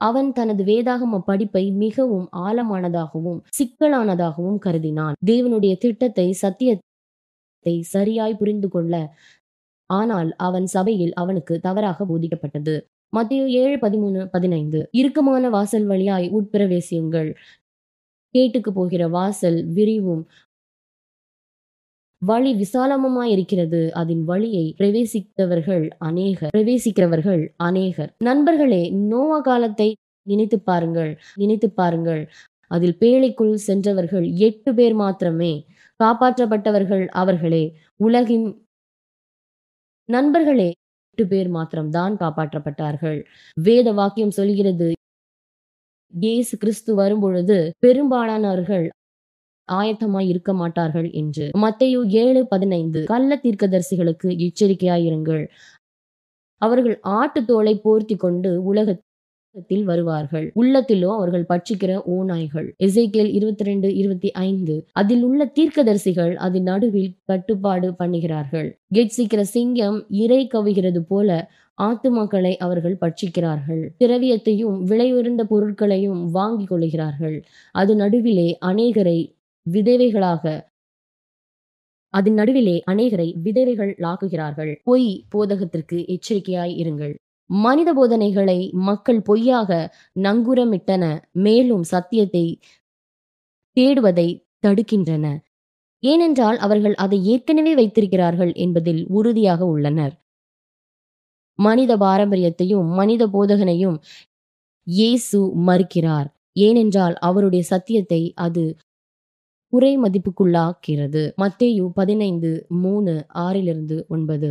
அவன் 0.00 0.28
தனது 0.32 0.62
வேதாகம 0.64 1.18
படிப்பை 1.20 1.64
மிகவும் 1.72 2.26
ஆழமானதாகவும் 2.46 3.40
சிக்கலானதாகவும் 3.58 4.58
கருதினான். 4.66 5.16
தேவனுடைய 5.26 5.74
திட்டத்தை 5.78 6.28
சத்தியத்தை 6.32 7.74
சரியாய் 7.94 8.36
புரிந்து 8.36 8.68
கொள்ள 8.68 8.94
ஆனால் 9.90 10.30
அவன் 10.38 10.66
சபையில் 10.66 11.14
அவனுக்கு 11.14 11.54
தவறாக 11.60 12.04
போதிக்கப்பட்டது. 12.04 12.74
மத்திய 13.12 13.42
ஏழு 13.60 13.76
பதிமூணு 13.76 14.20
பதினைந்து. 14.30 14.80
இறுக்கமான 14.90 15.44
வாசல் 15.50 15.86
வழியாய் 15.86 16.28
உட்பிரவேசியுங்கள். 16.38 17.30
கேட்டுக்கு 18.34 18.70
போகிற 18.72 19.02
வாசல் 19.08 19.58
விரிவும் 19.68 20.22
வழி 22.22 22.50
விசாலமுமாய் 22.54 23.32
இருக்கிறது. 23.34 23.80
அதன் 23.92 24.22
வழியை 24.24 24.64
பிரவேசித்தவர்கள் 24.78 25.84
அநேகர் 26.08 26.52
பிரவேசிக்கிறவர்கள் 26.56 27.42
அநேகர். 27.68 28.10
நண்பர்களே 28.24 28.82
நோவா 29.10 29.38
காலத்தை 29.40 29.88
நினைத்து 30.26 30.58
பாருங்கள் 30.60 31.12
நினைத்து 31.34 31.68
பாருங்கள். 31.70 32.22
அதில் 32.70 32.96
பேழைக்குள் 33.00 33.54
சென்றவர்கள் 33.68 34.26
எட்டு 34.48 34.70
பேர் 34.74 34.94
மாத்திரமே. 34.94 35.52
காப்பாற்றப்பட்டவர்கள் 36.00 37.04
அவர்களே 37.22 37.64
உலகின் 37.96 38.46
நண்பர்களே 40.08 40.70
எட்டு 41.10 41.24
பேர் 41.28 41.50
மாத்திரம்தான் 41.50 42.14
காப்பாற்றப்பட்டார்கள். 42.22 43.18
வேத 43.56 43.88
வாக்கியம் 43.92 44.36
சொல்கிறது 44.38 44.88
இயேசு 46.12 46.54
கிறிஸ்து 46.58 46.92
வரும்பொழுது 46.94 47.56
பெரும்பாலானவர்கள் 47.80 48.86
ஆயத்தமாய் 49.72 50.26
இருக்க 50.26 50.52
மாட்டார்கள் 50.52 51.10
என்று. 51.10 51.50
மத்தையு 51.58 52.06
ஏழு 52.06 52.46
பதினைந்து. 52.46 53.04
கள்ள 53.04 53.40
தீர்க்கதரிசிகளுக்கு 53.42 54.28
எச்சரிக்கையாயிருங்கள். 54.46 55.46
அவர்கள் 56.62 56.98
ஆட்டு 57.00 57.44
தோலை 57.44 57.80
போர்த்தி 57.84 58.16
கொண்டு 58.16 58.64
உலகத்தில் 58.64 59.84
வருவார்கள். 59.84 60.52
உள்ளத்திலோ 60.56 61.10
அவர்கள் 61.14 61.44
பட்சிக்கிற 61.48 61.92
ஓநாய்கள். 62.10 62.68
இசைக்கேல் 62.84 63.30
இருபத்தி 63.32 63.64
ரெண்டு 63.64 63.94
இருபத்தி 63.94 64.30
ஐந்து. 64.30 64.86
அதில் 64.92 65.22
உள்ள 65.22 65.52
தீர்க்கதரிசிகள் 65.60 66.34
அதன் 66.34 66.62
நடுவில் 66.62 67.16
கட்டுப்பாடு 67.24 67.90
பண்ணுகிறார்கள். 67.90 68.68
கெட்சிக்கிற 68.94 69.40
சிங்கம் 69.40 69.98
இறை 70.08 70.48
கவுகிறது 70.54 70.98
போல 70.98 71.50
ஆத்துமாக்களை 71.82 72.56
அவர்கள் 72.56 72.96
பட்சிக்கிறார்கள். 73.00 73.82
திரவியத்தையும் 73.98 74.76
விலையுயர்ந்த 74.84 75.42
பொருட்களையும் 75.42 76.30
வாங்கிக் 76.30 76.68
கொள்கிறார்கள் 76.68 77.44
அது 77.72 77.96
நடுவிலே 77.96 78.58
அநேகரை 78.66 79.38
விதவைகளாக. 79.66 80.44
அதன் 82.14 82.34
நடுவிலே 82.34 82.76
அநேகரை 82.86 83.26
விதவைகள் 83.42 83.92
ஆக்குகிறார்கள் 84.02 84.72
பொய் 84.84 85.10
போதகத்திற்கு 85.30 85.98
எச்சரிக்கையாய் 86.06 86.74
இருங்கள். 86.82 87.14
மனித 87.50 87.90
போதனைகளை 87.94 88.58
மக்கள் 88.80 89.20
பொய்யாக 89.22 89.70
நங்குரமிட்டன 90.22 91.04
மேலும் 91.38 91.84
சத்தியத்தை 91.84 92.44
தேடுவதை 93.76 94.28
தடுக்கின்றன. 94.66 95.26
ஏனென்றால் 96.02 96.58
அவர்கள் 96.58 96.94
அதை 96.94 97.18
ஏற்கனவே 97.24 97.72
வைத்திருக்கிறார்கள் 97.74 98.52
என்பதில் 98.54 99.02
உறுதியாக 99.08 99.60
உள்ளனர். 99.66 100.14
மனித 101.58 101.92
பாரம்பரியத்தையும் 101.96 102.88
மனித 102.90 103.22
போதகனையும் 103.26 103.96
இயேசு 104.86 105.38
மறுக்கிறார். 105.68 106.28
ஏனென்றால் 106.58 107.14
அவருடைய 107.20 107.62
சத்தியத்தை 107.62 108.22
அது 108.36 108.64
குறை 109.72 109.92
மதிப்புக்குள்ளாக்கிறது. 109.98 111.22
மத்தேயு 111.42 111.86
பதினைந்து 111.94 112.66
மூணு 112.68 113.14
ஆறிலிருந்து 113.38 113.96
ஒன்பது. 114.08 114.50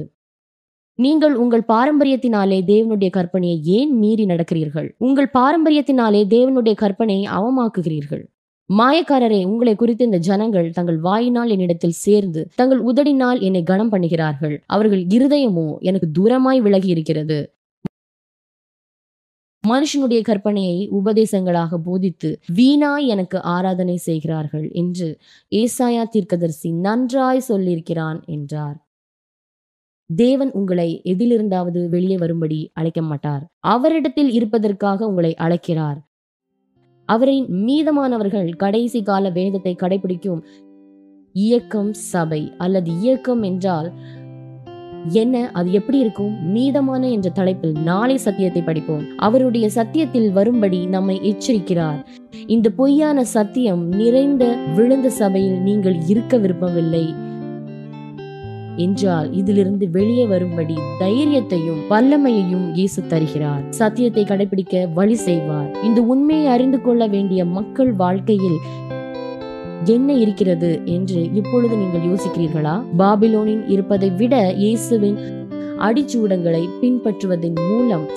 நீங்கள் 0.99 1.36
உங்கள் 1.36 1.63
பாரம்பரியத்தினாலே 1.67 2.57
தேவனுடைய 2.65 3.09
கற்பனையை 3.09 3.57
ஏன் 3.78 3.93
மீறி 3.99 4.26
நடக்கிறீர்கள்? 4.26 4.89
உங்கள் 4.97 5.30
பாரம்பரியத்தினாலே 5.34 6.22
தேவனுடைய 6.28 6.76
கற்பனையை 6.82 7.26
அவமாக்குகிறீர்கள். 7.39 8.24
மாயக்காரரே 8.70 9.45
உங்களை 9.45 9.76
குறித்து 9.76 10.03
இந்த 10.05 10.17
ஜனங்கள் 10.17 10.67
தங்கள் 10.70 10.97
வாயினால் 10.99 11.49
என்னிடத்தில் 11.49 11.95
சேர்ந்து 12.05 12.41
தங்கள் 12.55 12.82
உதடினால் 12.84 13.39
என்னை 13.41 13.61
கனம் 13.63 13.91
பண்ணுகிறார்கள் 13.91 14.55
அவர்கள் 14.65 15.01
இருதயமோ 15.15 15.67
எனக்கு 15.80 16.07
தூரமாய் 16.17 16.59
விலகி 16.61 16.88
இருக்கிறது 16.88 17.39
மனுஷனுடைய 19.64 20.20
கற்பனையை 20.22 20.78
உபதேசங்களாக 20.89 21.78
போதித்து 21.78 22.30
வீணாய் 22.55 23.07
எனக்கு 23.07 23.38
ஆராதனை 23.47 23.95
செய்கிறார்கள் 23.97 24.68
என்று 24.72 25.07
ஏசாயா 25.51 26.03
தீர்க்கதரிசி 26.10 26.70
நன்றாய் 26.72 27.47
சொல்லியிருக்கிறான் 27.49 28.20
என்றார். 28.26 28.78
தேவன் 30.10 30.51
உங்களை 30.51 30.89
எதிலிருந்தாவது 31.03 31.80
வெளியே 31.89 32.18
வரும்படி 32.18 32.60
அழைக்க 32.74 33.01
மாட்டார். 33.01 33.43
அவரிடத்தில் 33.68 34.32
இருப்பதற்காக 34.32 35.07
உங்களை 35.07 35.34
அழைக்கிறார். 35.36 35.99
அவரின் 37.10 37.47
மீதமானவர்கள் 37.66 38.49
கடைசி 38.55 38.99
கால 39.03 39.30
வேதத்தை 39.30 39.74
கடைபிடிக்கும் 39.76 40.41
இயக்கம் 41.36 41.93
சபை 42.12 42.41
அல்லது 42.57 42.89
இயக்கம் 43.01 43.43
என்றால் 43.43 43.89
என்ன 45.05 45.49
அது 45.53 45.71
எப்படி 45.71 45.99
இருக்கும்? 45.99 46.55
மீதமான 46.55 47.11
என்ற 47.11 47.29
தலைப்பில் 47.29 47.75
நாளை 47.83 48.17
சத்தியத்தை 48.17 48.61
படிப்போம். 48.61 49.03
அவருடைய 49.17 49.69
சத்தியத்தில் 49.69 50.31
வரும்படி 50.31 50.85
நம்மை 50.85 51.19
எச்சரிக்கிறார். 51.23 52.05
இந்த 52.47 52.69
பொய்யான 52.69 53.23
சத்தியம் 53.23 53.87
நிறைந்த 53.87 54.57
விழுந்த 54.75 55.09
சபையில் 55.09 55.59
நீங்கள் 55.59 55.97
இருக்க 56.07 56.37
விரும்பவில்லை. 56.37 57.13
என்றால் 58.75 59.33
இதிலிருந்து 59.33 59.89
வெளியே 59.89 60.25
வரும்படி 60.25 60.75
தைரியத்தையும் 60.99 61.79
வல்லமையையும் 61.89 62.73
இயேசு 62.73 63.07
தருகிறார். 63.07 63.63
சத்தியத்தை 63.69 64.23
கடைபிடிக்க 64.23 64.93
வழி 64.93 65.15
செய்வார். 65.15 65.83
இந்த 65.83 66.01
உண்மையை 66.01 66.47
அறிந்து 66.47 66.81
கொள்ள 66.81 67.07
வேண்டிய 67.07 67.45
மக்கள் 67.45 67.93
வாழ்க்கையில் 67.93 68.59
என்ன 69.86 70.13
இருக்கிறது 70.13 70.82
என்று 70.86 71.34
இப்பொழுது 71.34 71.77
நீங்கள் 71.77 72.01
யோசிக்கிறீர்களா? 72.01 72.82
பாபிலோனின் 72.97 73.67
இருப்பதை 73.67 74.09
விட 74.09 74.53
இயேசுவின் 74.53 75.47
அடிச்சூடங்களை 75.77 76.69
பின்பற்றுவதன் 76.82 77.55
மூலம் 77.69 78.07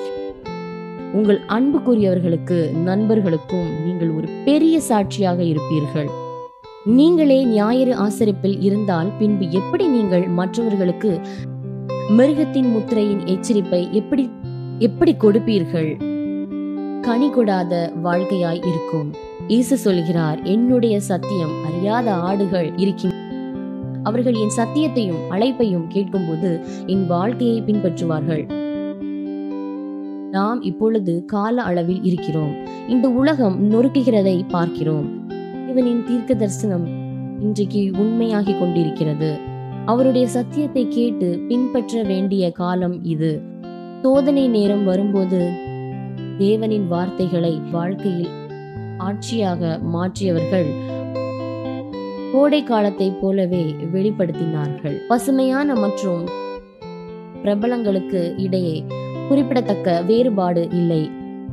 உங்கள் 1.12 1.40
அன்புக்குரியவர்களுக்கு 1.48 2.72
நண்பர்களுக்கும் 2.74 3.68
நீங்கள் 3.86 4.10
ஒரு 4.10 4.28
பெரிய 4.44 4.80
சாட்சியாக 4.80 5.42
இருப்பீர்கள். 5.42 6.08
நீங்களே 6.84 7.44
ஞாயிறு 7.44 7.94
ஆசரிப்பில் 7.94 8.60
இருந்தால் 8.60 9.10
பின்பு 9.18 9.50
எப்படி 9.50 9.86
நீங்கள் 9.86 10.28
மற்றவர்களுக்கு 10.28 11.20
மிருகத்தின் 12.08 12.70
முத்திரையின் 12.72 13.24
எச்சரிப்பை 13.26 13.90
எப்படி 13.90 14.30
எப்படி 14.78 15.12
கொடுப்பீர்கள்? 15.12 15.96
கனி 17.02 17.28
கொடாத 17.28 17.92
வாழ்க்கையாய் 18.02 18.62
இருக்கும். 18.66 19.14
இயேசு 19.48 19.76
சொல்கிறார் 19.76 20.42
என்னுடைய 20.42 21.00
சத்தியம் 21.00 21.52
அறியாத 21.64 22.14
ஆடுகள் 22.14 22.72
இருக்கின்றன 22.76 23.20
அவர்கள் 24.02 24.34
என் 24.34 24.54
சத்தியத்தையும் 24.56 25.22
அழைப்பையும் 25.30 25.86
கேட்கும்போது 25.88 26.60
என் 26.86 27.06
வாழ்க்கையை 27.06 27.62
பின்பற்றுவார்கள். 27.62 28.44
நாம் 30.30 30.62
இப்பொழுது 30.62 31.24
கால 31.24 31.62
அளவில் 31.62 32.02
இருக்கிறோம். 32.02 32.54
இந்த 32.88 33.08
உலகம் 33.08 33.70
நொறுக்குகிறதை 33.70 34.44
பார்க்கிறோம். 34.48 35.26
இவனின் 35.68 36.04
தீர்க்க 36.06 36.34
தரிசனம் 36.34 36.86
இன்றைக்கு 37.40 37.90
உண்மையாகி 37.92 38.58
கொண்டிருக்கிறது. 38.58 39.38
அவருடைய 39.84 40.28
சத்தியத்தை 40.28 40.88
கேட்டு 40.88 41.40
பின்பற்ற 41.48 42.02
வேண்டிய 42.02 42.50
காலம் 42.50 43.04
இது. 43.04 43.42
சோதனை 44.02 44.48
நேரம் 44.48 44.84
வரும்போது 44.84 45.50
தேவனின் 46.38 46.86
வார்த்தைகளை 46.86 47.60
வாழ்க்கையில் 47.70 48.41
ஆட்சியாக 49.06 49.78
மாற்றியவர்கள் 49.94 50.70
கோடை 52.32 52.60
காலத்தை 52.62 53.08
போலவே 53.20 53.64
வெளிப்படுத்தினார்கள். 53.94 54.96
பசுமையான 55.08 55.74
மற்றும் 55.74 56.22
பிரபலங்களுக்கு 57.44 58.22
இடையே 58.36 58.76
குறிப்பிடத்தக்க 59.28 60.00
வேறுபாடு 60.06 60.62
இல்லை. 60.80 61.02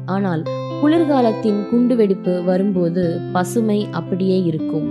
ஆனால் 0.06 0.44
குளிர்காலத்தின் 0.82 1.60
குண்டுவெடிப்பு 1.72 2.34
வரும்போது 2.44 3.04
பசுமை 3.32 3.80
அப்படியே 3.92 4.38
இருக்கும். 4.44 4.88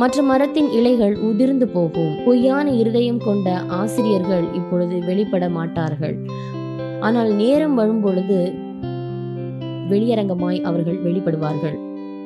மற்ற 0.00 0.22
மரத்தின் 0.22 0.70
இலைகள் 0.70 1.16
உதிர்ந்து 1.28 1.66
போகும். 1.68 2.14
பொய்யான 2.24 2.66
இருதயம் 2.70 3.20
கொண்ட 3.24 3.48
ஆசிரியர்கள் 3.80 4.46
இப்பொழுது 4.54 4.96
வெளிப்பட 5.08 5.44
மாட்டார்கள். 5.48 6.16
ஆனால் 7.00 7.30
நேரம் 7.34 7.74
வரும்பொழுது 7.74 8.38
வெளியரங்கமாய் 9.90 10.60
அவர்கள் 10.62 11.02
வெளிப்படுவார்கள். 11.02 11.76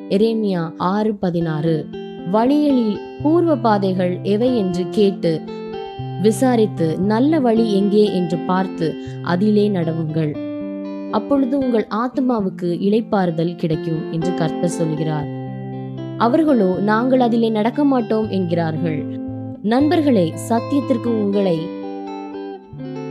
எரேமியா 0.09 0.71
ஆறு 0.77 1.15
பதினாறு. 1.15 1.87
வழிகளில் 2.31 2.99
பூர்வ 3.23 3.57
பாதைகள் 3.57 4.19
எவை 4.23 4.59
என்று 4.59 4.85
கேட்டு 4.91 5.41
விசாரித்து 6.23 6.99
நல்ல 6.99 7.41
வழி 7.41 7.75
எங்கே 7.75 8.15
என்று 8.15 8.39
பார்த்து 8.39 8.95
அதிலே 9.23 9.69
நடவுங்கள். 9.69 10.33
அப்பொழுது 11.11 11.59
உங்கள் 11.59 11.87
ஆத்மாவுக்கு 11.95 12.69
இளைப்பாறுதல் 12.87 13.55
கிடைக்கும் 13.57 14.13
என்று 14.13 14.35
கர்த்தர் 14.35 14.77
சொல்கிறார். 14.79 15.29
அவர்களோ 16.17 16.77
நாங்கள் 16.81 17.21
அதிலே 17.21 17.49
நடக்க 17.49 17.85
மாட்டோம் 17.85 18.29
என்கிறார்கள். 18.29 18.99
நண்பர்களே 19.63 20.33
சத்தியத்திற்கு 20.49 21.07
உங்களை 21.07 21.57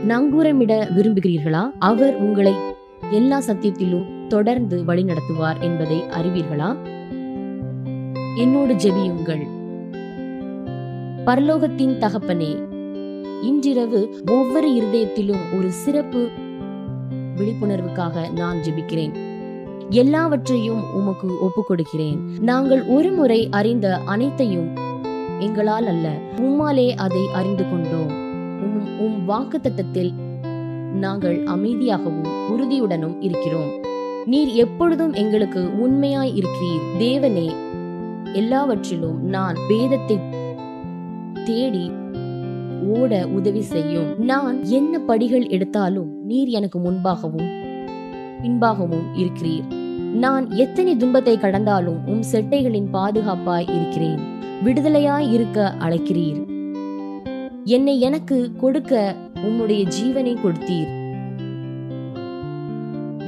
நங்கூரமிட 0.08 0.72
விரும்புகிறீர்களா? 0.96 1.70
அவர் 1.78 2.16
உங்களை 2.16 2.54
எல்லா 3.10 3.38
சத்தியத்திலும் 3.46 4.06
தொடர்ந்து 4.28 4.84
வழி 4.84 5.04
நடத்துவார் 5.04 5.60
என்பதை 5.60 6.04
அறிவீர்களா? 6.10 6.76
என்னோடு 8.36 8.74
ஜெபியுங்கள். 8.74 9.46
பரலோகத்தின் 11.26 11.96
தகப்பனே 11.98 12.52
இன்றிரவு 13.42 14.22
ஒவ்வொரு 14.30 14.68
இருதயத்திலும் 14.70 15.58
ஒரு 15.58 15.70
சிறப்பு 15.70 16.28
விழிப்புணர்வுக்காக 17.36 18.32
நான் 18.32 18.56
ஜெபிக்கிறேன். 18.56 19.12
எல்லாவற்றையும் 19.90 20.94
உமக்கு 20.94 21.38
ஒப்புக் 21.40 21.66
கொடுக்கிறேன் 21.66 22.20
நாங்கள் 22.40 22.84
ஒரு 22.84 23.12
முறை 23.12 23.48
அறிந்த 23.50 23.96
அனைத்தையும் 23.96 24.68
எங்களால் 25.38 25.86
அல்ல 25.86 26.08
உம்மாலே 26.36 26.96
அதை 26.96 27.28
அறிந்து 27.34 27.64
கொண்டோம். 27.70 28.08
உம் 28.62 29.00
உம் 29.00 29.28
வாக்குத்தத்தத்தில் 29.28 30.12
நாங்கள் 30.92 31.44
அமைதியாகவும் 31.44 32.28
உறுதியுடனும் 32.50 33.16
இருக்கிறோம். 33.20 33.86
நீர் 34.30 34.48
எப்பொழுதும் 34.54 35.12
எங்களுக்கு 35.12 35.60
உண்மையாய் 35.78 36.32
இருக்கிறீர். 36.38 36.82
தேவனே 36.98 37.46
எல்லாவற்றிலும் 38.32 39.24
நான் 39.24 39.56
வேதத்தை 39.68 40.18
தேடி 41.44 41.90
ஓட 42.96 43.26
உதவி 43.26 43.62
செய்யும். 43.62 44.08
நான் 44.18 44.64
என்ன 44.64 44.98
படிகள் 44.98 45.46
எடுத்தாலும் 45.48 46.10
நீர் 46.24 46.48
எனக்கு 46.48 46.78
முன்பாகவும் 46.78 47.48
பின்பாகவும் 48.42 49.06
இருக்கிறீர். 49.16 49.66
நான் 50.14 50.50
எத்தனை 50.50 50.96
துன்பத்தை 50.96 51.38
கடந்தாலும் 51.38 51.98
உம் 52.06 52.24
செட்டைகளின் 52.32 52.92
பாதுகாப்பாய் 52.92 53.70
இருக்கிறேன். 53.74 54.20
விடுதலையாய் 54.64 55.32
இருக்க 55.32 55.74
அழைக்கிறீர். 55.80 56.40
என்னை 57.64 58.00
எனக்கு 58.00 58.50
கொடுக்க 58.56 59.14
உம்முடைய 59.34 59.82
ஜீவனை 59.96 60.36
கொடுத்தீர். 60.36 60.97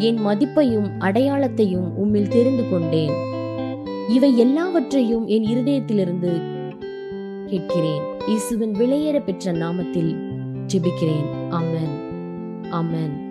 என் 0.01 0.27
மதிப்பையும் 0.27 0.89
அடையாளத்தையும் 0.99 1.89
உம்மில் 2.03 2.29
தெரிந்து 2.29 2.65
கொண்டேன். 2.71 3.13
இவை 4.09 4.39
எல்லாவற்றையும் 4.39 5.27
என் 5.27 5.43
இருதயத்திலிருந்து 5.43 6.33
கேட்கிறேன். 7.47 8.03
இயேசுவின் 8.27 8.73
விலையேற 8.73 9.25
பெற்ற 9.25 9.53
நாமத்தில் 9.53 10.13
ஜெபிக்கிறேன். 10.67 11.29
ஆமென். 11.51 11.95
ஆமென். 12.71 13.29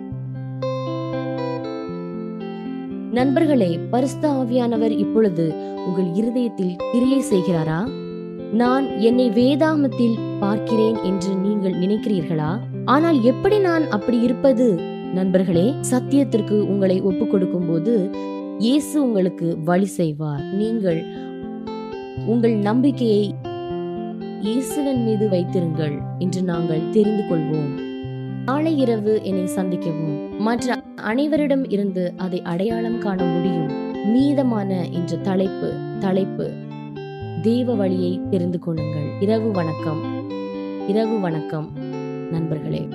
நண்பர்களே 3.12 3.78
பரிஸ்த 3.92 4.22
ஆவியானவர் 4.22 4.90
இப்பொழுது 4.90 5.54
உங்கள் 5.86 6.14
இருதயத்தில் 6.14 6.76
கிரியை 6.92 7.22
செய்கிறாரா? 7.30 7.88
நான் 8.52 8.98
என்னை 8.98 9.30
வேதாமத்தில் 9.30 10.18
பார்க்கிறேன் 10.40 10.96
என்று 11.02 11.34
நீங்கள் 11.34 11.72
நினைக்கிறீர்களா? 11.72 12.58
ஆனால் 12.84 13.22
எப்படி 13.22 13.58
நான் 13.58 13.90
அப்படி 13.90 14.20
இருப்பது? 14.20 14.98
நண்பர்களே 15.14 15.74
சத்தியத்திற்கு 15.90 16.56
உங்களை 16.72 17.00
ஒப்புக் 17.00 17.30
கொடுக்கும் 17.30 17.68
போது 17.68 18.10
இயேசு 18.58 19.02
உங்களுக்கு 19.02 19.58
வழி 19.64 19.84
செய்வார். 19.84 20.42
நீங்கள் 20.42 21.00
உங்கள் 22.26 22.54
நம்பிக்கையை 22.54 23.34
இயேசுவின் 24.40 25.02
மீது 25.04 25.28
வைத்திருங்கள் 25.28 25.96
என்று 26.18 26.42
நாங்கள் 26.42 26.90
தெரிந்து 26.90 27.22
கொள்வோம். 27.22 27.72
நாளை 28.44 28.78
இரவு 28.78 29.20
என்னை 29.22 29.44
சந்திக்கவும். 29.56 30.38
மற்ற 30.38 30.82
அனைவரிடம் 30.96 31.70
இருந்து 31.70 32.12
அதை 32.16 32.42
அடையாளம் 32.42 32.98
காண 32.98 33.24
முடியும். 33.24 33.68
மீதமான 34.14 34.90
என்ற 34.90 35.16
தலைப்பு 35.16 35.72
தலைப்பு 35.98 36.50
தெய்வ 37.42 37.74
வழியை 37.74 38.20
தெரிந்து 38.30 38.58
கொள்ளுங்கள். 38.58 39.08
இரவு 39.20 39.50
வணக்கம். 39.50 40.02
இரவு 40.88 41.20
வணக்கம் 41.20 41.70
நண்பர்களே. 42.30 42.88